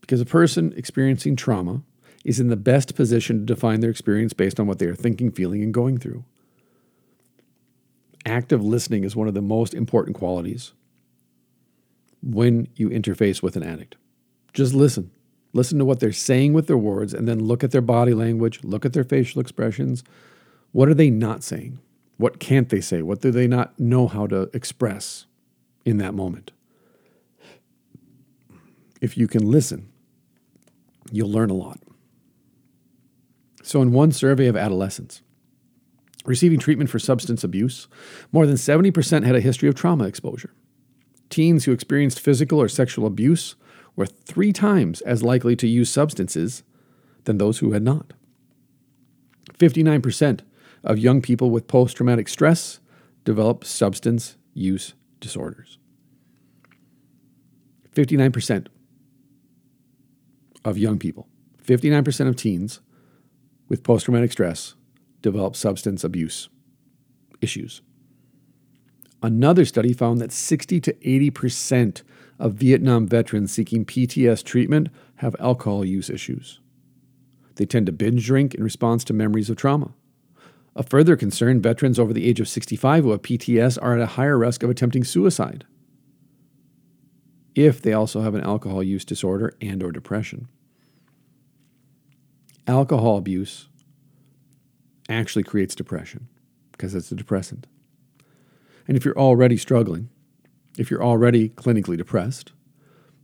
Because 0.00 0.20
a 0.20 0.26
person 0.26 0.72
experiencing 0.76 1.34
trauma 1.34 1.82
is 2.24 2.40
in 2.40 2.48
the 2.48 2.56
best 2.56 2.94
position 2.94 3.40
to 3.40 3.54
define 3.54 3.80
their 3.80 3.90
experience 3.90 4.32
based 4.32 4.58
on 4.58 4.66
what 4.66 4.78
they 4.78 4.86
are 4.86 4.94
thinking, 4.94 5.30
feeling, 5.30 5.62
and 5.62 5.74
going 5.74 5.98
through 5.98 6.24
active 8.26 8.64
listening 8.64 9.04
is 9.04 9.16
one 9.16 9.28
of 9.28 9.34
the 9.34 9.42
most 9.42 9.74
important 9.74 10.16
qualities 10.16 10.72
when 12.22 12.68
you 12.74 12.88
interface 12.88 13.42
with 13.42 13.56
an 13.56 13.62
addict. 13.62 13.96
Just 14.52 14.74
listen. 14.74 15.10
Listen 15.52 15.78
to 15.78 15.84
what 15.84 16.00
they're 16.00 16.12
saying 16.12 16.52
with 16.52 16.66
their 16.66 16.78
words 16.78 17.14
and 17.14 17.28
then 17.28 17.38
look 17.38 17.62
at 17.62 17.70
their 17.70 17.80
body 17.80 18.14
language, 18.14 18.64
look 18.64 18.84
at 18.84 18.92
their 18.92 19.04
facial 19.04 19.40
expressions. 19.40 20.02
What 20.72 20.88
are 20.88 20.94
they 20.94 21.10
not 21.10 21.44
saying? 21.44 21.78
What 22.16 22.40
can't 22.40 22.68
they 22.68 22.80
say? 22.80 23.02
What 23.02 23.20
do 23.20 23.30
they 23.30 23.46
not 23.46 23.78
know 23.78 24.08
how 24.08 24.26
to 24.28 24.50
express 24.52 25.26
in 25.84 25.98
that 25.98 26.14
moment? 26.14 26.50
If 29.00 29.16
you 29.16 29.28
can 29.28 29.48
listen, 29.48 29.88
you'll 31.12 31.30
learn 31.30 31.50
a 31.50 31.54
lot. 31.54 31.78
So, 33.64 33.82
in 33.82 33.92
one 33.92 34.12
survey 34.12 34.46
of 34.46 34.56
adolescents, 34.56 35.22
Receiving 36.24 36.58
treatment 36.58 36.88
for 36.88 36.98
substance 36.98 37.44
abuse, 37.44 37.86
more 38.32 38.46
than 38.46 38.56
70% 38.56 39.24
had 39.24 39.36
a 39.36 39.40
history 39.40 39.68
of 39.68 39.74
trauma 39.74 40.04
exposure. 40.04 40.54
Teens 41.28 41.64
who 41.64 41.72
experienced 41.72 42.20
physical 42.20 42.60
or 42.60 42.68
sexual 42.68 43.06
abuse 43.06 43.56
were 43.94 44.06
three 44.06 44.52
times 44.52 45.02
as 45.02 45.22
likely 45.22 45.54
to 45.56 45.68
use 45.68 45.90
substances 45.90 46.62
than 47.24 47.38
those 47.38 47.58
who 47.58 47.72
had 47.72 47.82
not. 47.82 48.14
59% 49.58 50.40
of 50.82 50.98
young 50.98 51.20
people 51.20 51.50
with 51.50 51.68
post 51.68 51.96
traumatic 51.96 52.28
stress 52.28 52.80
develop 53.24 53.64
substance 53.64 54.36
use 54.54 54.94
disorders. 55.20 55.78
59% 57.94 58.66
of 60.64 60.78
young 60.78 60.98
people, 60.98 61.28
59% 61.62 62.28
of 62.28 62.36
teens 62.36 62.80
with 63.68 63.82
post 63.82 64.04
traumatic 64.04 64.32
stress 64.32 64.74
develop 65.22 65.56
substance 65.56 66.04
abuse 66.04 66.48
issues. 67.40 67.82
Another 69.22 69.64
study 69.64 69.92
found 69.92 70.20
that 70.20 70.32
60 70.32 70.80
to 70.80 70.92
80% 70.92 72.02
of 72.38 72.54
Vietnam 72.54 73.06
veterans 73.06 73.52
seeking 73.52 73.84
PTS 73.84 74.44
treatment 74.44 74.88
have 75.16 75.34
alcohol 75.40 75.84
use 75.84 76.10
issues. 76.10 76.60
They 77.56 77.64
tend 77.64 77.86
to 77.86 77.92
binge 77.92 78.26
drink 78.26 78.54
in 78.54 78.62
response 78.62 79.04
to 79.04 79.12
memories 79.12 79.48
of 79.48 79.56
trauma. 79.56 79.94
A 80.76 80.82
further 80.82 81.16
concern, 81.16 81.62
veterans 81.62 81.98
over 81.98 82.12
the 82.12 82.26
age 82.28 82.40
of 82.40 82.48
65 82.48 83.04
who 83.04 83.10
have 83.12 83.22
PTS 83.22 83.78
are 83.80 83.94
at 83.94 84.00
a 84.00 84.06
higher 84.06 84.36
risk 84.36 84.62
of 84.62 84.70
attempting 84.70 85.04
suicide 85.04 85.64
if 87.54 87.80
they 87.80 87.92
also 87.92 88.20
have 88.20 88.34
an 88.34 88.40
alcohol 88.42 88.82
use 88.82 89.04
disorder 89.04 89.54
and 89.60 89.82
or 89.82 89.92
depression. 89.92 90.48
Alcohol 92.66 93.18
abuse 93.18 93.68
actually 95.08 95.42
creates 95.42 95.74
depression 95.74 96.28
because 96.72 96.94
it's 96.94 97.12
a 97.12 97.14
depressant. 97.14 97.66
And 98.88 98.96
if 98.96 99.04
you're 99.04 99.18
already 99.18 99.56
struggling, 99.56 100.08
if 100.78 100.90
you're 100.90 101.04
already 101.04 101.50
clinically 101.50 101.96
depressed, 101.96 102.52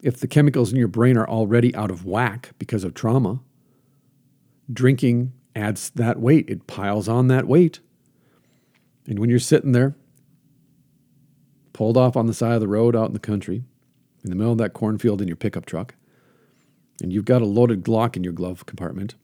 if 0.02 0.18
the 0.18 0.28
chemicals 0.28 0.72
in 0.72 0.78
your 0.78 0.88
brain 0.88 1.16
are 1.16 1.28
already 1.28 1.74
out 1.74 1.90
of 1.90 2.04
whack 2.04 2.50
because 2.58 2.84
of 2.84 2.94
trauma, 2.94 3.40
drinking 4.72 5.32
adds 5.54 5.90
that 5.90 6.18
weight. 6.18 6.48
It 6.48 6.66
piles 6.66 7.08
on 7.08 7.28
that 7.28 7.46
weight. 7.46 7.80
And 9.06 9.18
when 9.18 9.30
you're 9.30 9.38
sitting 9.38 9.72
there, 9.72 9.94
pulled 11.72 11.96
off 11.96 12.16
on 12.16 12.26
the 12.26 12.34
side 12.34 12.54
of 12.54 12.60
the 12.60 12.68
road 12.68 12.94
out 12.94 13.06
in 13.06 13.12
the 13.12 13.18
country, 13.18 13.64
in 14.22 14.30
the 14.30 14.36
middle 14.36 14.52
of 14.52 14.58
that 14.58 14.72
cornfield 14.72 15.20
in 15.20 15.28
your 15.28 15.36
pickup 15.36 15.66
truck, 15.66 15.94
and 17.02 17.12
you've 17.12 17.24
got 17.24 17.42
a 17.42 17.46
loaded 17.46 17.82
Glock 17.82 18.16
in 18.16 18.24
your 18.24 18.32
glove 18.32 18.66
compartment, 18.66 19.14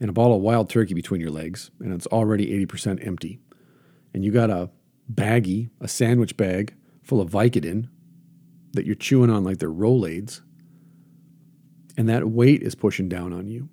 and 0.00 0.10
a 0.10 0.12
bottle 0.12 0.36
of 0.36 0.42
wild 0.42 0.70
turkey 0.70 0.94
between 0.94 1.20
your 1.20 1.30
legs, 1.30 1.70
and 1.80 1.92
it's 1.92 2.06
already 2.08 2.46
80% 2.66 3.06
empty, 3.06 3.40
and 4.14 4.24
you 4.24 4.30
got 4.30 4.50
a 4.50 4.70
baggie, 5.12 5.70
a 5.80 5.88
sandwich 5.88 6.36
bag 6.36 6.74
full 7.02 7.20
of 7.20 7.30
Vicodin 7.30 7.88
that 8.72 8.84
you're 8.86 8.94
chewing 8.94 9.30
on 9.30 9.44
like 9.44 9.58
they're 9.58 9.70
Rolaids, 9.70 10.42
and 11.96 12.08
that 12.08 12.28
weight 12.28 12.62
is 12.62 12.74
pushing 12.74 13.08
down 13.08 13.32
on 13.32 13.48
you, 13.48 13.68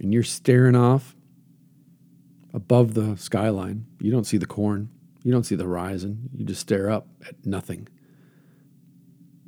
and 0.00 0.12
you're 0.12 0.22
staring 0.22 0.74
off 0.74 1.14
above 2.52 2.94
the 2.94 3.16
skyline. 3.16 3.86
You 4.00 4.10
don't 4.10 4.24
see 4.24 4.38
the 4.38 4.46
corn, 4.46 4.88
you 5.22 5.30
don't 5.30 5.44
see 5.44 5.54
the 5.54 5.64
horizon, 5.64 6.30
you 6.34 6.44
just 6.44 6.60
stare 6.60 6.90
up 6.90 7.06
at 7.26 7.46
nothing. 7.46 7.86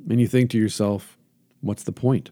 And 0.09 0.19
you 0.19 0.27
think 0.27 0.49
to 0.51 0.57
yourself, 0.57 1.17
what's 1.61 1.83
the 1.83 1.91
point? 1.91 2.29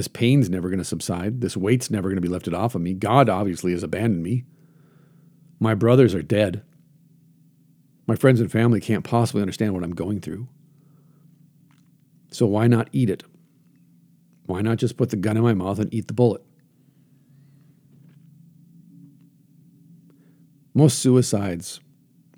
This 0.00 0.08
pain's 0.08 0.48
never 0.48 0.70
going 0.70 0.78
to 0.78 0.84
subside. 0.86 1.42
This 1.42 1.58
weight's 1.58 1.90
never 1.90 2.08
going 2.08 2.16
to 2.16 2.22
be 2.22 2.28
lifted 2.28 2.54
off 2.54 2.74
of 2.74 2.80
me. 2.80 2.94
God 2.94 3.28
obviously 3.28 3.72
has 3.72 3.82
abandoned 3.82 4.22
me. 4.22 4.44
My 5.58 5.74
brothers 5.74 6.14
are 6.14 6.22
dead. 6.22 6.62
My 8.06 8.16
friends 8.16 8.40
and 8.40 8.50
family 8.50 8.80
can't 8.80 9.04
possibly 9.04 9.42
understand 9.42 9.74
what 9.74 9.84
I'm 9.84 9.94
going 9.94 10.22
through. 10.22 10.48
So 12.30 12.46
why 12.46 12.66
not 12.66 12.88
eat 12.92 13.10
it? 13.10 13.24
Why 14.46 14.62
not 14.62 14.78
just 14.78 14.96
put 14.96 15.10
the 15.10 15.16
gun 15.16 15.36
in 15.36 15.42
my 15.42 15.52
mouth 15.52 15.78
and 15.78 15.92
eat 15.92 16.08
the 16.08 16.14
bullet? 16.14 16.42
Most 20.72 21.00
suicides 21.00 21.78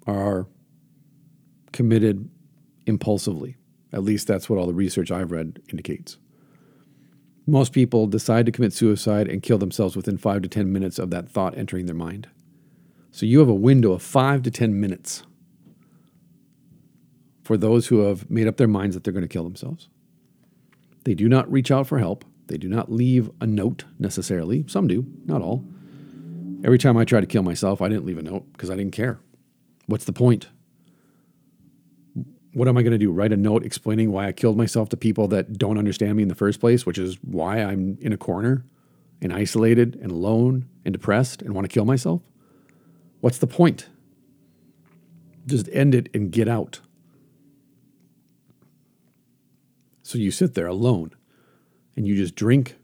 are 0.04 0.48
committed 1.70 2.28
impulsively. 2.86 3.56
At 3.92 4.02
least 4.02 4.26
that's 4.26 4.50
what 4.50 4.58
all 4.58 4.66
the 4.66 4.74
research 4.74 5.12
I've 5.12 5.30
read 5.30 5.62
indicates. 5.68 6.18
Most 7.46 7.72
people 7.72 8.06
decide 8.06 8.46
to 8.46 8.52
commit 8.52 8.72
suicide 8.72 9.28
and 9.28 9.42
kill 9.42 9.58
themselves 9.58 9.96
within 9.96 10.16
five 10.16 10.42
to 10.42 10.48
10 10.48 10.72
minutes 10.72 10.98
of 10.98 11.10
that 11.10 11.28
thought 11.28 11.56
entering 11.56 11.86
their 11.86 11.94
mind. 11.94 12.28
So 13.10 13.26
you 13.26 13.40
have 13.40 13.48
a 13.48 13.54
window 13.54 13.92
of 13.92 14.02
five 14.02 14.42
to 14.42 14.50
10 14.50 14.80
minutes 14.80 15.24
for 17.42 17.56
those 17.56 17.88
who 17.88 18.00
have 18.00 18.30
made 18.30 18.46
up 18.46 18.56
their 18.56 18.68
minds 18.68 18.94
that 18.94 19.04
they're 19.04 19.12
going 19.12 19.22
to 19.22 19.28
kill 19.28 19.44
themselves. 19.44 19.88
They 21.04 21.14
do 21.14 21.28
not 21.28 21.50
reach 21.50 21.70
out 21.70 21.86
for 21.86 21.98
help. 21.98 22.24
They 22.46 22.56
do 22.56 22.68
not 22.68 22.90
leave 22.92 23.30
a 23.40 23.46
note 23.46 23.84
necessarily. 23.98 24.64
Some 24.68 24.86
do, 24.86 25.06
not 25.26 25.42
all. 25.42 25.64
Every 26.64 26.78
time 26.78 26.96
I 26.96 27.04
tried 27.04 27.22
to 27.22 27.26
kill 27.26 27.42
myself, 27.42 27.82
I 27.82 27.88
didn't 27.88 28.06
leave 28.06 28.18
a 28.18 28.22
note 28.22 28.50
because 28.52 28.70
I 28.70 28.76
didn't 28.76 28.92
care. 28.92 29.18
What's 29.86 30.04
the 30.04 30.12
point? 30.12 30.48
What 32.54 32.68
am 32.68 32.76
I 32.76 32.82
going 32.82 32.92
to 32.92 32.98
do? 32.98 33.10
Write 33.10 33.32
a 33.32 33.36
note 33.36 33.64
explaining 33.64 34.12
why 34.12 34.26
I 34.26 34.32
killed 34.32 34.58
myself 34.58 34.90
to 34.90 34.96
people 34.96 35.26
that 35.28 35.56
don't 35.56 35.78
understand 35.78 36.16
me 36.16 36.22
in 36.22 36.28
the 36.28 36.34
first 36.34 36.60
place, 36.60 36.84
which 36.84 36.98
is 36.98 37.16
why 37.22 37.62
I'm 37.62 37.96
in 38.00 38.12
a 38.12 38.18
corner 38.18 38.64
and 39.22 39.32
isolated 39.32 39.96
and 40.02 40.10
alone 40.10 40.68
and 40.84 40.92
depressed 40.92 41.40
and 41.40 41.54
want 41.54 41.64
to 41.64 41.72
kill 41.72 41.86
myself? 41.86 42.20
What's 43.20 43.38
the 43.38 43.46
point? 43.46 43.88
Just 45.46 45.68
end 45.72 45.94
it 45.94 46.08
and 46.12 46.30
get 46.30 46.46
out. 46.46 46.80
So 50.02 50.18
you 50.18 50.30
sit 50.30 50.54
there 50.54 50.66
alone 50.66 51.12
and 51.96 52.06
you 52.06 52.16
just 52.16 52.34
drink 52.34 52.76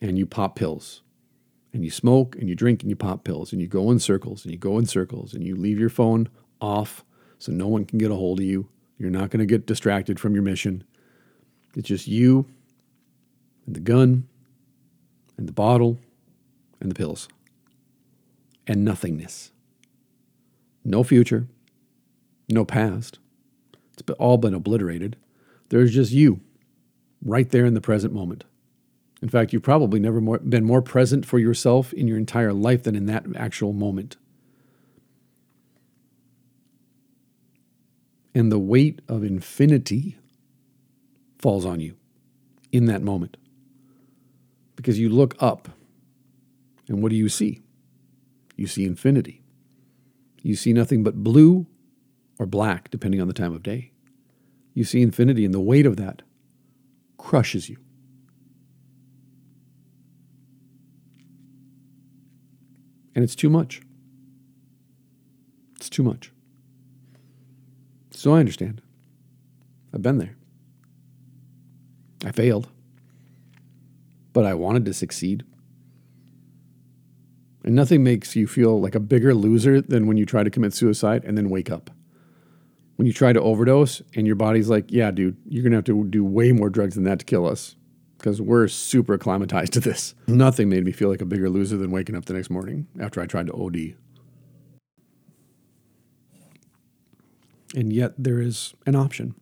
and 0.00 0.18
you 0.18 0.26
pop 0.26 0.56
pills 0.56 1.02
and 1.72 1.84
you 1.84 1.90
smoke 1.90 2.34
and 2.36 2.48
you 2.48 2.56
drink 2.56 2.82
and 2.82 2.90
you 2.90 2.96
pop 2.96 3.22
pills 3.22 3.52
and 3.52 3.60
you 3.60 3.68
go 3.68 3.92
in 3.92 4.00
circles 4.00 4.44
and 4.44 4.52
you 4.52 4.58
go 4.58 4.76
in 4.78 4.86
circles 4.86 5.34
and 5.34 5.44
you 5.44 5.54
leave 5.54 5.78
your 5.78 5.88
phone 5.88 6.28
off 6.60 7.04
so 7.38 7.52
no 7.52 7.68
one 7.68 7.84
can 7.84 7.98
get 7.98 8.10
a 8.10 8.16
hold 8.16 8.40
of 8.40 8.44
you. 8.46 8.68
You're 8.98 9.10
not 9.10 9.30
going 9.30 9.40
to 9.40 9.46
get 9.46 9.66
distracted 9.66 10.18
from 10.18 10.34
your 10.34 10.42
mission. 10.42 10.84
It's 11.74 11.88
just 11.88 12.08
you 12.08 12.46
and 13.66 13.76
the 13.76 13.80
gun 13.80 14.26
and 15.36 15.48
the 15.48 15.52
bottle 15.52 15.98
and 16.80 16.90
the 16.90 16.94
pills 16.94 17.28
and 18.66 18.84
nothingness. 18.84 19.52
No 20.84 21.02
future, 21.02 21.46
no 22.48 22.64
past. 22.64 23.18
It's 23.92 24.10
all 24.18 24.36
been 24.36 24.54
obliterated. 24.54 25.16
There's 25.68 25.94
just 25.94 26.12
you 26.12 26.40
right 27.22 27.48
there 27.50 27.64
in 27.64 27.74
the 27.74 27.80
present 27.80 28.12
moment. 28.12 28.44
In 29.20 29.28
fact, 29.28 29.52
you've 29.52 29.62
probably 29.62 29.98
never 29.98 30.20
more, 30.20 30.38
been 30.38 30.64
more 30.64 30.82
present 30.82 31.26
for 31.26 31.38
yourself 31.38 31.92
in 31.92 32.06
your 32.06 32.16
entire 32.16 32.52
life 32.52 32.84
than 32.84 32.94
in 32.94 33.06
that 33.06 33.26
actual 33.36 33.72
moment. 33.72 34.16
And 38.38 38.52
the 38.52 38.58
weight 38.60 39.00
of 39.08 39.24
infinity 39.24 40.16
falls 41.40 41.66
on 41.66 41.80
you 41.80 41.96
in 42.70 42.86
that 42.86 43.02
moment. 43.02 43.36
Because 44.76 44.96
you 44.96 45.08
look 45.08 45.34
up, 45.40 45.68
and 46.86 47.02
what 47.02 47.10
do 47.10 47.16
you 47.16 47.28
see? 47.28 47.62
You 48.54 48.68
see 48.68 48.84
infinity. 48.84 49.42
You 50.40 50.54
see 50.54 50.72
nothing 50.72 51.02
but 51.02 51.24
blue 51.24 51.66
or 52.38 52.46
black, 52.46 52.92
depending 52.92 53.20
on 53.20 53.26
the 53.26 53.34
time 53.34 53.52
of 53.52 53.64
day. 53.64 53.90
You 54.72 54.84
see 54.84 55.02
infinity, 55.02 55.44
and 55.44 55.52
the 55.52 55.58
weight 55.58 55.84
of 55.84 55.96
that 55.96 56.22
crushes 57.16 57.68
you. 57.68 57.78
And 63.16 63.24
it's 63.24 63.34
too 63.34 63.50
much. 63.50 63.82
It's 65.74 65.90
too 65.90 66.04
much. 66.04 66.30
So 68.18 68.34
I 68.34 68.40
understand. 68.40 68.82
I've 69.94 70.02
been 70.02 70.18
there. 70.18 70.34
I 72.26 72.32
failed. 72.32 72.66
But 74.32 74.44
I 74.44 74.54
wanted 74.54 74.84
to 74.86 74.92
succeed. 74.92 75.44
And 77.62 77.76
nothing 77.76 78.02
makes 78.02 78.34
you 78.34 78.48
feel 78.48 78.80
like 78.80 78.96
a 78.96 79.00
bigger 79.00 79.36
loser 79.36 79.80
than 79.80 80.08
when 80.08 80.16
you 80.16 80.26
try 80.26 80.42
to 80.42 80.50
commit 80.50 80.74
suicide 80.74 81.22
and 81.24 81.38
then 81.38 81.48
wake 81.48 81.70
up. 81.70 81.90
When 82.96 83.06
you 83.06 83.12
try 83.12 83.32
to 83.32 83.40
overdose 83.40 84.02
and 84.16 84.26
your 84.26 84.34
body's 84.34 84.68
like, 84.68 84.90
yeah, 84.90 85.12
dude, 85.12 85.36
you're 85.48 85.62
going 85.62 85.70
to 85.70 85.78
have 85.78 85.84
to 85.84 86.04
do 86.06 86.24
way 86.24 86.50
more 86.50 86.70
drugs 86.70 86.96
than 86.96 87.04
that 87.04 87.20
to 87.20 87.24
kill 87.24 87.46
us 87.46 87.76
because 88.18 88.42
we're 88.42 88.66
super 88.66 89.14
acclimatized 89.14 89.74
to 89.74 89.80
this. 89.80 90.16
Nothing 90.26 90.68
made 90.68 90.84
me 90.84 90.90
feel 90.90 91.08
like 91.08 91.20
a 91.20 91.24
bigger 91.24 91.48
loser 91.48 91.76
than 91.76 91.92
waking 91.92 92.16
up 92.16 92.24
the 92.24 92.34
next 92.34 92.50
morning 92.50 92.88
after 93.00 93.20
I 93.20 93.26
tried 93.26 93.46
to 93.46 93.52
OD. 93.52 93.94
And 97.74 97.92
yet 97.92 98.14
there 98.16 98.40
is 98.40 98.74
an 98.86 98.94
option, 98.94 99.34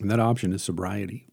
and 0.00 0.10
that 0.10 0.20
option 0.20 0.52
is 0.52 0.62
sobriety. 0.62 1.26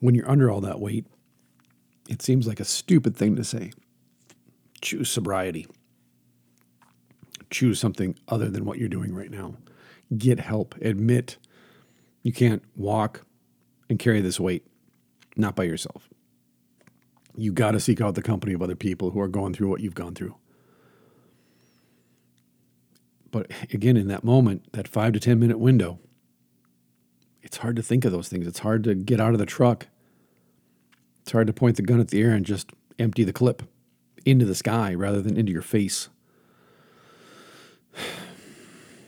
When 0.00 0.14
you're 0.14 0.30
under 0.30 0.50
all 0.50 0.60
that 0.62 0.80
weight, 0.80 1.06
it 2.08 2.22
seems 2.22 2.46
like 2.46 2.60
a 2.60 2.64
stupid 2.64 3.16
thing 3.16 3.36
to 3.36 3.44
say. 3.44 3.72
Choose 4.80 5.10
sobriety. 5.10 5.66
Choose 7.50 7.78
something 7.78 8.16
other 8.28 8.48
than 8.48 8.64
what 8.64 8.78
you're 8.78 8.88
doing 8.88 9.14
right 9.14 9.30
now 9.30 9.56
get 10.16 10.40
help. 10.40 10.74
Admit 10.80 11.36
you 12.22 12.32
can't 12.32 12.62
walk 12.74 13.22
and 13.88 13.98
carry 13.98 14.20
this 14.20 14.40
weight, 14.40 14.66
not 15.36 15.56
by 15.56 15.64
yourself. 15.64 16.08
You 17.36 17.52
got 17.52 17.72
to 17.72 17.80
seek 17.80 18.00
out 18.00 18.14
the 18.14 18.22
company 18.22 18.52
of 18.52 18.62
other 18.62 18.74
people 18.74 19.10
who 19.10 19.20
are 19.20 19.28
going 19.28 19.52
through 19.52 19.68
what 19.68 19.80
you've 19.80 19.94
gone 19.94 20.14
through. 20.14 20.34
But 23.36 23.50
again, 23.70 23.98
in 23.98 24.08
that 24.08 24.24
moment, 24.24 24.72
that 24.72 24.88
five 24.88 25.12
to 25.12 25.20
10 25.20 25.38
minute 25.38 25.58
window, 25.58 25.98
it's 27.42 27.58
hard 27.58 27.76
to 27.76 27.82
think 27.82 28.06
of 28.06 28.12
those 28.12 28.30
things. 28.30 28.46
It's 28.46 28.60
hard 28.60 28.82
to 28.84 28.94
get 28.94 29.20
out 29.20 29.34
of 29.34 29.38
the 29.38 29.44
truck. 29.44 29.88
It's 31.20 31.32
hard 31.32 31.46
to 31.48 31.52
point 31.52 31.76
the 31.76 31.82
gun 31.82 32.00
at 32.00 32.08
the 32.08 32.22
air 32.22 32.30
and 32.30 32.46
just 32.46 32.70
empty 32.98 33.24
the 33.24 33.34
clip 33.34 33.62
into 34.24 34.46
the 34.46 34.54
sky 34.54 34.94
rather 34.94 35.20
than 35.20 35.36
into 35.36 35.52
your 35.52 35.60
face. 35.60 36.08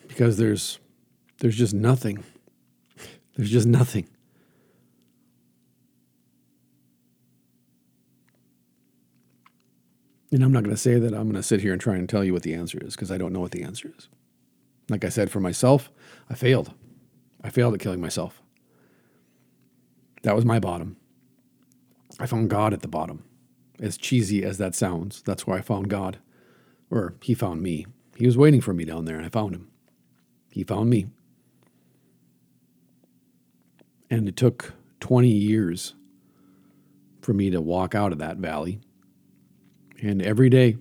Because 0.08 0.36
there's 0.36 0.78
there's 1.38 1.56
just 1.56 1.72
nothing. 1.72 2.24
There's 3.36 3.50
just 3.50 3.68
nothing. 3.68 4.08
And 10.30 10.42
I'm 10.42 10.52
not 10.52 10.64
going 10.64 10.74
to 10.74 10.80
say 10.80 10.98
that 10.98 11.14
I'm 11.14 11.24
going 11.24 11.34
to 11.34 11.42
sit 11.42 11.62
here 11.62 11.72
and 11.72 11.80
try 11.80 11.96
and 11.96 12.08
tell 12.08 12.24
you 12.24 12.32
what 12.34 12.42
the 12.42 12.54
answer 12.54 12.78
is 12.82 12.94
because 12.94 13.10
I 13.10 13.16
don't 13.16 13.32
know 13.32 13.40
what 13.40 13.52
the 13.52 13.62
answer 13.62 13.90
is. 13.96 14.08
Like 14.89 15.05
I 15.05 15.09
said, 15.09 15.30
for 15.30 15.41
myself, 15.41 15.91
I 16.30 16.34
failed. 16.34 16.72
I 17.43 17.51
failed 17.51 17.74
at 17.74 17.80
killing 17.80 18.01
myself. 18.01 18.43
That 20.22 20.34
was 20.34 20.45
my 20.45 20.59
bottom. 20.59 20.97
I 22.18 22.26
found 22.26 22.51
God 22.51 22.72
at 22.72 22.80
the 22.80 22.89
bottom. 22.89 23.24
As 23.80 23.97
cheesy 23.97 24.43
as 24.43 24.59
that 24.59 24.74
sounds, 24.74 25.22
that's 25.22 25.47
where 25.47 25.57
I 25.57 25.61
found 25.61 25.89
God. 25.89 26.18
Or 26.91 27.14
He 27.22 27.34
found 27.34 27.62
me. 27.62 27.86
He 28.16 28.26
was 28.26 28.36
waiting 28.36 28.61
for 28.61 28.72
me 28.72 28.84
down 28.84 29.05
there, 29.05 29.16
and 29.16 29.24
I 29.24 29.28
found 29.28 29.55
Him. 29.55 29.68
He 30.51 30.64
found 30.64 30.91
me. 30.91 31.07
And 34.11 34.28
it 34.28 34.36
took 34.36 34.72
20 35.01 35.28
years 35.28 35.95
for 37.20 37.32
me 37.32 37.51
to 37.51 37.61
walk 37.61 37.95
out 37.95 38.11
of 38.11 38.18
that 38.18 38.39
valley. 38.39 38.80
And 40.01 40.22
every 40.22 40.49
day, 40.49 40.76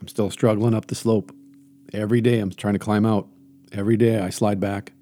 I'm 0.00 0.08
still 0.08 0.30
struggling 0.30 0.74
up 0.74 0.86
the 0.86 0.94
slope. 0.94 1.34
Every 1.92 2.20
day, 2.20 2.38
I'm 2.38 2.50
trying 2.50 2.74
to 2.74 2.78
climb 2.78 3.04
out. 3.04 3.28
Every 3.70 3.96
day, 3.96 4.18
I 4.18 4.30
slide 4.30 4.60
back. 4.60 4.92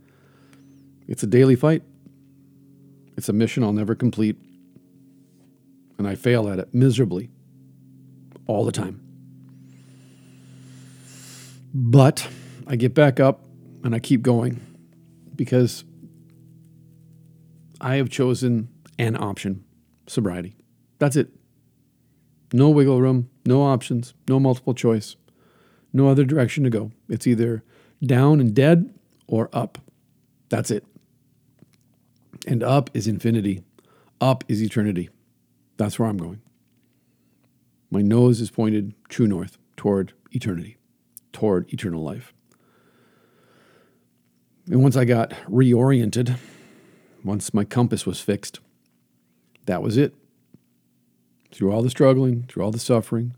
It's 1.07 1.23
a 1.23 1.27
daily 1.27 1.57
fight. 1.57 1.83
It's 3.17 3.29
a 3.29 3.33
mission 3.33 3.63
I'll 3.63 3.73
never 3.73 3.95
complete. 3.95 4.37
And 5.99 6.09
I 6.09 6.15
fail 6.15 6.49
at 6.49 6.59
it 6.59 6.75
miserably 6.75 7.31
all 8.47 8.65
the 8.65 8.73
time. 8.73 9.01
But 11.73 12.27
I 12.67 12.77
get 12.77 12.95
back 12.95 13.21
up 13.21 13.45
and 13.85 13.95
I 13.95 13.99
keep 13.99 14.23
going 14.23 14.61
because 15.37 15.85
I 17.81 17.97
have 17.97 18.11
chosen 18.11 18.69
an 18.99 19.17
option 19.17 19.65
sobriety. 20.07 20.57
That's 20.99 21.17
it. 21.17 21.29
No 22.53 22.69
wiggle 22.71 23.01
room, 23.01 23.31
no 23.47 23.63
options, 23.63 24.15
no 24.29 24.41
multiple 24.41 24.75
choice, 24.75 25.15
no 25.93 26.09
other 26.09 26.25
direction 26.25 26.65
to 26.65 26.71
go. 26.71 26.93
It's 27.09 27.27
either 27.27 27.63
down 28.05 28.41
and 28.41 28.55
dead 28.55 28.95
or 29.27 29.49
up. 29.53 29.79
That's 30.49 30.71
it. 30.71 30.85
And 32.47 32.63
up 32.63 32.91
is 32.95 33.07
infinity, 33.07 33.63
up 34.21 34.45
is 34.49 34.63
eternity. 34.63 35.11
That's 35.77 35.99
where 35.99 36.09
I'm 36.09 36.17
going. 36.19 36.41
My 37.91 38.03
nose 38.03 38.41
is 38.41 38.51
pointed 38.51 38.95
true 39.09 39.27
north 39.27 39.59
toward 39.77 40.13
eternity, 40.33 40.77
toward 41.33 41.73
eternal 41.73 42.03
life. 42.03 42.33
And 44.67 44.83
once 44.83 44.97
I 44.97 45.05
got 45.05 45.31
reoriented, 45.49 46.39
once 47.25 47.53
my 47.53 47.65
compass 47.65 48.07
was 48.07 48.21
fixed, 48.21 48.61
that 49.67 49.83
was 49.83 49.97
it. 49.97 50.15
Through 51.53 51.73
all 51.73 51.83
the 51.83 51.91
struggling, 51.91 52.45
through 52.45 52.63
all 52.63 52.71
the 52.71 52.79
suffering, 52.79 53.35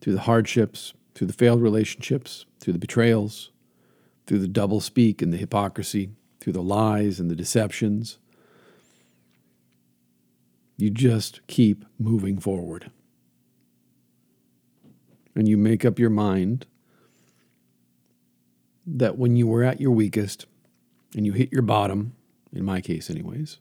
through 0.00 0.12
the 0.14 0.20
hardships, 0.20 0.94
through 1.14 1.26
the 1.26 1.32
failed 1.32 1.62
relationships, 1.62 2.46
through 2.60 2.72
the 2.72 2.78
betrayals, 2.78 3.50
through 4.26 4.38
the 4.38 4.48
double 4.48 4.80
speak 4.80 5.20
and 5.20 5.32
the 5.32 5.38
hypocrisy, 5.38 6.10
through 6.40 6.52
the 6.52 6.62
lies 6.62 7.20
and 7.20 7.30
the 7.30 7.36
deceptions, 7.36 8.18
you 10.76 10.90
just 10.90 11.46
keep 11.46 11.84
moving 11.98 12.38
forward. 12.38 12.90
And 15.34 15.48
you 15.48 15.56
make 15.56 15.84
up 15.84 15.98
your 15.98 16.10
mind 16.10 16.66
that 18.86 19.16
when 19.16 19.36
you 19.36 19.46
were 19.46 19.62
at 19.62 19.80
your 19.80 19.92
weakest 19.92 20.46
and 21.16 21.24
you 21.24 21.32
hit 21.32 21.52
your 21.52 21.62
bottom, 21.62 22.14
in 22.52 22.64
my 22.64 22.80
case, 22.80 23.08
anyways, 23.08 23.58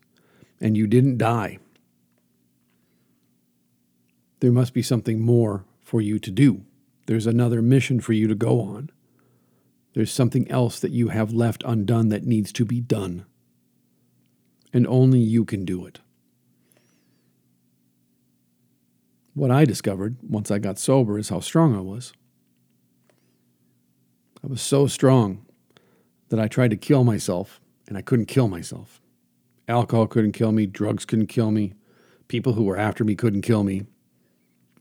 and 0.60 0.76
you 0.76 0.88
didn't 0.88 1.18
die, 1.18 1.60
there 4.40 4.52
must 4.52 4.74
be 4.74 4.82
something 4.82 5.22
more 5.22 5.64
for 5.82 6.02
you 6.02 6.18
to 6.20 6.32
do. 6.32 6.66
There's 7.12 7.28
another 7.28 7.62
mission 7.62 8.00
for 8.00 8.14
you 8.14 8.30
to 8.30 8.36
go 8.36 8.62
on. 8.62 8.90
There's 9.96 10.14
something 10.14 10.50
else 10.50 10.80
that 10.80 10.94
you 10.94 11.10
have 11.10 11.34
left 11.34 11.62
undone 11.66 12.08
that 12.08 12.26
needs 12.26 12.54
to 12.54 12.64
be 12.64 12.80
done. 12.80 13.26
And 14.72 14.88
only 14.88 15.20
you 15.20 15.44
can 15.44 15.66
do 15.66 15.86
it. 15.86 16.00
What 19.34 19.52
I 19.52 19.66
discovered 19.66 20.20
once 20.22 20.50
I 20.52 20.58
got 20.58 20.80
sober 20.80 21.18
is 21.18 21.28
how 21.28 21.42
strong 21.42 21.76
I 21.76 21.82
was. 21.82 22.14
I 24.42 24.48
was 24.48 24.62
so 24.62 24.88
strong 24.88 25.46
that 26.30 26.40
I 26.40 26.48
tried 26.48 26.72
to 26.72 26.78
kill 26.78 27.04
myself 27.04 27.60
and 27.90 27.98
I 27.98 28.02
couldn't 28.02 28.28
kill 28.28 28.48
myself. 28.48 29.02
Alcohol 29.68 30.08
couldn't 30.08 30.32
kill 30.32 30.54
me, 30.54 30.66
drugs 30.66 31.04
couldn't 31.04 31.28
kill 31.28 31.52
me, 31.52 31.74
people 32.30 32.54
who 32.54 32.64
were 32.64 32.78
after 32.78 33.04
me 33.04 33.16
couldn't 33.16 33.42
kill 33.42 33.66
me. 33.66 33.84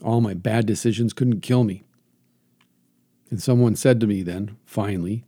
All 0.00 0.20
my 0.20 0.34
bad 0.34 0.64
decisions 0.64 1.12
couldn't 1.12 1.40
kill 1.40 1.64
me. 1.64 1.82
And 3.30 3.40
someone 3.40 3.76
said 3.76 4.00
to 4.00 4.06
me 4.06 4.22
then, 4.22 4.56
finally, 4.64 5.24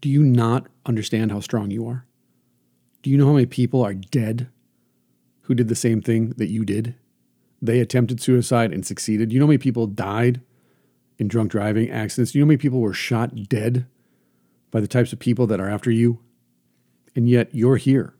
Do 0.00 0.08
you 0.08 0.22
not 0.22 0.66
understand 0.86 1.32
how 1.32 1.40
strong 1.40 1.70
you 1.70 1.86
are? 1.86 2.04
Do 3.02 3.10
you 3.10 3.16
know 3.16 3.26
how 3.26 3.32
many 3.32 3.46
people 3.46 3.82
are 3.82 3.94
dead 3.94 4.48
who 5.42 5.54
did 5.54 5.68
the 5.68 5.74
same 5.74 6.02
thing 6.02 6.30
that 6.36 6.50
you 6.50 6.64
did? 6.64 6.96
They 7.62 7.80
attempted 7.80 8.20
suicide 8.20 8.72
and 8.72 8.84
succeeded. 8.84 9.28
Do 9.28 9.34
you 9.34 9.40
know 9.40 9.46
how 9.46 9.50
many 9.50 9.58
people 9.58 9.86
died 9.86 10.40
in 11.16 11.28
drunk 11.28 11.50
driving 11.50 11.90
accidents? 11.90 12.32
Do 12.32 12.38
you 12.38 12.44
know 12.44 12.46
how 12.46 12.48
many 12.48 12.58
people 12.58 12.80
were 12.80 12.92
shot 12.92 13.48
dead 13.48 13.86
by 14.70 14.80
the 14.80 14.88
types 14.88 15.12
of 15.12 15.18
people 15.18 15.46
that 15.46 15.60
are 15.60 15.68
after 15.68 15.90
you? 15.90 16.20
And 17.16 17.28
yet 17.28 17.52
you're 17.52 17.76
here 17.76 18.14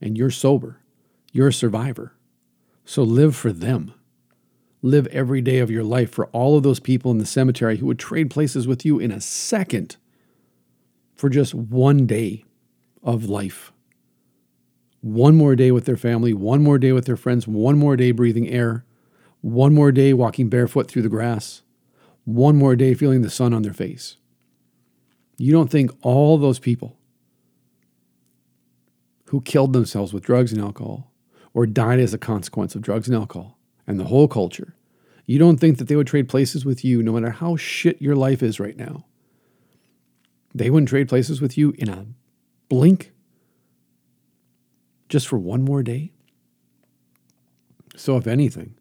and 0.00 0.16
you're 0.16 0.30
sober. 0.30 0.80
You're 1.32 1.48
a 1.48 1.52
survivor. 1.52 2.14
So 2.84 3.02
live 3.02 3.36
for 3.36 3.52
them 3.52 3.94
live 4.82 5.06
every 5.08 5.40
day 5.40 5.58
of 5.58 5.70
your 5.70 5.84
life 5.84 6.10
for 6.10 6.26
all 6.26 6.56
of 6.56 6.62
those 6.62 6.80
people 6.80 7.10
in 7.10 7.18
the 7.18 7.26
cemetery 7.26 7.76
who 7.76 7.86
would 7.86 7.98
trade 7.98 8.30
places 8.30 8.66
with 8.66 8.84
you 8.84 8.98
in 8.98 9.10
a 9.10 9.20
second 9.20 9.96
for 11.14 11.28
just 11.28 11.54
one 11.54 12.06
day 12.06 12.44
of 13.02 13.26
life. 13.26 13.72
One 15.02 15.36
more 15.36 15.56
day 15.56 15.70
with 15.70 15.84
their 15.84 15.96
family, 15.96 16.32
one 16.32 16.62
more 16.62 16.78
day 16.78 16.92
with 16.92 17.06
their 17.06 17.16
friends, 17.16 17.46
one 17.46 17.78
more 17.78 17.96
day 17.96 18.10
breathing 18.10 18.48
air, 18.48 18.84
one 19.40 19.74
more 19.74 19.92
day 19.92 20.12
walking 20.12 20.48
barefoot 20.48 20.90
through 20.90 21.02
the 21.02 21.08
grass, 21.08 21.62
one 22.24 22.56
more 22.56 22.76
day 22.76 22.94
feeling 22.94 23.22
the 23.22 23.30
sun 23.30 23.52
on 23.52 23.62
their 23.62 23.72
face. 23.72 24.16
You 25.36 25.52
don't 25.52 25.70
think 25.70 25.90
all 26.02 26.36
those 26.36 26.58
people 26.58 26.98
who 29.26 29.40
killed 29.40 29.72
themselves 29.72 30.12
with 30.12 30.24
drugs 30.24 30.52
and 30.52 30.60
alcohol 30.60 31.12
or 31.54 31.66
died 31.66 32.00
as 32.00 32.12
a 32.12 32.18
consequence 32.18 32.74
of 32.74 32.82
drugs 32.82 33.08
and 33.08 33.16
alcohol 33.16 33.59
and 33.90 33.98
the 33.98 34.04
whole 34.04 34.28
culture. 34.28 34.76
You 35.26 35.40
don't 35.40 35.58
think 35.58 35.78
that 35.78 35.88
they 35.88 35.96
would 35.96 36.06
trade 36.06 36.28
places 36.28 36.64
with 36.64 36.84
you 36.84 37.02
no 37.02 37.12
matter 37.12 37.30
how 37.30 37.56
shit 37.56 38.00
your 38.00 38.14
life 38.14 38.40
is 38.40 38.60
right 38.60 38.76
now. 38.76 39.04
They 40.54 40.70
wouldn't 40.70 40.88
trade 40.88 41.08
places 41.08 41.40
with 41.40 41.58
you 41.58 41.74
in 41.76 41.88
a 41.88 42.06
blink 42.68 43.12
just 45.08 45.26
for 45.26 45.38
one 45.38 45.62
more 45.62 45.82
day. 45.82 46.12
So, 47.96 48.16
if 48.16 48.28
anything, 48.28 48.76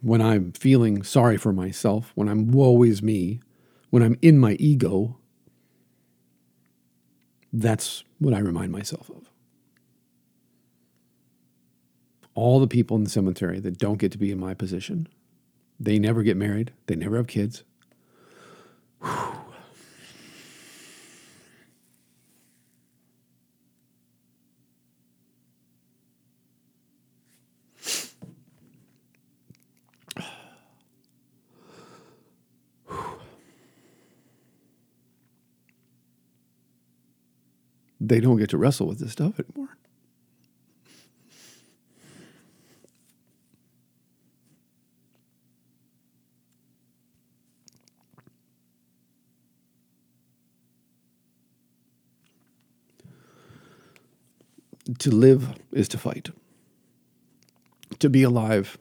when 0.00 0.22
I'm 0.22 0.52
feeling 0.52 1.02
sorry 1.02 1.36
for 1.36 1.52
myself, 1.52 2.12
when 2.14 2.28
I'm 2.28 2.52
woe 2.52 2.84
is 2.84 3.02
me, 3.02 3.40
when 3.90 4.04
I'm 4.04 4.16
in 4.22 4.38
my 4.38 4.52
ego, 4.60 5.18
that's 7.52 8.04
what 8.20 8.32
I 8.32 8.38
remind 8.38 8.70
myself 8.70 9.10
of. 9.10 9.27
All 12.38 12.60
the 12.60 12.68
people 12.68 12.96
in 12.96 13.02
the 13.02 13.10
cemetery 13.10 13.58
that 13.58 13.78
don't 13.78 13.98
get 13.98 14.12
to 14.12 14.18
be 14.18 14.30
in 14.30 14.38
my 14.38 14.54
position. 14.54 15.08
They 15.80 15.98
never 15.98 16.22
get 16.22 16.36
married, 16.36 16.72
they 16.86 16.94
never 16.94 17.16
have 17.16 17.26
kids. 17.26 17.64
Whew. 19.02 19.10
They 38.00 38.20
don't 38.20 38.38
get 38.38 38.48
to 38.50 38.56
wrestle 38.56 38.86
with 38.86 39.00
this 39.00 39.12
stuff 39.12 39.38
anymore. 39.40 39.77
To 54.96 55.10
live 55.10 55.58
is 55.70 55.86
to 55.88 55.98
fight. 55.98 56.30
To 57.98 58.08
be 58.08 58.22
alive 58.22 58.78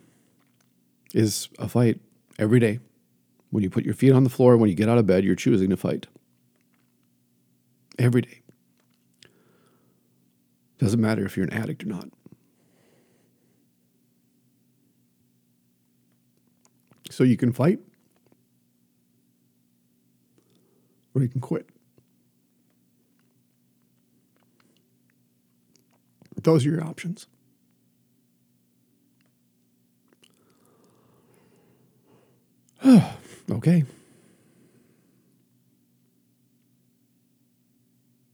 is 1.13 1.49
a 1.59 1.67
fight 1.67 1.99
every 2.39 2.59
day. 2.59 2.79
When 3.49 3.63
you 3.63 3.69
put 3.69 3.83
your 3.83 3.93
feet 3.93 4.13
on 4.13 4.23
the 4.23 4.29
floor, 4.29 4.55
when 4.55 4.69
you 4.69 4.75
get 4.75 4.87
out 4.87 4.97
of 4.97 5.05
bed, 5.05 5.25
you're 5.25 5.35
choosing 5.35 5.69
to 5.69 5.77
fight. 5.77 6.07
Every 7.99 8.21
day. 8.21 8.41
Doesn't 10.77 11.01
matter 11.01 11.25
if 11.25 11.35
you're 11.35 11.45
an 11.45 11.53
addict 11.53 11.83
or 11.83 11.87
not. 11.87 12.09
So 17.09 17.23
you 17.23 17.35
can 17.35 17.51
fight 17.51 17.79
or 21.15 21.21
you 21.21 21.29
can 21.29 21.41
quit. 21.41 21.67
Those 26.47 26.65
are 26.65 26.69
your 26.69 26.83
options. 26.85 27.27
Okay. 33.49 33.85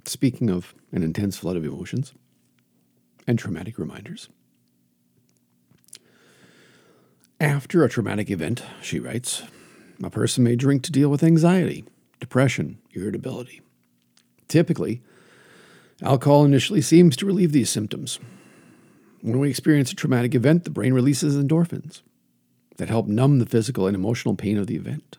Speaking 0.06 0.50
of 0.50 0.74
an 0.92 1.04
intense 1.04 1.38
flood 1.38 1.56
of 1.56 1.64
emotions 1.64 2.14
and 3.28 3.38
traumatic 3.38 3.78
reminders. 3.78 4.28
After 7.40 7.84
a 7.84 7.90
traumatic 7.90 8.30
event, 8.32 8.64
she 8.82 9.00
writes, 9.00 9.44
a 10.04 10.10
person 10.10 10.44
may 10.44 10.56
drink 10.56 10.82
to 10.84 10.92
deal 10.92 11.10
with 11.10 11.24
anxiety, 11.24 11.86
depression, 12.20 12.80
irritability. 12.92 13.62
Typically, 14.48 15.02
alcohol 16.04 16.46
initially 16.46 16.82
seems 16.82 17.16
to 17.18 17.26
relieve 17.26 17.52
these 17.52 17.70
symptoms. 17.70 18.20
When 19.22 19.40
we 19.40 19.50
experience 19.50 19.92
a 19.92 19.96
traumatic 19.96 20.36
event, 20.36 20.66
the 20.66 20.70
brain 20.70 20.94
releases 20.94 21.36
endorphins 21.36 22.02
that 22.78 22.90
help 22.90 23.08
numb 23.08 23.40
the 23.40 23.46
physical 23.46 23.88
and 23.88 23.96
emotional 23.96 24.36
pain 24.36 24.58
of 24.58 24.68
the 24.68 24.76
event. 24.76 25.18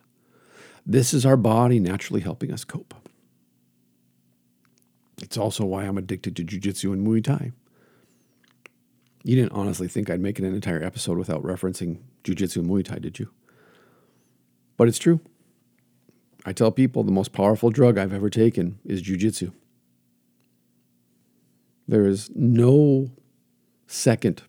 This 0.84 1.14
is 1.14 1.24
our 1.24 1.36
body 1.36 1.80
naturally 1.80 2.20
helping 2.20 2.52
us 2.52 2.64
cope. 2.64 2.94
It's 5.22 5.38
also 5.38 5.64
why 5.64 5.84
I'm 5.84 5.96
addicted 5.96 6.36
to 6.36 6.44
jujitsu 6.44 6.92
and 6.92 7.06
Muay 7.06 7.24
Thai. 7.24 7.52
You 9.22 9.36
didn't 9.36 9.52
honestly 9.52 9.88
think 9.88 10.10
I'd 10.10 10.20
make 10.20 10.38
an 10.38 10.44
entire 10.44 10.82
episode 10.82 11.16
without 11.16 11.42
referencing 11.42 12.00
jujitsu 12.24 12.56
and 12.58 12.68
Muay 12.68 12.84
Thai, 12.84 12.98
did 12.98 13.18
you? 13.18 13.30
But 14.76 14.88
it's 14.88 14.98
true. 14.98 15.20
I 16.44 16.52
tell 16.52 16.70
people 16.70 17.04
the 17.04 17.12
most 17.12 17.32
powerful 17.32 17.70
drug 17.70 17.96
I've 17.96 18.12
ever 18.12 18.28
taken 18.28 18.78
is 18.84 19.02
jujitsu. 19.02 19.52
There 21.86 22.06
is 22.06 22.30
no 22.34 23.10
second 23.86 24.42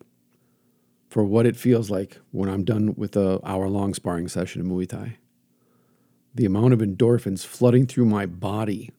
for 1.08 1.24
what 1.24 1.46
it 1.46 1.56
feels 1.56 1.90
like 1.90 2.18
when 2.30 2.48
I'm 2.48 2.64
done 2.64 2.94
with 2.96 3.16
a 3.16 3.40
hour 3.44 3.68
long 3.68 3.94
sparring 3.94 4.28
session 4.28 4.60
in 4.60 4.68
Muay 4.68 4.88
Thai. 4.88 5.18
The 6.34 6.44
amount 6.44 6.74
of 6.74 6.80
endorphins 6.80 7.44
flooding 7.44 7.86
through 7.86 8.06
my 8.06 8.26
body 8.26 8.90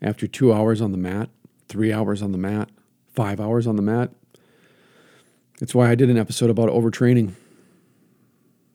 after 0.00 0.26
two 0.26 0.52
hours 0.52 0.80
on 0.80 0.92
the 0.92 0.98
mat, 0.98 1.28
three 1.68 1.92
hours 1.92 2.22
on 2.22 2.32
the 2.32 2.38
mat, 2.38 2.70
five 3.14 3.40
hours 3.40 3.66
on 3.66 3.76
the 3.76 3.82
mat. 3.82 4.10
It's 5.60 5.74
why 5.74 5.90
I 5.90 5.94
did 5.94 6.08
an 6.08 6.16
episode 6.16 6.50
about 6.50 6.70
overtraining. 6.70 7.32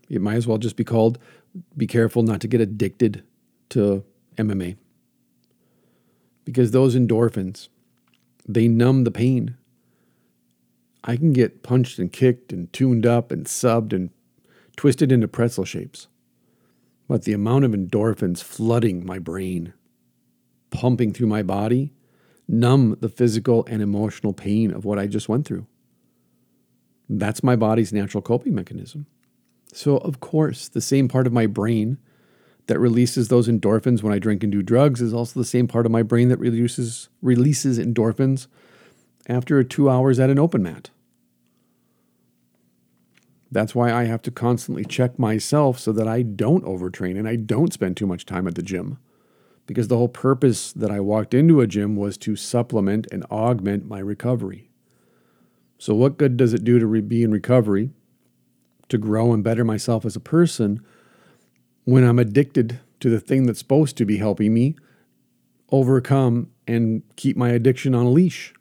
It 0.10 0.22
might 0.22 0.36
as 0.36 0.46
well 0.46 0.58
just 0.58 0.76
be 0.76 0.84
called 0.84 1.18
Be 1.78 1.88
Careful 1.88 2.24
Not 2.24 2.42
to 2.42 2.48
Get 2.48 2.62
Addicted 2.62 3.24
to 3.70 4.04
MMA. 4.38 4.76
Because 6.44 6.72
those 6.72 6.96
endorphins, 6.96 7.70
they 8.48 8.68
numb 8.68 9.04
the 9.04 9.12
pain. 9.12 9.58
I 11.04 11.18
can 11.18 11.34
get 11.34 11.64
punched 11.64 12.00
and 12.00 12.12
kicked 12.12 12.54
and 12.54 12.72
tuned 12.72 13.06
up 13.06 13.32
and 13.32 13.46
subbed 13.46 13.94
and 13.94 14.10
twisted 14.76 15.12
into 15.12 15.28
pretzel 15.28 15.66
shapes. 15.66 16.08
But 17.08 17.24
the 17.24 17.34
amount 17.34 17.66
of 17.66 17.72
endorphins 17.72 18.42
flooding 18.42 19.06
my 19.06 19.20
brain, 19.20 19.74
pumping 20.72 21.14
through 21.14 21.28
my 21.28 21.44
body, 21.44 21.94
numb 22.48 22.98
the 23.02 23.10
physical 23.10 23.66
and 23.70 23.82
emotional 23.82 24.34
pain 24.34 24.72
of 24.72 24.86
what 24.86 24.98
I 24.98 25.08
just 25.08 25.30
went 25.30 25.46
through. 25.46 25.68
That's 27.10 27.44
my 27.44 27.56
body's 27.56 27.94
natural 27.94 28.22
coping 28.22 28.56
mechanism. 28.56 29.06
So, 29.74 29.98
of 29.98 30.20
course, 30.20 30.68
the 30.68 30.82
same 30.82 31.08
part 31.08 31.28
of 31.28 31.34
my 31.34 31.48
brain 31.48 31.98
that 32.68 32.80
releases 32.80 33.28
those 33.28 33.48
endorphins 33.48 34.02
when 34.02 34.14
I 34.14 34.20
drink 34.20 34.44
and 34.44 34.52
do 34.52 34.62
drugs 34.62 35.02
is 35.02 35.14
also 35.14 35.40
the 35.40 35.46
same 35.46 35.68
part 35.68 35.86
of 35.86 35.92
my 35.92 36.04
brain 36.04 36.30
that 36.30 36.40
releases, 36.40 37.10
releases 37.22 37.78
endorphins 37.78 38.48
after 39.28 39.64
two 39.64 39.90
hours 39.90 40.20
at 40.20 40.30
an 40.30 40.40
open 40.40 40.64
mat. 40.64 40.90
That's 43.52 43.76
why 43.76 43.94
I 43.94 44.06
have 44.06 44.22
to 44.24 44.32
constantly 44.32 44.84
check 44.84 45.20
myself 45.20 45.78
so 45.78 45.92
that 45.92 46.08
I 46.08 46.24
don't 46.24 46.66
overtrain 46.66 47.18
and 47.18 47.28
I 47.28 47.36
don't 47.36 47.74
spend 47.74 47.98
too 47.98 48.08
much 48.08 48.26
time 48.26 48.48
at 48.48 48.56
the 48.56 48.64
gym. 48.64 48.98
Because 49.66 49.88
the 49.88 49.98
whole 49.98 50.10
purpose 50.10 50.74
that 50.74 50.92
I 50.92 51.00
walked 51.00 51.34
into 51.34 51.62
a 51.62 51.68
gym 51.68 51.96
was 51.96 52.18
to 52.20 52.36
supplement 52.36 53.08
and 53.12 53.24
augment 53.26 53.86
my 53.86 54.00
recovery. 54.00 54.72
So, 55.78 55.94
what 55.96 56.18
good 56.18 56.36
does 56.36 56.54
it 56.54 56.66
do 56.66 56.80
to 56.80 57.02
be 57.02 57.24
in 57.24 57.32
recovery, 57.32 57.92
to 58.90 58.98
grow 58.98 59.34
and 59.34 59.44
better 59.44 59.64
myself 59.64 60.06
as 60.06 60.18
a 60.18 60.22
person, 60.22 60.82
when 61.86 62.04
I'm 62.04 62.20
addicted 62.20 62.80
to 63.00 63.10
the 63.10 63.20
thing 63.20 63.46
that's 63.46 63.60
supposed 63.60 63.98
to 63.98 64.06
be 64.06 64.18
helping 64.18 64.54
me 64.54 64.76
overcome 65.72 66.50
and 66.68 67.04
keep 67.16 67.36
my 67.36 67.50
addiction 67.50 67.94
on 67.94 68.06
a 68.06 68.10
leash? 68.10 68.54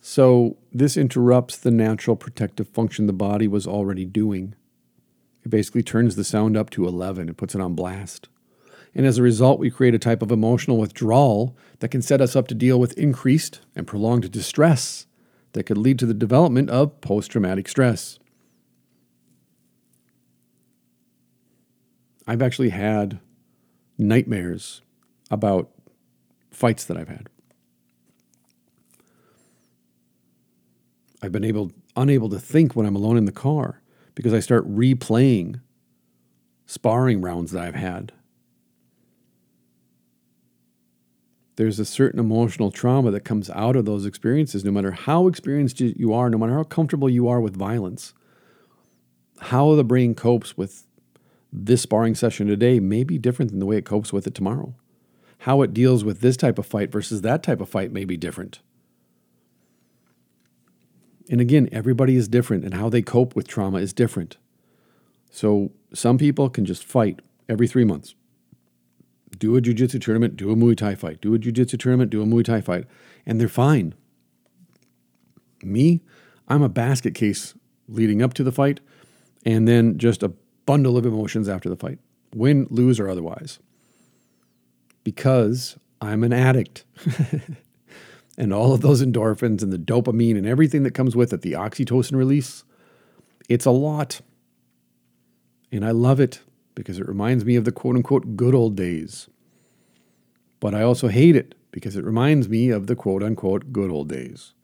So, 0.00 0.58
this 0.70 0.96
interrupts 0.98 1.56
the 1.56 1.70
natural 1.70 2.14
protective 2.14 2.68
function 2.68 3.06
the 3.06 3.12
body 3.12 3.48
was 3.48 3.66
already 3.66 4.04
doing. 4.04 4.54
It 5.44 5.50
basically 5.50 5.82
turns 5.82 6.14
the 6.14 6.24
sound 6.24 6.56
up 6.56 6.70
to 6.70 6.86
11, 6.86 7.28
it 7.28 7.36
puts 7.36 7.54
it 7.54 7.60
on 7.60 7.74
blast. 7.74 8.28
And 8.94 9.06
as 9.06 9.18
a 9.18 9.22
result, 9.22 9.58
we 9.58 9.70
create 9.70 9.94
a 9.94 9.98
type 9.98 10.22
of 10.22 10.30
emotional 10.30 10.78
withdrawal 10.78 11.56
that 11.80 11.88
can 11.88 12.02
set 12.02 12.20
us 12.20 12.36
up 12.36 12.46
to 12.48 12.54
deal 12.54 12.78
with 12.78 12.96
increased 12.98 13.60
and 13.74 13.86
prolonged 13.86 14.30
distress 14.30 15.06
that 15.52 15.64
could 15.64 15.78
lead 15.78 15.98
to 15.98 16.06
the 16.06 16.14
development 16.14 16.70
of 16.70 17.00
post 17.00 17.30
traumatic 17.30 17.68
stress. 17.68 18.18
I've 22.26 22.42
actually 22.42 22.70
had 22.70 23.20
nightmares 23.98 24.82
about 25.30 25.70
fights 26.50 26.84
that 26.84 26.96
I've 26.96 27.08
had. 27.08 27.28
I've 31.22 31.32
been 31.32 31.44
able 31.44 31.72
unable 31.96 32.28
to 32.28 32.38
think 32.38 32.74
when 32.74 32.86
I'm 32.86 32.96
alone 32.96 33.16
in 33.16 33.24
the 33.24 33.32
car 33.32 33.80
because 34.14 34.34
I 34.34 34.40
start 34.40 34.68
replaying 34.68 35.60
sparring 36.66 37.20
rounds 37.20 37.52
that 37.52 37.62
I've 37.62 37.74
had 37.74 38.12
there's 41.56 41.78
a 41.78 41.84
certain 41.84 42.18
emotional 42.18 42.70
trauma 42.70 43.10
that 43.10 43.20
comes 43.20 43.48
out 43.50 43.76
of 43.76 43.84
those 43.84 44.06
experiences, 44.06 44.64
no 44.64 44.72
matter 44.72 44.90
how 44.90 45.28
experienced 45.28 45.80
you 45.80 46.12
are, 46.12 46.28
no 46.28 46.38
matter 46.38 46.54
how 46.54 46.64
comfortable 46.64 47.08
you 47.08 47.28
are 47.28 47.40
with 47.40 47.56
violence. 47.56 48.12
How 49.38 49.74
the 49.74 49.84
brain 49.84 50.14
copes 50.14 50.56
with 50.56 50.84
this 51.56 51.82
sparring 51.82 52.14
session 52.14 52.46
today 52.46 52.80
may 52.80 53.04
be 53.04 53.16
different 53.16 53.50
than 53.50 53.60
the 53.60 53.66
way 53.66 53.76
it 53.76 53.84
copes 53.84 54.12
with 54.12 54.26
it 54.26 54.34
tomorrow. 54.34 54.74
How 55.38 55.62
it 55.62 55.72
deals 55.72 56.04
with 56.04 56.20
this 56.20 56.36
type 56.36 56.58
of 56.58 56.66
fight 56.66 56.90
versus 56.90 57.20
that 57.20 57.42
type 57.42 57.60
of 57.60 57.68
fight 57.68 57.92
may 57.92 58.04
be 58.04 58.16
different. 58.16 58.60
And 61.30 61.40
again, 61.40 61.68
everybody 61.70 62.16
is 62.16 62.28
different, 62.28 62.64
and 62.64 62.74
how 62.74 62.88
they 62.88 63.00
cope 63.00 63.34
with 63.34 63.46
trauma 63.46 63.78
is 63.78 63.92
different. 63.92 64.36
So 65.30 65.70
some 65.94 66.18
people 66.18 66.50
can 66.50 66.64
just 66.64 66.84
fight 66.84 67.20
every 67.48 67.68
three 67.68 67.84
months 67.84 68.14
do 69.38 69.56
a 69.56 69.60
jiu-jitsu 69.60 69.98
tournament, 69.98 70.36
do 70.36 70.50
a 70.50 70.56
Muay 70.56 70.76
Thai 70.76 70.94
fight, 70.94 71.20
do 71.20 71.34
a 71.34 71.38
jiu-jitsu 71.38 71.76
tournament, 71.76 72.10
do 72.10 72.22
a 72.22 72.26
Muay 72.26 72.44
Thai 72.44 72.60
fight, 72.60 72.84
and 73.26 73.40
they're 73.40 73.48
fine. 73.48 73.94
Me, 75.62 76.02
I'm 76.48 76.62
a 76.62 76.68
basket 76.68 77.14
case 77.14 77.54
leading 77.88 78.22
up 78.22 78.34
to 78.34 78.44
the 78.44 78.52
fight 78.52 78.80
and 79.44 79.66
then 79.68 79.98
just 79.98 80.22
a 80.22 80.32
bundle 80.66 80.96
of 80.96 81.06
emotions 81.06 81.48
after 81.48 81.68
the 81.68 81.76
fight, 81.76 81.98
win, 82.34 82.66
lose, 82.70 82.98
or 82.98 83.08
otherwise. 83.08 83.58
Because 85.02 85.76
I'm 86.00 86.24
an 86.24 86.32
addict. 86.32 86.84
and 88.38 88.52
all 88.52 88.72
of 88.72 88.80
those 88.80 89.02
endorphins 89.02 89.62
and 89.62 89.72
the 89.72 89.78
dopamine 89.78 90.36
and 90.36 90.46
everything 90.46 90.82
that 90.82 90.94
comes 90.94 91.14
with 91.14 91.32
it, 91.32 91.42
the 91.42 91.52
oxytocin 91.52 92.16
release, 92.16 92.64
it's 93.48 93.66
a 93.66 93.70
lot. 93.70 94.20
And 95.70 95.84
I 95.84 95.90
love 95.90 96.20
it 96.20 96.40
because 96.74 96.98
it 96.98 97.06
reminds 97.06 97.44
me 97.44 97.56
of 97.56 97.64
the 97.64 97.72
quote 97.72 97.96
unquote 97.96 98.36
good 98.36 98.54
old 98.54 98.76
days. 98.76 99.28
But 100.60 100.74
I 100.74 100.82
also 100.82 101.08
hate 101.08 101.36
it 101.36 101.54
because 101.70 101.96
it 101.96 102.04
reminds 102.04 102.48
me 102.48 102.70
of 102.70 102.86
the 102.86 102.96
quote 102.96 103.22
unquote 103.22 103.72
good 103.72 103.90
old 103.90 104.08
days. 104.08 104.54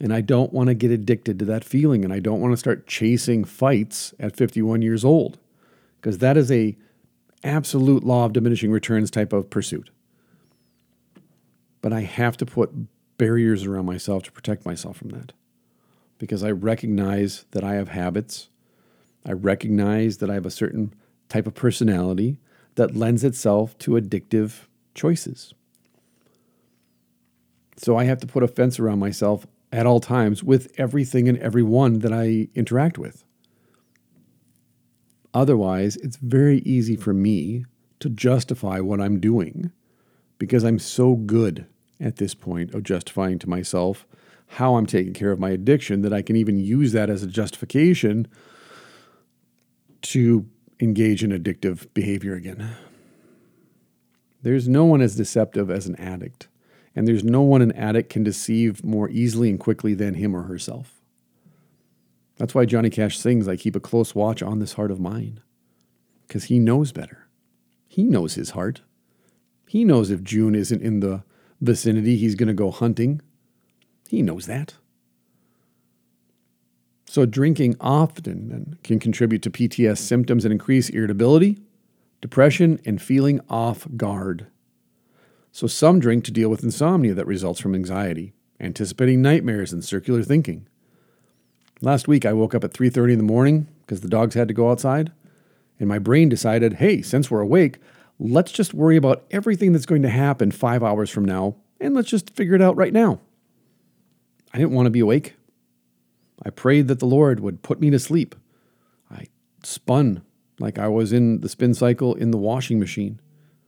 And 0.00 0.14
I 0.14 0.22
don't 0.22 0.52
want 0.52 0.68
to 0.68 0.74
get 0.74 0.90
addicted 0.90 1.38
to 1.38 1.44
that 1.46 1.64
feeling 1.64 2.04
and 2.04 2.12
I 2.12 2.20
don't 2.20 2.40
want 2.40 2.52
to 2.52 2.56
start 2.56 2.86
chasing 2.86 3.44
fights 3.44 4.14
at 4.18 4.36
51 4.36 4.80
years 4.80 5.04
old 5.04 5.38
because 6.00 6.18
that 6.18 6.36
is 6.36 6.50
a 6.50 6.76
absolute 7.44 8.04
law 8.04 8.24
of 8.24 8.32
diminishing 8.32 8.70
returns 8.70 9.10
type 9.10 9.32
of 9.32 9.50
pursuit. 9.50 9.90
But 11.82 11.92
I 11.92 12.00
have 12.02 12.36
to 12.38 12.46
put 12.46 12.70
barriers 13.18 13.64
around 13.64 13.86
myself 13.86 14.22
to 14.24 14.32
protect 14.32 14.64
myself 14.64 14.96
from 14.96 15.10
that 15.10 15.32
because 16.18 16.42
I 16.42 16.50
recognize 16.50 17.44
that 17.50 17.64
I 17.64 17.74
have 17.74 17.88
habits. 17.88 18.48
I 19.26 19.32
recognize 19.32 20.18
that 20.18 20.30
I 20.30 20.34
have 20.34 20.46
a 20.46 20.50
certain 20.50 20.94
type 21.28 21.46
of 21.46 21.54
personality 21.54 22.38
that 22.76 22.96
lends 22.96 23.24
itself 23.24 23.76
to 23.78 23.92
addictive 23.92 24.66
choices. 24.94 25.52
So 27.76 27.96
I 27.96 28.04
have 28.04 28.20
to 28.20 28.26
put 28.26 28.42
a 28.42 28.48
fence 28.48 28.78
around 28.78 28.98
myself 28.98 29.46
at 29.72 29.86
all 29.86 30.00
times 30.00 30.42
with 30.42 30.72
everything 30.76 31.28
and 31.28 31.38
everyone 31.38 32.00
that 32.00 32.12
I 32.12 32.48
interact 32.54 32.98
with. 32.98 33.24
Otherwise, 35.32 35.96
it's 35.96 36.16
very 36.16 36.58
easy 36.58 36.96
for 36.96 37.14
me 37.14 37.64
to 38.00 38.08
justify 38.08 38.80
what 38.80 39.00
I'm 39.00 39.20
doing 39.20 39.70
because 40.38 40.64
I'm 40.64 40.78
so 40.78 41.14
good 41.14 41.66
at 42.00 42.16
this 42.16 42.34
point 42.34 42.74
of 42.74 42.82
justifying 42.82 43.38
to 43.40 43.48
myself 43.48 44.06
how 44.54 44.74
I'm 44.74 44.86
taking 44.86 45.12
care 45.12 45.30
of 45.30 45.38
my 45.38 45.50
addiction 45.50 46.02
that 46.02 46.12
I 46.12 46.22
can 46.22 46.34
even 46.34 46.58
use 46.58 46.92
that 46.92 47.10
as 47.10 47.22
a 47.22 47.28
justification 47.28 48.26
to 50.02 50.46
engage 50.80 51.22
in 51.22 51.30
addictive 51.30 51.86
behavior 51.94 52.34
again. 52.34 52.74
There's 54.42 54.66
no 54.66 54.86
one 54.86 55.02
as 55.02 55.14
deceptive 55.14 55.70
as 55.70 55.86
an 55.86 55.94
addict, 55.96 56.48
and 57.00 57.08
there's 57.08 57.24
no 57.24 57.40
one 57.40 57.62
an 57.62 57.72
addict 57.72 58.10
can 58.10 58.22
deceive 58.22 58.84
more 58.84 59.08
easily 59.08 59.48
and 59.48 59.58
quickly 59.58 59.94
than 59.94 60.12
him 60.12 60.36
or 60.36 60.42
herself. 60.42 61.00
That's 62.36 62.54
why 62.54 62.66
Johnny 62.66 62.90
Cash 62.90 63.18
sings, 63.18 63.48
I 63.48 63.56
keep 63.56 63.74
a 63.74 63.80
close 63.80 64.14
watch 64.14 64.42
on 64.42 64.58
this 64.58 64.74
heart 64.74 64.90
of 64.90 65.00
mine, 65.00 65.40
because 66.28 66.44
he 66.44 66.58
knows 66.58 66.92
better. 66.92 67.26
He 67.88 68.04
knows 68.04 68.34
his 68.34 68.50
heart. 68.50 68.82
He 69.66 69.82
knows 69.82 70.10
if 70.10 70.22
June 70.22 70.54
isn't 70.54 70.82
in 70.82 71.00
the 71.00 71.24
vicinity, 71.62 72.18
he's 72.18 72.34
going 72.34 72.48
to 72.48 72.52
go 72.52 72.70
hunting. 72.70 73.22
He 74.06 74.20
knows 74.20 74.44
that. 74.44 74.74
So, 77.06 77.24
drinking 77.24 77.76
often 77.80 78.78
can 78.84 78.98
contribute 78.98 79.40
to 79.40 79.50
PTS 79.50 79.96
symptoms 79.96 80.44
and 80.44 80.52
increase 80.52 80.90
irritability, 80.90 81.60
depression, 82.20 82.78
and 82.84 83.00
feeling 83.00 83.40
off 83.48 83.86
guard. 83.96 84.48
So, 85.52 85.66
some 85.66 85.98
drink 85.98 86.24
to 86.24 86.30
deal 86.30 86.48
with 86.48 86.62
insomnia 86.62 87.14
that 87.14 87.26
results 87.26 87.60
from 87.60 87.74
anxiety, 87.74 88.34
anticipating 88.60 89.20
nightmares, 89.20 89.72
and 89.72 89.84
circular 89.84 90.22
thinking. 90.22 90.66
Last 91.80 92.06
week, 92.06 92.24
I 92.24 92.32
woke 92.32 92.54
up 92.54 92.62
at 92.62 92.72
3:30 92.72 93.12
in 93.12 93.18
the 93.18 93.24
morning 93.24 93.66
because 93.80 94.00
the 94.00 94.08
dogs 94.08 94.34
had 94.34 94.48
to 94.48 94.54
go 94.54 94.70
outside, 94.70 95.12
and 95.78 95.88
my 95.88 95.98
brain 95.98 96.28
decided, 96.28 96.74
"Hey, 96.74 97.02
since 97.02 97.30
we're 97.30 97.40
awake, 97.40 97.78
let's 98.18 98.52
just 98.52 98.74
worry 98.74 98.96
about 98.96 99.24
everything 99.30 99.72
that's 99.72 99.86
going 99.86 100.02
to 100.02 100.08
happen 100.08 100.50
5 100.50 100.82
hours 100.82 101.10
from 101.10 101.24
now, 101.24 101.56
and 101.80 101.94
let's 101.94 102.10
just 102.10 102.30
figure 102.36 102.54
it 102.54 102.62
out 102.62 102.76
right 102.76 102.92
now." 102.92 103.20
I 104.52 104.58
didn't 104.58 104.72
want 104.72 104.86
to 104.86 104.90
be 104.90 105.00
awake. 105.00 105.34
I 106.44 106.50
prayed 106.50 106.88
that 106.88 106.98
the 106.98 107.06
Lord 107.06 107.40
would 107.40 107.62
put 107.62 107.80
me 107.80 107.90
to 107.90 107.98
sleep. 107.98 108.34
I 109.10 109.26
spun 109.62 110.22
like 110.58 110.78
I 110.78 110.88
was 110.88 111.12
in 111.12 111.40
the 111.40 111.48
spin 111.48 111.74
cycle 111.74 112.14
in 112.14 112.30
the 112.30 112.38
washing 112.38 112.78
machine. 112.78 113.20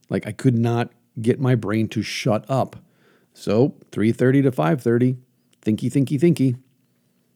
Like 0.08 0.26
I 0.26 0.32
could 0.32 0.56
not 0.56 0.92
get 1.20 1.40
my 1.40 1.54
brain 1.54 1.88
to 1.88 2.02
shut 2.02 2.44
up. 2.48 2.76
So 3.34 3.74
3:30 3.90 4.42
to 4.42 4.52
5:30, 4.52 5.16
thinky 5.62 5.90
thinky 5.90 6.18
thinky. 6.18 6.56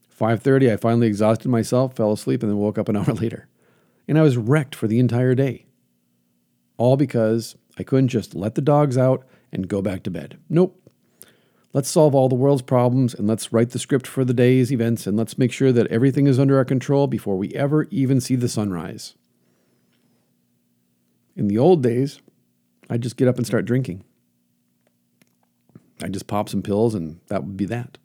5:30 0.08 0.72
I 0.72 0.76
finally 0.76 1.06
exhausted 1.06 1.48
myself, 1.48 1.96
fell 1.96 2.12
asleep 2.12 2.42
and 2.42 2.50
then 2.50 2.58
woke 2.58 2.78
up 2.78 2.88
an 2.88 2.96
hour 2.96 3.14
later. 3.14 3.48
And 4.08 4.18
I 4.18 4.22
was 4.22 4.36
wrecked 4.36 4.74
for 4.74 4.86
the 4.86 4.98
entire 4.98 5.34
day. 5.34 5.66
All 6.78 6.96
because 6.96 7.56
I 7.78 7.82
couldn't 7.82 8.08
just 8.08 8.34
let 8.34 8.54
the 8.54 8.62
dogs 8.62 8.96
out 8.96 9.26
and 9.52 9.68
go 9.68 9.82
back 9.82 10.02
to 10.04 10.10
bed. 10.10 10.38
Nope. 10.48 10.80
Let's 11.72 11.90
solve 11.90 12.14
all 12.14 12.28
the 12.30 12.34
world's 12.34 12.62
problems 12.62 13.12
and 13.12 13.26
let's 13.26 13.52
write 13.52 13.70
the 13.70 13.78
script 13.78 14.06
for 14.06 14.24
the 14.24 14.32
day's 14.32 14.72
events 14.72 15.06
and 15.06 15.16
let's 15.16 15.36
make 15.36 15.52
sure 15.52 15.72
that 15.72 15.86
everything 15.88 16.26
is 16.26 16.38
under 16.38 16.56
our 16.56 16.64
control 16.64 17.06
before 17.06 17.36
we 17.36 17.52
ever 17.52 17.84
even 17.90 18.20
see 18.20 18.34
the 18.34 18.48
sunrise. 18.48 19.14
In 21.34 21.48
the 21.48 21.58
old 21.58 21.82
days, 21.82 22.22
I'd 22.88 23.02
just 23.02 23.16
get 23.16 23.28
up 23.28 23.36
and 23.36 23.46
start 23.46 23.64
drinking. 23.64 24.04
I'd 26.02 26.12
just 26.12 26.26
pop 26.26 26.48
some 26.48 26.62
pills 26.62 26.94
and 26.94 27.20
that 27.28 27.44
would 27.44 27.56
be 27.56 27.66
that. 27.66 27.98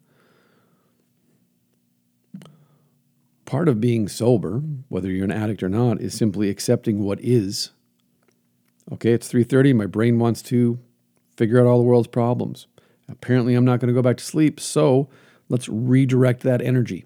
Part 3.46 3.68
of 3.68 3.82
being 3.82 4.08
sober, 4.08 4.64
whether 4.88 5.10
you're 5.10 5.26
an 5.26 5.32
addict 5.32 5.62
or 5.62 5.70
not, 5.70 6.00
is 6.00 6.14
simply 6.14 6.50
accepting 6.50 7.04
what 7.04 7.20
is. 7.22 7.72
Okay, 8.92 9.12
it's 9.12 9.32
3:30, 9.32 9.76
my 9.76 9.86
brain 9.86 10.20
wants 10.20 10.42
to 10.44 10.80
figure 11.36 11.60
out 11.60 11.68
all 11.68 11.78
the 11.78 11.84
world's 11.84 12.08
problems. 12.08 12.68
Apparently, 13.10 13.56
I'm 13.56 13.66
not 13.66 13.80
going 13.80 13.90
to 13.90 13.94
go 13.94 14.02
back 14.02 14.18
to 14.18 14.24
sleep. 14.24 14.60
So 14.60 15.10
let's 15.50 15.68
redirect 15.68 16.44
that 16.44 16.62
energy. 16.62 17.06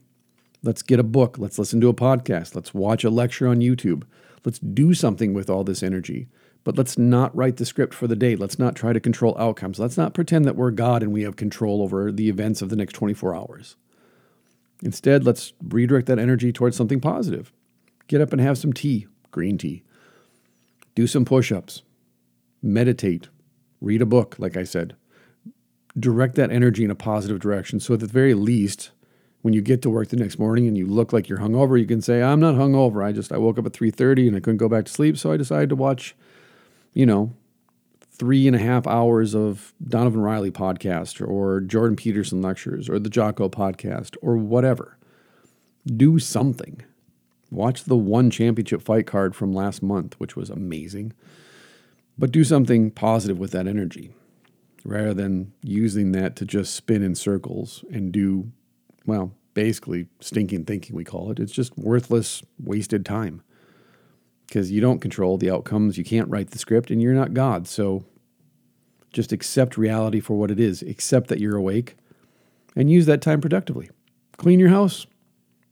Let's 0.62 0.84
get 0.84 1.00
a 1.00 1.04
book. 1.04 1.38
Let's 1.40 1.58
listen 1.58 1.82
to 1.82 1.90
a 1.90 1.94
podcast. 1.94 2.56
Let's 2.56 2.74
watch 2.74 3.04
a 3.04 3.10
lecture 3.10 3.48
on 3.48 3.60
YouTube. 3.60 4.04
Let's 4.44 4.60
do 4.60 4.94
something 4.94 5.34
with 5.34 5.50
all 5.50 5.64
this 5.64 5.82
energy. 5.82 6.28
But 6.66 6.78
let's 6.78 6.98
not 6.98 7.34
write 7.34 7.56
the 7.56 7.66
script 7.66 7.94
for 7.94 8.08
the 8.08 8.16
day. 8.18 8.36
Let's 8.36 8.60
not 8.60 8.76
try 8.76 8.92
to 8.92 9.00
control 9.00 9.38
outcomes. 9.38 9.80
Let's 9.80 9.98
not 9.98 10.14
pretend 10.14 10.44
that 10.44 10.58
we're 10.58 10.72
God 10.72 11.02
and 11.02 11.14
we 11.14 11.24
have 11.24 11.38
control 11.38 11.82
over 11.82 12.12
the 12.12 12.28
events 12.28 12.62
of 12.62 12.68
the 12.68 12.76
next 12.76 12.92
24 12.92 13.34
hours. 13.34 13.78
Instead, 14.84 15.24
let's 15.24 15.54
redirect 15.64 16.08
that 16.08 16.20
energy 16.20 16.52
towards 16.52 16.76
something 16.76 17.00
positive. 17.00 17.54
Get 18.10 18.20
up 18.20 18.34
and 18.34 18.42
have 18.42 18.58
some 18.58 18.74
tea, 18.74 19.08
green 19.32 19.58
tea. 19.58 19.84
Do 20.96 21.08
some 21.08 21.24
push 21.24 21.54
ups. 21.54 21.84
Meditate. 22.62 23.30
Read 23.80 24.02
a 24.02 24.06
book, 24.06 24.36
like 24.38 24.58
I 24.58 24.66
said 24.66 24.98
direct 25.98 26.36
that 26.36 26.52
energy 26.52 26.84
in 26.84 26.92
a 26.92 26.96
positive 26.96 27.40
direction. 27.40 27.80
So 27.80 27.94
at 27.94 28.00
the 28.00 28.08
very 28.08 28.34
least, 28.34 28.92
when 29.42 29.54
you 29.54 29.62
get 29.62 29.82
to 29.84 29.90
work 29.90 30.10
the 30.10 30.18
next 30.18 30.40
morning 30.40 30.68
and 30.68 30.78
you 30.78 30.86
look 30.88 31.14
like 31.14 31.30
you're 31.30 31.40
hungover, 31.40 31.80
you 31.80 31.86
can 31.86 32.02
say, 32.02 32.22
"I'm 32.22 32.40
not 32.40 32.56
hungover. 32.56 33.04
I 33.04 33.12
just 33.12 33.32
I 33.32 33.38
woke 33.38 33.58
up 33.58 33.66
at 33.66 33.74
3:30 33.74 34.28
and 34.28 34.36
I 34.36 34.40
couldn't 34.40 34.58
go 34.58 34.70
back 34.70 34.86
to 34.86 34.92
sleep, 34.92 35.18
so 35.18 35.32
I 35.32 35.38
decided 35.38 35.70
to 35.70 35.76
watch, 35.76 36.16
you 36.96 37.06
know, 37.06 37.36
three 38.10 38.48
and 38.48 38.56
a 38.56 38.60
half 38.60 38.88
hours 38.88 39.36
of 39.36 39.74
Donavon 39.84 40.24
Riley 40.24 40.50
podcast 40.50 41.26
or 41.26 41.60
Jordan 41.62 41.98
Peterson 41.98 42.42
lectures 42.42 42.90
or 42.90 42.98
the 42.98 43.10
Jocko 43.10 43.50
podcast 43.50 44.16
or 44.22 44.38
whatever. 44.38 44.98
Do 45.86 46.18
something. 46.18 46.82
Watch 47.52 47.84
the 47.84 47.98
ONE 47.98 48.32
Championship 48.32 48.82
fight 48.82 49.06
card 49.06 49.36
from 49.36 49.54
last 49.54 49.84
month, 49.84 50.20
which 50.20 50.36
was 50.36 50.50
amazing. 50.50 51.14
But 52.18 52.32
do 52.32 52.44
something 52.44 52.90
positive 52.92 53.38
with 53.38 53.52
that 53.52 53.68
energy 53.68 54.12
rather 54.86 55.14
than 55.14 55.52
using 55.62 56.14
that 56.14 56.36
to 56.38 56.46
just 56.46 56.74
spin 56.74 57.04
in 57.04 57.14
circles 57.14 57.84
and 57.92 58.12
do, 58.12 58.52
well, 59.06 59.34
basically 59.54 60.08
stinking 60.22 60.64
thinking, 60.64 60.96
we 60.96 61.04
call 61.04 61.32
it. 61.32 61.40
It's 61.40 61.52
just 61.52 61.78
worthless, 61.78 62.42
wasted 62.58 63.06
time 63.06 63.42
because 64.56 64.72
you 64.72 64.80
don't 64.80 65.00
control 65.00 65.38
the 65.38 65.52
outcomes. 65.52 65.98
You 65.98 66.06
can't 66.06 66.30
write 66.30 66.52
the 66.52 66.58
script 66.58 66.90
and 66.90 67.02
you're 67.02 67.14
not 67.14 67.34
God. 67.34 67.68
So 67.68 68.06
just 69.12 69.34
accept 69.34 69.76
reality 69.76 70.22
for 70.22 70.38
what 70.38 70.50
it 70.50 70.62
is, 70.62 70.82
accept 70.82 71.28
that 71.28 71.42
you're 71.42 71.58
awake 71.58 71.98
and 72.74 72.90
use 72.90 73.06
that 73.06 73.22
time 73.22 73.42
productively. 73.42 73.90
Clean 74.38 74.58
your 74.58 74.70
house. 74.70 75.08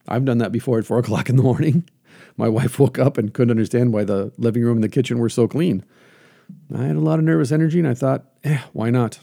I've 0.06 0.26
done 0.26 0.40
that 0.40 0.52
before 0.52 0.80
at 0.80 0.86
four 0.86 1.00
o'clock 1.00 1.30
in 1.30 1.38
the 1.38 1.44
morning. 1.44 1.88
My 2.36 2.50
wife 2.50 2.78
woke 2.78 3.00
up 3.00 3.18
and 3.18 3.34
couldn't 3.34 3.52
understand 3.52 3.94
why 3.94 4.04
the 4.04 4.34
living 4.38 4.64
room 4.64 4.76
and 4.76 4.84
the 4.84 4.90
kitchen 4.90 5.18
were 5.18 5.30
so 5.30 5.48
clean. 5.48 5.86
I 6.76 6.84
had 6.84 6.98
a 6.98 7.00
lot 7.00 7.20
of 7.20 7.24
nervous 7.24 7.54
energy 7.54 7.80
and 7.80 7.88
I 7.88 7.94
thought, 7.94 8.26
eh, 8.44 8.60
why 8.74 8.90
not? 8.90 9.20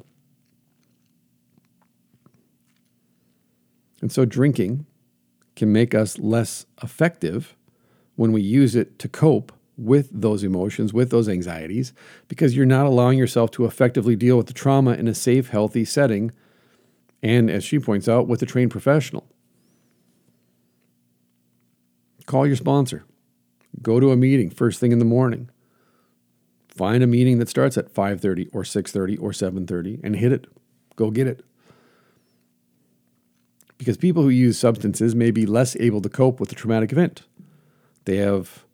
And 4.01 4.11
so 4.11 4.25
drinking 4.25 4.87
can 5.55 5.71
make 5.71 5.95
us 5.95 6.19
less 6.19 6.65
effective 6.83 7.55
when 8.21 8.33
we 8.33 8.43
use 8.43 8.77
it 8.77 8.99
to 8.99 9.09
cope 9.09 9.51
with 9.79 10.11
those 10.13 10.45
emotions, 10.45 10.93
with 10.93 11.09
those 11.09 11.27
anxieties, 11.27 11.95
because 12.29 12.55
you're 12.55 12.67
not 12.67 12.85
allowing 12.85 13.17
yourself 13.17 13.51
to 13.51 13.65
effectively 13.65 14.15
deal 14.15 14.37
with 14.37 14.47
the 14.47 14.53
trauma 14.53 14.93
in 14.93 15.09
a 15.09 15.15
safe, 15.15 15.49
healthy 15.49 15.87
setting. 15.87 16.31
And 17.23 17.51
as 17.51 17.65
she 17.65 17.79
points 17.79 18.11
out, 18.11 18.29
with 18.29 18.43
a 18.43 18.47
trained 18.47 18.71
professional. 18.71 19.27
Call 22.27 22.47
your 22.47 22.57
sponsor. 22.57 23.07
Go 23.81 24.01
to 24.01 24.11
a 24.13 24.17
meeting 24.17 24.51
first 24.51 24.81
thing 24.81 24.93
in 24.93 24.99
the 24.99 25.07
morning. 25.07 25.49
Find 26.69 27.03
a 27.03 27.07
meeting 27.07 27.39
that 27.39 27.49
starts 27.49 27.79
at 27.79 27.89
5:30 27.89 28.51
or 28.53 28.65
6:30 28.65 29.17
or 29.17 29.33
7:30 29.33 29.99
and 30.05 30.17
hit 30.17 30.31
it. 30.31 30.47
Go 30.95 31.11
get 31.11 31.27
it. 31.27 31.43
Because 33.79 33.97
people 33.97 34.25
who 34.25 34.29
use 34.29 34.59
substances 34.59 35.15
may 35.15 35.31
be 35.31 35.47
less 35.47 35.75
able 35.77 36.03
to 36.03 36.11
cope 36.11 36.39
with 36.39 36.53
a 36.53 36.55
traumatic 36.55 36.93
event. 36.93 37.23
They 38.05 38.17
have 38.17 38.65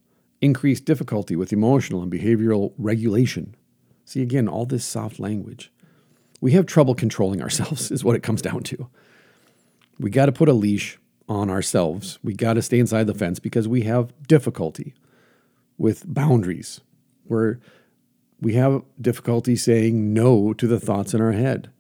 increased 0.41 0.85
difficulty 0.85 1.37
with 1.37 1.53
emotional 1.53 2.03
and 2.03 2.13
behavioral 2.13 2.73
regulation. 2.79 3.55
See 4.05 4.23
again 4.23 4.49
all 4.49 4.67
this 4.67 4.85
soft 4.85 5.19
language. 5.19 5.73
We 6.41 6.53
have 6.53 6.67
trouble 6.67 6.95
controlling 6.95 7.43
ourselves 7.43 7.91
is 7.91 8.05
what 8.05 8.17
it 8.17 8.23
comes 8.23 8.43
down 8.43 8.63
to. 8.65 8.89
We 9.99 10.11
got 10.11 10.27
to 10.27 10.33
put 10.33 10.49
a 10.49 10.53
leash 10.53 10.99
on 11.29 11.51
ourselves. 11.51 12.19
We 12.23 12.35
got 12.35 12.55
to 12.55 12.63
stay 12.63 12.79
inside 12.79 13.07
the 13.07 13.15
fence 13.15 13.39
because 13.39 13.67
we 13.67 13.83
have 13.83 14.13
difficulty 14.29 14.95
with 15.79 16.05
boundaries. 16.07 16.81
We're 17.27 17.59
we 18.41 18.53
have 18.55 18.83
difficulty 19.01 19.57
saying 19.57 20.13
no 20.13 20.53
to 20.53 20.67
the 20.67 20.79
thoughts 20.79 21.15
in 21.15 21.23
our 21.23 21.33
head. 21.33 21.71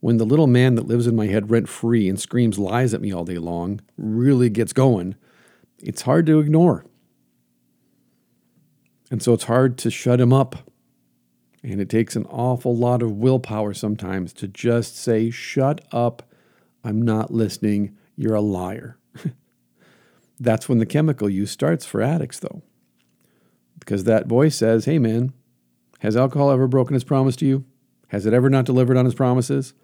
When 0.00 0.18
the 0.18 0.26
little 0.26 0.46
man 0.46 0.74
that 0.74 0.86
lives 0.86 1.06
in 1.06 1.16
my 1.16 1.26
head 1.26 1.50
rent 1.50 1.68
free 1.68 2.08
and 2.08 2.20
screams 2.20 2.58
lies 2.58 2.92
at 2.92 3.00
me 3.00 3.12
all 3.12 3.24
day 3.24 3.38
long 3.38 3.80
really 3.96 4.50
gets 4.50 4.72
going, 4.72 5.14
it's 5.78 6.02
hard 6.02 6.26
to 6.26 6.38
ignore. 6.38 6.84
And 9.12 9.22
so 9.22 9.34
it's 9.34 9.44
hard 9.44 9.76
to 9.76 9.90
shut 9.90 10.22
him 10.22 10.32
up. 10.32 10.70
And 11.62 11.82
it 11.82 11.90
takes 11.90 12.16
an 12.16 12.24
awful 12.30 12.74
lot 12.74 13.02
of 13.02 13.12
willpower 13.12 13.74
sometimes 13.74 14.32
to 14.32 14.48
just 14.48 14.96
say, 14.96 15.28
Shut 15.28 15.82
up. 15.92 16.32
I'm 16.82 17.02
not 17.02 17.30
listening. 17.30 17.94
You're 18.16 18.34
a 18.34 18.40
liar. 18.40 18.96
That's 20.40 20.66
when 20.66 20.78
the 20.78 20.86
chemical 20.86 21.28
use 21.28 21.50
starts 21.50 21.84
for 21.84 22.00
addicts, 22.00 22.38
though. 22.38 22.62
Because 23.78 24.04
that 24.04 24.28
voice 24.28 24.56
says, 24.56 24.86
Hey, 24.86 24.98
man, 24.98 25.34
has 25.98 26.16
alcohol 26.16 26.50
ever 26.50 26.66
broken 26.66 26.96
its 26.96 27.04
promise 27.04 27.36
to 27.36 27.46
you? 27.46 27.66
Has 28.08 28.24
it 28.24 28.32
ever 28.32 28.48
not 28.48 28.64
delivered 28.64 28.96
on 28.96 29.04
its 29.04 29.14
promises? 29.14 29.74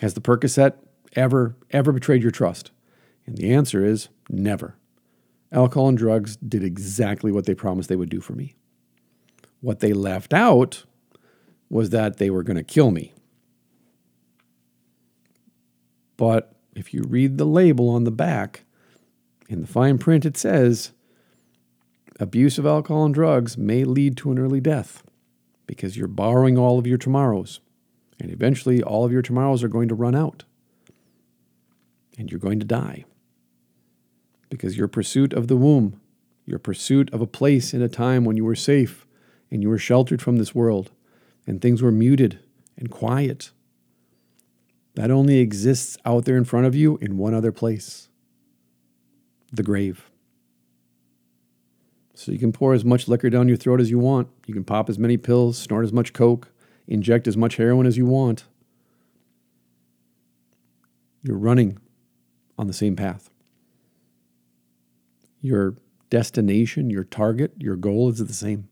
Has 0.00 0.14
the 0.14 0.20
Percocet 0.20 0.74
ever, 1.14 1.54
ever 1.70 1.92
betrayed 1.92 2.22
your 2.22 2.32
trust? 2.32 2.72
And 3.24 3.38
the 3.38 3.52
answer 3.54 3.84
is 3.84 4.08
never. 4.28 4.74
alcohol 5.52 5.90
and 5.90 5.96
drugs 5.96 6.34
did 6.38 6.64
exactly 6.64 7.30
what 7.30 7.46
they 7.46 7.54
promised 7.54 7.88
they 7.88 7.94
would 7.94 8.10
do 8.10 8.20
for 8.20 8.32
me. 8.32 8.56
What 9.64 9.80
they 9.80 9.94
left 9.94 10.34
out 10.34 10.84
was 11.70 11.88
that 11.88 12.18
they 12.18 12.28
were 12.28 12.42
going 12.42 12.58
to 12.58 12.62
kill 12.62 12.90
me. 12.90 13.14
But 16.18 16.54
if 16.74 16.92
you 16.92 17.02
read 17.02 17.38
the 17.38 17.46
label 17.46 17.88
on 17.88 18.04
the 18.04 18.10
back, 18.10 18.64
in 19.48 19.62
the 19.62 19.66
fine 19.66 19.96
print, 19.96 20.26
it 20.26 20.36
says 20.36 20.92
abuse 22.20 22.58
of 22.58 22.66
alcohol 22.66 23.06
and 23.06 23.14
drugs 23.14 23.56
may 23.56 23.84
lead 23.84 24.18
to 24.18 24.30
an 24.30 24.38
early 24.38 24.60
death 24.60 25.02
because 25.66 25.96
you're 25.96 26.08
borrowing 26.08 26.58
all 26.58 26.78
of 26.78 26.86
your 26.86 26.98
tomorrows. 26.98 27.60
And 28.20 28.30
eventually, 28.30 28.82
all 28.82 29.06
of 29.06 29.12
your 29.12 29.22
tomorrows 29.22 29.64
are 29.64 29.68
going 29.68 29.88
to 29.88 29.94
run 29.94 30.14
out. 30.14 30.44
And 32.18 32.30
you're 32.30 32.38
going 32.38 32.60
to 32.60 32.66
die. 32.66 33.06
Because 34.50 34.76
your 34.76 34.88
pursuit 34.88 35.32
of 35.32 35.48
the 35.48 35.56
womb, 35.56 36.02
your 36.44 36.58
pursuit 36.58 37.10
of 37.14 37.22
a 37.22 37.26
place 37.26 37.72
in 37.72 37.80
a 37.80 37.88
time 37.88 38.26
when 38.26 38.36
you 38.36 38.44
were 38.44 38.54
safe 38.54 39.03
and 39.50 39.62
you 39.62 39.68
were 39.68 39.78
sheltered 39.78 40.22
from 40.22 40.36
this 40.36 40.54
world 40.54 40.90
and 41.46 41.60
things 41.60 41.82
were 41.82 41.92
muted 41.92 42.40
and 42.76 42.90
quiet, 42.90 43.50
that 44.94 45.10
only 45.10 45.38
exists 45.38 45.96
out 46.04 46.24
there 46.24 46.36
in 46.36 46.44
front 46.44 46.66
of 46.66 46.74
you 46.74 46.98
in 46.98 47.16
one 47.16 47.34
other 47.34 47.52
place 47.52 48.08
the 49.52 49.62
grave. 49.62 50.10
So 52.14 52.32
you 52.32 52.38
can 52.38 52.52
pour 52.52 52.74
as 52.74 52.84
much 52.84 53.08
liquor 53.08 53.30
down 53.30 53.48
your 53.48 53.56
throat 53.56 53.80
as 53.80 53.90
you 53.90 53.98
want. 53.98 54.28
You 54.46 54.54
can 54.54 54.64
pop 54.64 54.88
as 54.88 54.98
many 54.98 55.16
pills, 55.16 55.58
snort 55.58 55.84
as 55.84 55.92
much 55.92 56.12
coke, 56.12 56.50
inject 56.86 57.26
as 57.26 57.36
much 57.36 57.56
heroin 57.56 57.86
as 57.86 57.96
you 57.96 58.06
want. 58.06 58.44
You're 61.22 61.38
running 61.38 61.78
on 62.58 62.66
the 62.66 62.72
same 62.72 62.96
path. 62.96 63.30
Your 65.40 65.76
destination, 66.10 66.90
your 66.90 67.04
target, 67.04 67.52
your 67.58 67.76
goal 67.76 68.08
is 68.10 68.18
the 68.18 68.32
same. 68.32 68.68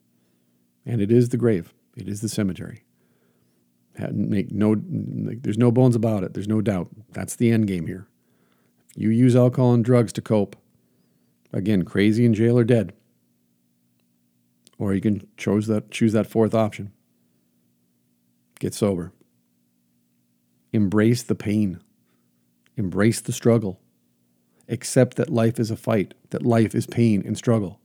And 0.85 1.01
it 1.01 1.13
is 1.13 1.29
the 1.29 1.37
grave, 1.37 1.73
it 1.97 2.09
is 2.09 2.21
the 2.21 2.29
cemetery. 2.29 2.85
Make 4.11 4.51
no, 4.51 4.77
there's 4.79 5.59
no 5.59 5.71
bones 5.71 5.95
about 5.95 6.25
it. 6.25 6.33
There's 6.33 6.49
no 6.49 6.61
doubt. 6.63 6.89
That's 7.11 7.37
the 7.37 7.53
end 7.53 7.67
game 7.67 7.87
here. 7.87 8.09
You 8.97 9.11
use 9.11 9.37
alcohol 9.37 9.75
and 9.75 9.85
drugs 9.85 10.13
to 10.15 10.23
cope. 10.23 10.57
Again, 11.53 11.85
crazy 11.85 12.25
in 12.25 12.33
jail 12.33 12.59
or 12.59 12.65
dead. 12.65 12.95
Or 14.79 14.95
you 14.95 15.01
can 15.03 15.27
choose 15.37 15.67
that, 15.67 15.91
choose 15.91 16.15
that 16.15 16.27
fourth 16.27 16.55
option. 16.55 16.93
Get 18.59 18.73
sober. 18.73 19.13
Embrace 20.73 21.23
the 21.23 21.35
pain. 21.35 21.81
Embrace 22.77 23.21
the 23.21 23.33
struggle. 23.33 23.81
Accept 24.69 25.19
that 25.19 25.29
life 25.29 25.61
is 25.61 25.71
a 25.71 25.77
fight, 25.77 26.15
that 26.31 26.47
life 26.47 26.75
is 26.75 26.87
pain 26.87 27.23
and 27.27 27.37
struggle. 27.37 27.79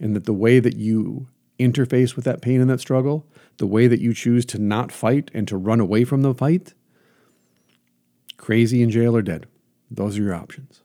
And 0.00 0.14
that 0.14 0.24
the 0.24 0.32
way 0.32 0.58
that 0.60 0.76
you 0.76 1.28
interface 1.58 2.16
with 2.16 2.24
that 2.24 2.42
pain 2.42 2.60
and 2.60 2.68
that 2.68 2.80
struggle, 2.80 3.26
the 3.56 3.66
way 3.66 3.86
that 3.86 4.00
you 4.00 4.12
choose 4.12 4.44
to 4.46 4.58
not 4.58 4.92
fight 4.92 5.30
and 5.32 5.48
to 5.48 5.56
run 5.56 5.80
away 5.80 6.04
from 6.04 6.22
the 6.22 6.34
fight, 6.34 6.74
crazy 8.36 8.82
in 8.82 8.90
jail 8.90 9.16
or 9.16 9.22
dead. 9.22 9.46
Those 9.90 10.18
are 10.18 10.22
your 10.22 10.34
options. 10.34 10.82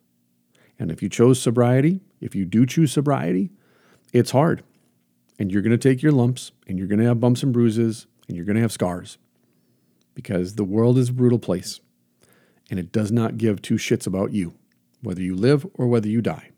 And 0.79 0.91
if 0.91 1.03
you 1.03 1.09
chose 1.09 1.41
sobriety, 1.41 2.01
if 2.19 2.35
you 2.35 2.45
do 2.45 2.65
choose 2.65 2.91
sobriety, 2.91 3.51
it's 4.13 4.31
hard. 4.31 4.63
And 5.37 5.51
you're 5.51 5.61
going 5.61 5.71
to 5.71 5.77
take 5.77 6.01
your 6.01 6.11
lumps 6.11 6.51
and 6.67 6.77
you're 6.77 6.87
going 6.87 6.99
to 6.99 7.05
have 7.05 7.19
bumps 7.19 7.43
and 7.43 7.51
bruises 7.51 8.07
and 8.27 8.37
you're 8.37 8.45
going 8.45 8.55
to 8.55 8.61
have 8.61 8.71
scars 8.71 9.17
because 10.13 10.55
the 10.55 10.63
world 10.63 10.97
is 10.97 11.09
a 11.09 11.13
brutal 11.13 11.39
place 11.39 11.79
and 12.69 12.79
it 12.79 12.91
does 12.91 13.11
not 13.11 13.37
give 13.37 13.61
two 13.61 13.75
shits 13.75 14.07
about 14.07 14.31
you, 14.31 14.53
whether 15.01 15.21
you 15.21 15.35
live 15.35 15.65
or 15.73 15.87
whether 15.87 16.07
you 16.07 16.21
die. 16.21 16.50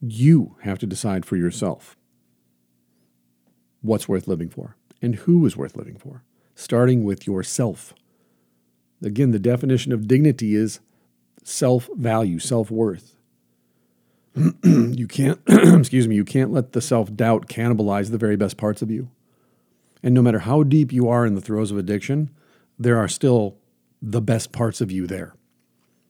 You 0.00 0.56
have 0.62 0.78
to 0.80 0.86
decide 0.86 1.24
for 1.24 1.36
yourself 1.36 1.96
what's 3.80 4.08
worth 4.08 4.28
living 4.28 4.48
for 4.48 4.76
and 5.00 5.14
who 5.16 5.44
is 5.46 5.56
worth 5.56 5.76
living 5.76 5.96
for, 5.96 6.22
starting 6.54 7.04
with 7.04 7.26
yourself. 7.26 7.94
Again, 9.02 9.30
the 9.30 9.38
definition 9.38 9.92
of 9.92 10.08
dignity 10.08 10.54
is 10.54 10.80
self 11.44 11.88
value, 11.94 12.38
self 12.38 12.70
worth. 12.70 13.14
you 14.64 15.06
can't, 15.06 15.40
excuse 15.46 16.06
me, 16.08 16.14
you 16.14 16.24
can't 16.24 16.52
let 16.52 16.72
the 16.72 16.80
self 16.80 17.14
doubt 17.14 17.48
cannibalize 17.48 18.10
the 18.10 18.18
very 18.18 18.36
best 18.36 18.56
parts 18.56 18.82
of 18.82 18.90
you. 18.90 19.10
And 20.02 20.14
no 20.14 20.22
matter 20.22 20.40
how 20.40 20.62
deep 20.62 20.92
you 20.92 21.08
are 21.08 21.24
in 21.24 21.34
the 21.34 21.40
throes 21.40 21.70
of 21.70 21.78
addiction, 21.78 22.30
there 22.78 22.98
are 22.98 23.08
still 23.08 23.56
the 24.02 24.20
best 24.20 24.52
parts 24.52 24.80
of 24.80 24.90
you 24.90 25.06
there. 25.06 25.34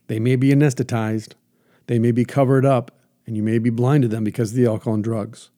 They 0.08 0.18
may 0.18 0.36
be 0.36 0.50
anesthetized, 0.50 1.32
they 1.86 1.98
may 1.98 2.12
be 2.12 2.24
covered 2.24 2.64
up, 2.64 2.95
and 3.26 3.36
you 3.36 3.42
may 3.42 3.58
be 3.58 3.70
blind 3.70 4.02
to 4.02 4.08
them 4.08 4.24
because 4.24 4.50
of 4.50 4.56
the 4.56 4.66
alcohol 4.66 4.94
and 4.94 5.04
drugs. 5.04 5.50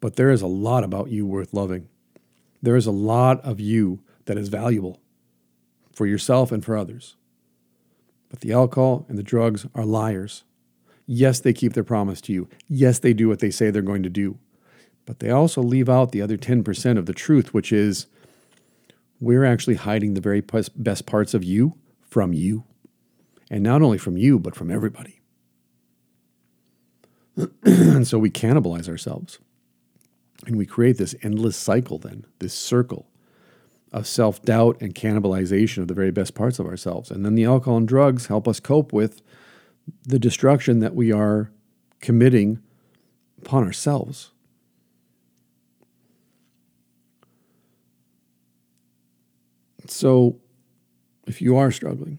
But 0.00 0.16
there 0.16 0.30
is 0.30 0.42
a 0.42 0.48
lot 0.48 0.82
about 0.82 1.10
you 1.10 1.24
worth 1.24 1.54
loving. 1.54 1.88
There 2.60 2.76
is 2.76 2.86
a 2.86 2.92
lot 2.92 3.40
of 3.44 3.60
you 3.60 4.00
that 4.24 4.36
is 4.36 4.48
valuable 4.48 5.00
for 5.92 6.06
yourself 6.06 6.50
and 6.50 6.64
for 6.64 6.76
others. 6.76 7.16
But 8.28 8.40
the 8.40 8.52
alcohol 8.52 9.06
and 9.08 9.18
the 9.18 9.22
drugs 9.22 9.66
are 9.74 9.84
liars. 9.84 10.44
Yes, 11.06 11.40
they 11.40 11.52
keep 11.52 11.74
their 11.74 11.84
promise 11.84 12.20
to 12.22 12.32
you. 12.32 12.48
Yes, 12.68 12.98
they 12.98 13.12
do 13.12 13.28
what 13.28 13.40
they 13.40 13.50
say 13.50 13.70
they're 13.70 13.82
going 13.82 14.02
to 14.02 14.08
do. 14.08 14.38
But 15.04 15.18
they 15.18 15.30
also 15.30 15.62
leave 15.62 15.88
out 15.88 16.12
the 16.12 16.22
other 16.22 16.36
10% 16.36 16.98
of 16.98 17.06
the 17.06 17.12
truth, 17.12 17.52
which 17.52 17.72
is 17.72 18.06
we're 19.20 19.44
actually 19.44 19.74
hiding 19.74 20.14
the 20.14 20.20
very 20.20 20.40
best 20.40 21.06
parts 21.06 21.34
of 21.34 21.44
you 21.44 21.74
from 22.00 22.32
you. 22.32 22.64
And 23.50 23.62
not 23.62 23.82
only 23.82 23.98
from 23.98 24.16
you, 24.16 24.38
but 24.38 24.54
from 24.54 24.70
everybody. 24.70 25.20
and 27.62 28.06
so 28.06 28.18
we 28.18 28.30
cannibalize 28.30 28.88
ourselves. 28.88 29.38
And 30.46 30.56
we 30.56 30.66
create 30.66 30.98
this 30.98 31.14
endless 31.22 31.56
cycle, 31.56 31.98
then, 31.98 32.26
this 32.40 32.52
circle 32.52 33.06
of 33.92 34.06
self 34.06 34.42
doubt 34.42 34.80
and 34.80 34.94
cannibalization 34.94 35.78
of 35.78 35.88
the 35.88 35.94
very 35.94 36.10
best 36.10 36.34
parts 36.34 36.58
of 36.58 36.66
ourselves. 36.66 37.10
And 37.10 37.24
then 37.24 37.34
the 37.34 37.44
alcohol 37.44 37.76
and 37.76 37.86
drugs 37.86 38.26
help 38.26 38.48
us 38.48 38.58
cope 38.58 38.92
with 38.92 39.22
the 40.04 40.18
destruction 40.18 40.80
that 40.80 40.94
we 40.94 41.12
are 41.12 41.50
committing 42.00 42.60
upon 43.38 43.64
ourselves. 43.64 44.30
So, 49.86 50.38
if 51.26 51.42
you 51.42 51.56
are 51.56 51.70
struggling, 51.70 52.18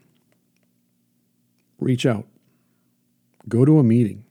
reach 1.79 2.05
out, 2.05 2.27
go 3.47 3.65
to 3.65 3.79
a 3.79 3.83
meeting, 3.83 4.25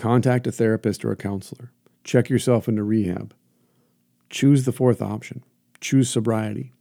contact 0.00 0.46
a 0.46 0.52
therapist 0.52 1.04
or 1.04 1.12
a 1.12 1.16
counselor, 1.16 1.72
check 2.04 2.28
yourself 2.28 2.68
into 2.68 2.82
rehab, 2.82 3.34
choose 4.28 4.64
the 4.64 4.72
fourth 4.72 5.00
option 5.00 5.44
choose 5.80 6.10
sobriety. 6.10 6.72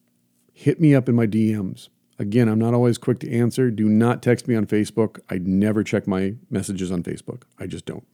Hit 0.53 0.79
me 0.79 0.93
up 0.93 1.09
in 1.09 1.15
my 1.15 1.25
DMs. 1.25 1.89
Again, 2.17 2.49
I'm 2.49 2.59
not 2.59 2.73
always 2.73 2.97
quick 2.97 3.19
to 3.19 3.31
answer. 3.31 3.71
Do 3.71 3.87
not 3.87 4.21
text 4.21 4.47
me 4.47 4.55
on 4.55 4.65
Facebook. 4.65 5.19
I 5.29 5.37
never 5.37 5.83
check 5.83 6.05
my 6.05 6.35
messages 6.49 6.91
on 6.91 7.01
Facebook. 7.01 7.43
I 7.57 7.65
just 7.65 7.85
don't. 7.85 8.05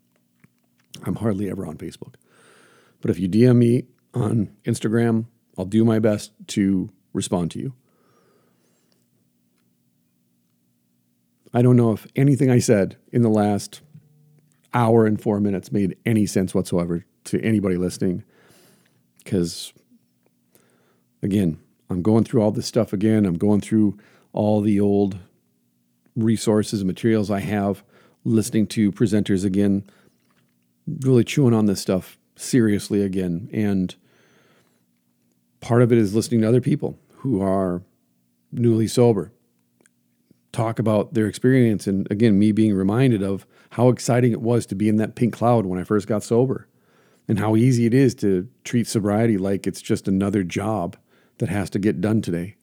I'm 1.04 1.16
hardly 1.16 1.50
ever 1.50 1.66
on 1.66 1.78
Facebook. 1.78 2.16
But 3.02 3.10
if 3.10 3.20
you 3.20 3.28
DM 3.28 3.58
me 3.58 3.86
on 4.14 4.56
Instagram, 4.64 5.26
I'll 5.58 5.66
do 5.66 5.84
my 5.84 6.00
best 6.00 6.32
to 6.48 6.92
respond 7.14 7.52
to 7.52 7.60
you. 7.60 7.74
I 11.54 11.62
don't 11.62 11.78
know 11.78 11.92
if 11.92 12.06
anything 12.16 12.52
I 12.52 12.60
said 12.60 12.98
in 13.12 13.22
the 13.22 13.30
last 13.30 13.82
hour 14.76 15.08
and 15.08 15.20
four 15.20 15.40
minutes 15.40 15.72
made 15.72 15.98
any 16.06 16.28
sense 16.28 16.54
whatsoever 16.54 17.06
to 17.24 17.42
anybody 17.42 17.78
listening 17.78 18.24
because 19.24 19.74
again, 21.24 21.60
I'm 21.90 22.02
going 22.02 22.24
through 22.24 22.42
all 22.42 22.52
this 22.52 22.68
stuff 22.68 22.94
again. 22.94 23.26
I'm 23.26 23.38
going 23.38 23.62
through 23.62 23.98
all 24.32 24.62
the 24.62 24.80
old 24.80 25.18
resources 26.16 26.82
and 26.82 26.88
materials 26.88 27.30
I 27.30 27.40
have, 27.40 27.84
listening 28.24 28.68
to 28.68 28.92
presenters 28.92 29.44
again, 29.44 29.84
really 31.02 31.24
chewing 31.24 31.54
on 31.54 31.66
this 31.66 31.82
stuff 31.82 32.18
seriously 32.36 33.02
again. 33.02 33.50
And 33.52 33.94
part 35.60 35.82
of 35.82 35.92
it 35.92 35.98
is 35.98 36.16
listening 36.16 36.42
to 36.42 36.48
other 36.48 36.62
people 36.62 36.98
who 37.18 37.42
are 37.42 37.82
newly 38.52 38.88
sober 38.88 39.32
talk 40.52 40.80
about 40.80 41.14
their 41.14 41.28
experience. 41.28 41.88
And 41.88 42.10
again, 42.10 42.40
me 42.40 42.52
being 42.52 42.74
reminded 42.74 43.22
of 43.22 43.46
how 43.76 43.90
exciting 43.90 44.32
it 44.32 44.42
was 44.42 44.66
to 44.66 44.74
be 44.74 44.88
in 44.88 44.96
that 44.96 45.16
pink 45.16 45.34
cloud 45.34 45.66
when 45.66 45.78
I 45.78 45.84
first 45.84 46.08
got 46.08 46.24
sober 46.24 46.66
and 47.28 47.40
how 47.40 47.58
easy 47.58 47.86
it 47.86 47.94
is 47.94 48.16
to 48.16 48.48
treat 48.64 48.88
sobriety 48.88 49.38
like 49.38 49.68
it's 49.68 49.82
just 49.82 50.08
another 50.08 50.44
job 50.46 50.96
that 51.40 51.50
has 51.50 51.70
to 51.72 51.80
get 51.80 52.00
done 52.00 52.22
today. 52.22 52.56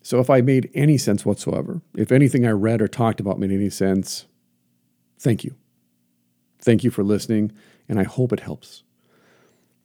So, 0.00 0.18
if 0.18 0.30
I 0.30 0.40
made 0.40 0.70
any 0.72 0.96
sense 0.96 1.26
whatsoever, 1.26 1.82
if 1.94 2.10
anything 2.10 2.46
I 2.46 2.52
read 2.52 2.80
or 2.80 2.88
talked 2.88 3.20
about 3.20 3.38
made 3.38 3.52
any 3.52 3.68
sense, 3.68 4.24
thank 5.18 5.44
you. 5.44 5.56
Thank 6.58 6.82
you 6.82 6.90
for 6.90 7.04
listening, 7.04 7.52
and 7.86 8.00
I 8.00 8.04
hope 8.04 8.32
it 8.32 8.40
helps. 8.40 8.82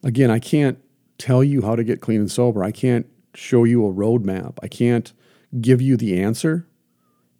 Again, 0.02 0.30
I 0.30 0.38
can't 0.38 0.78
tell 1.18 1.44
you 1.44 1.60
how 1.60 1.76
to 1.76 1.84
get 1.84 2.00
clean 2.00 2.20
and 2.20 2.32
sober. 2.32 2.64
I 2.64 2.72
can't 2.72 3.04
show 3.34 3.64
you 3.64 3.86
a 3.86 3.92
roadmap. 3.92 4.54
I 4.62 4.68
can't 4.68 5.12
give 5.60 5.82
you 5.82 5.98
the 5.98 6.18
answer 6.18 6.66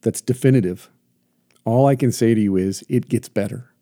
that's 0.03 0.20
definitive. 0.20 0.91
All 1.66 1.86
I 1.86 1.96
can 1.96 2.12
say 2.12 2.32
to 2.32 2.40
you 2.40 2.56
is 2.56 2.84
it 2.88 3.08
gets 3.08 3.28
better. 3.28 3.74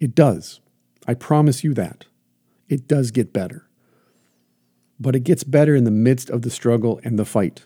It 0.00 0.14
does. 0.14 0.60
I 1.06 1.14
promise 1.14 1.64
you 1.64 1.74
that. 1.74 2.06
It 2.68 2.86
does 2.86 3.10
get 3.10 3.32
better. 3.32 3.68
But 5.00 5.16
it 5.16 5.24
gets 5.24 5.42
better 5.42 5.74
in 5.74 5.82
the 5.82 5.90
midst 5.90 6.30
of 6.30 6.42
the 6.42 6.50
struggle 6.50 7.00
and 7.02 7.18
the 7.18 7.24
fight. 7.24 7.64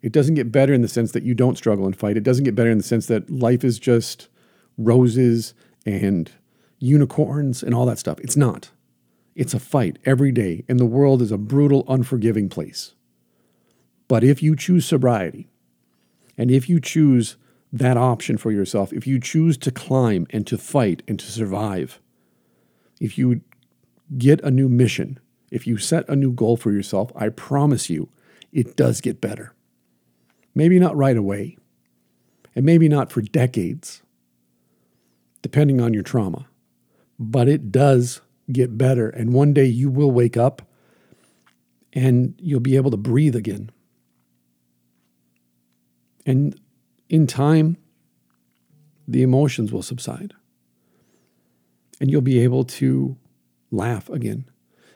It 0.00 0.12
doesn't 0.12 0.34
get 0.34 0.50
better 0.50 0.72
in 0.72 0.80
the 0.80 0.88
sense 0.88 1.12
that 1.12 1.24
you 1.24 1.34
don't 1.34 1.58
struggle 1.58 1.84
and 1.84 1.94
fight. 1.94 2.16
It 2.16 2.22
doesn't 2.22 2.44
get 2.44 2.54
better 2.54 2.70
in 2.70 2.78
the 2.78 2.84
sense 2.84 3.04
that 3.06 3.30
life 3.30 3.62
is 3.62 3.78
just 3.78 4.28
roses 4.78 5.52
and 5.84 6.32
unicorns 6.78 7.62
and 7.62 7.74
all 7.74 7.84
that 7.84 7.98
stuff. 7.98 8.18
It's 8.20 8.36
not. 8.36 8.70
It's 9.34 9.52
a 9.52 9.60
fight 9.60 9.98
every 10.06 10.32
day, 10.32 10.64
and 10.68 10.80
the 10.80 10.86
world 10.86 11.20
is 11.20 11.30
a 11.30 11.38
brutal, 11.38 11.84
unforgiving 11.86 12.48
place. 12.48 12.94
But 14.08 14.24
if 14.24 14.42
you 14.42 14.56
choose 14.56 14.86
sobriety, 14.86 15.50
and 16.38 16.50
if 16.50 16.68
you 16.68 16.80
choose 16.80 17.36
that 17.72 17.96
option 17.96 18.36
for 18.36 18.50
yourself, 18.50 18.92
if 18.92 19.06
you 19.06 19.20
choose 19.20 19.56
to 19.58 19.70
climb 19.70 20.26
and 20.30 20.46
to 20.46 20.58
fight 20.58 21.02
and 21.06 21.18
to 21.20 21.26
survive, 21.26 22.00
if 23.00 23.16
you 23.16 23.42
get 24.18 24.40
a 24.40 24.50
new 24.50 24.68
mission, 24.68 25.18
if 25.50 25.66
you 25.66 25.78
set 25.78 26.08
a 26.08 26.16
new 26.16 26.32
goal 26.32 26.56
for 26.56 26.72
yourself, 26.72 27.12
I 27.14 27.28
promise 27.28 27.88
you, 27.88 28.08
it 28.52 28.76
does 28.76 29.00
get 29.00 29.20
better. 29.20 29.54
Maybe 30.54 30.78
not 30.78 30.96
right 30.96 31.16
away, 31.16 31.56
and 32.56 32.64
maybe 32.64 32.88
not 32.88 33.12
for 33.12 33.22
decades, 33.22 34.02
depending 35.42 35.80
on 35.80 35.94
your 35.94 36.02
trauma, 36.02 36.46
but 37.18 37.48
it 37.48 37.70
does 37.70 38.20
get 38.50 38.76
better. 38.76 39.08
And 39.08 39.32
one 39.32 39.52
day 39.52 39.66
you 39.66 39.90
will 39.90 40.10
wake 40.10 40.36
up 40.36 40.62
and 41.92 42.34
you'll 42.38 42.60
be 42.60 42.76
able 42.76 42.90
to 42.90 42.96
breathe 42.96 43.36
again. 43.36 43.70
And 46.26 46.60
in 47.10 47.26
time, 47.26 47.76
the 49.06 49.22
emotions 49.22 49.72
will 49.72 49.82
subside. 49.82 50.32
And 52.00 52.10
you'll 52.10 52.22
be 52.22 52.38
able 52.38 52.64
to 52.64 53.18
laugh 53.70 54.08
again. 54.08 54.48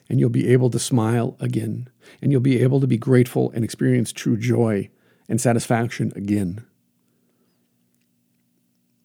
And 0.08 0.20
you'll 0.20 0.30
be 0.30 0.48
able 0.48 0.70
to 0.70 0.78
smile 0.78 1.36
again. 1.40 1.88
And 2.22 2.30
you'll 2.30 2.40
be 2.40 2.62
able 2.62 2.80
to 2.80 2.86
be 2.86 2.96
grateful 2.96 3.50
and 3.50 3.64
experience 3.64 4.12
true 4.12 4.36
joy 4.36 4.88
and 5.28 5.40
satisfaction 5.40 6.12
again. 6.14 6.64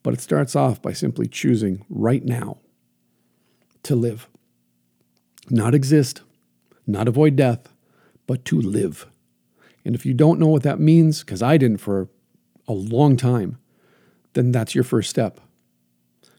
But 0.03 0.13
it 0.13 0.21
starts 0.21 0.55
off 0.55 0.81
by 0.81 0.93
simply 0.93 1.27
choosing 1.27 1.85
right 1.89 2.23
now 2.23 2.59
to 3.83 3.95
live. 3.95 4.29
Not 5.49 5.73
exist, 5.73 6.21
not 6.85 7.07
avoid 7.07 7.35
death, 7.35 7.73
but 8.27 8.45
to 8.45 8.61
live. 8.61 9.07
And 9.83 9.95
if 9.95 10.05
you 10.05 10.13
don't 10.13 10.39
know 10.39 10.47
what 10.47 10.63
that 10.63 10.79
means, 10.79 11.21
because 11.21 11.41
I 11.41 11.57
didn't 11.57 11.79
for 11.79 12.07
a 12.69 12.73
long 12.73 13.17
time, 13.17 13.57
then 14.33 14.51
that's 14.51 14.75
your 14.75 14.83
first 14.83 15.09
step. 15.09 15.41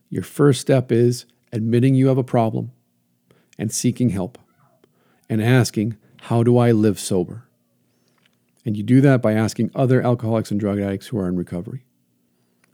Your 0.09 0.23
first 0.23 0.61
step 0.61 0.91
is 0.91 1.27
admitting 1.53 1.95
you 1.95 2.07
have 2.07 2.19
a 2.19 2.25
problem 2.25 2.71
and 3.59 3.71
seeking 3.71 4.11
help 4.11 4.39
and 5.29 5.43
asking, 5.43 5.99
How 6.23 6.43
do 6.43 6.57
I 6.57 6.71
live 6.71 6.99
sober? 6.99 7.47
And 8.65 8.77
you 8.77 8.83
do 8.83 9.01
that 9.01 9.21
by 9.21 9.33
asking 9.33 9.71
other 9.75 10.03
alcoholics 10.03 10.51
and 10.51 10.61
drug 10.61 10.79
addicts 10.79 11.09
who 11.09 11.19
are 11.19 11.29
in 11.29 11.37
recovery. 11.37 11.85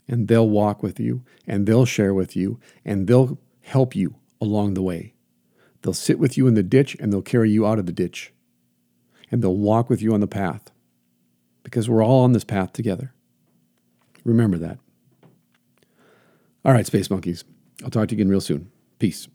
And 0.07 0.29
they'll 0.29 0.49
walk 0.49 0.83
with 0.83 1.01
you 1.01 1.25
and 1.47 1.67
they'll 1.67 1.87
share 1.87 2.15
with 2.15 2.37
you 2.37 2.61
and 2.85 3.07
they'll 3.07 3.39
help 3.63 3.97
you 3.97 4.17
along 4.41 4.75
the 4.75 4.83
way. 4.83 5.15
They'll 5.83 5.95
sit 5.95 6.19
with 6.19 6.37
you 6.37 6.47
in 6.47 6.55
the 6.55 6.63
ditch 6.63 6.97
and 7.01 7.13
they'll 7.13 7.23
carry 7.23 7.51
you 7.51 7.67
out 7.67 7.79
of 7.79 7.87
the 7.87 7.93
ditch. 7.93 8.33
And 9.31 9.43
they'll 9.43 9.57
walk 9.57 9.89
with 9.89 10.03
you 10.03 10.15
on 10.15 10.21
the 10.21 10.27
path 10.27 10.71
because 11.63 11.89
we're 11.89 12.05
all 12.05 12.23
on 12.23 12.33
this 12.33 12.45
path 12.45 12.73
together. 12.73 13.13
Remember 14.27 14.59
that. 14.59 14.79
All 16.65 16.73
right, 16.73 16.85
Space 16.85 17.09
Monkeys. 17.09 17.45
I'll 17.85 17.91
talk 17.91 18.09
to 18.09 18.15
you 18.15 18.21
again 18.21 18.29
real 18.29 18.41
soon. 18.41 18.71
Peace. 18.99 19.29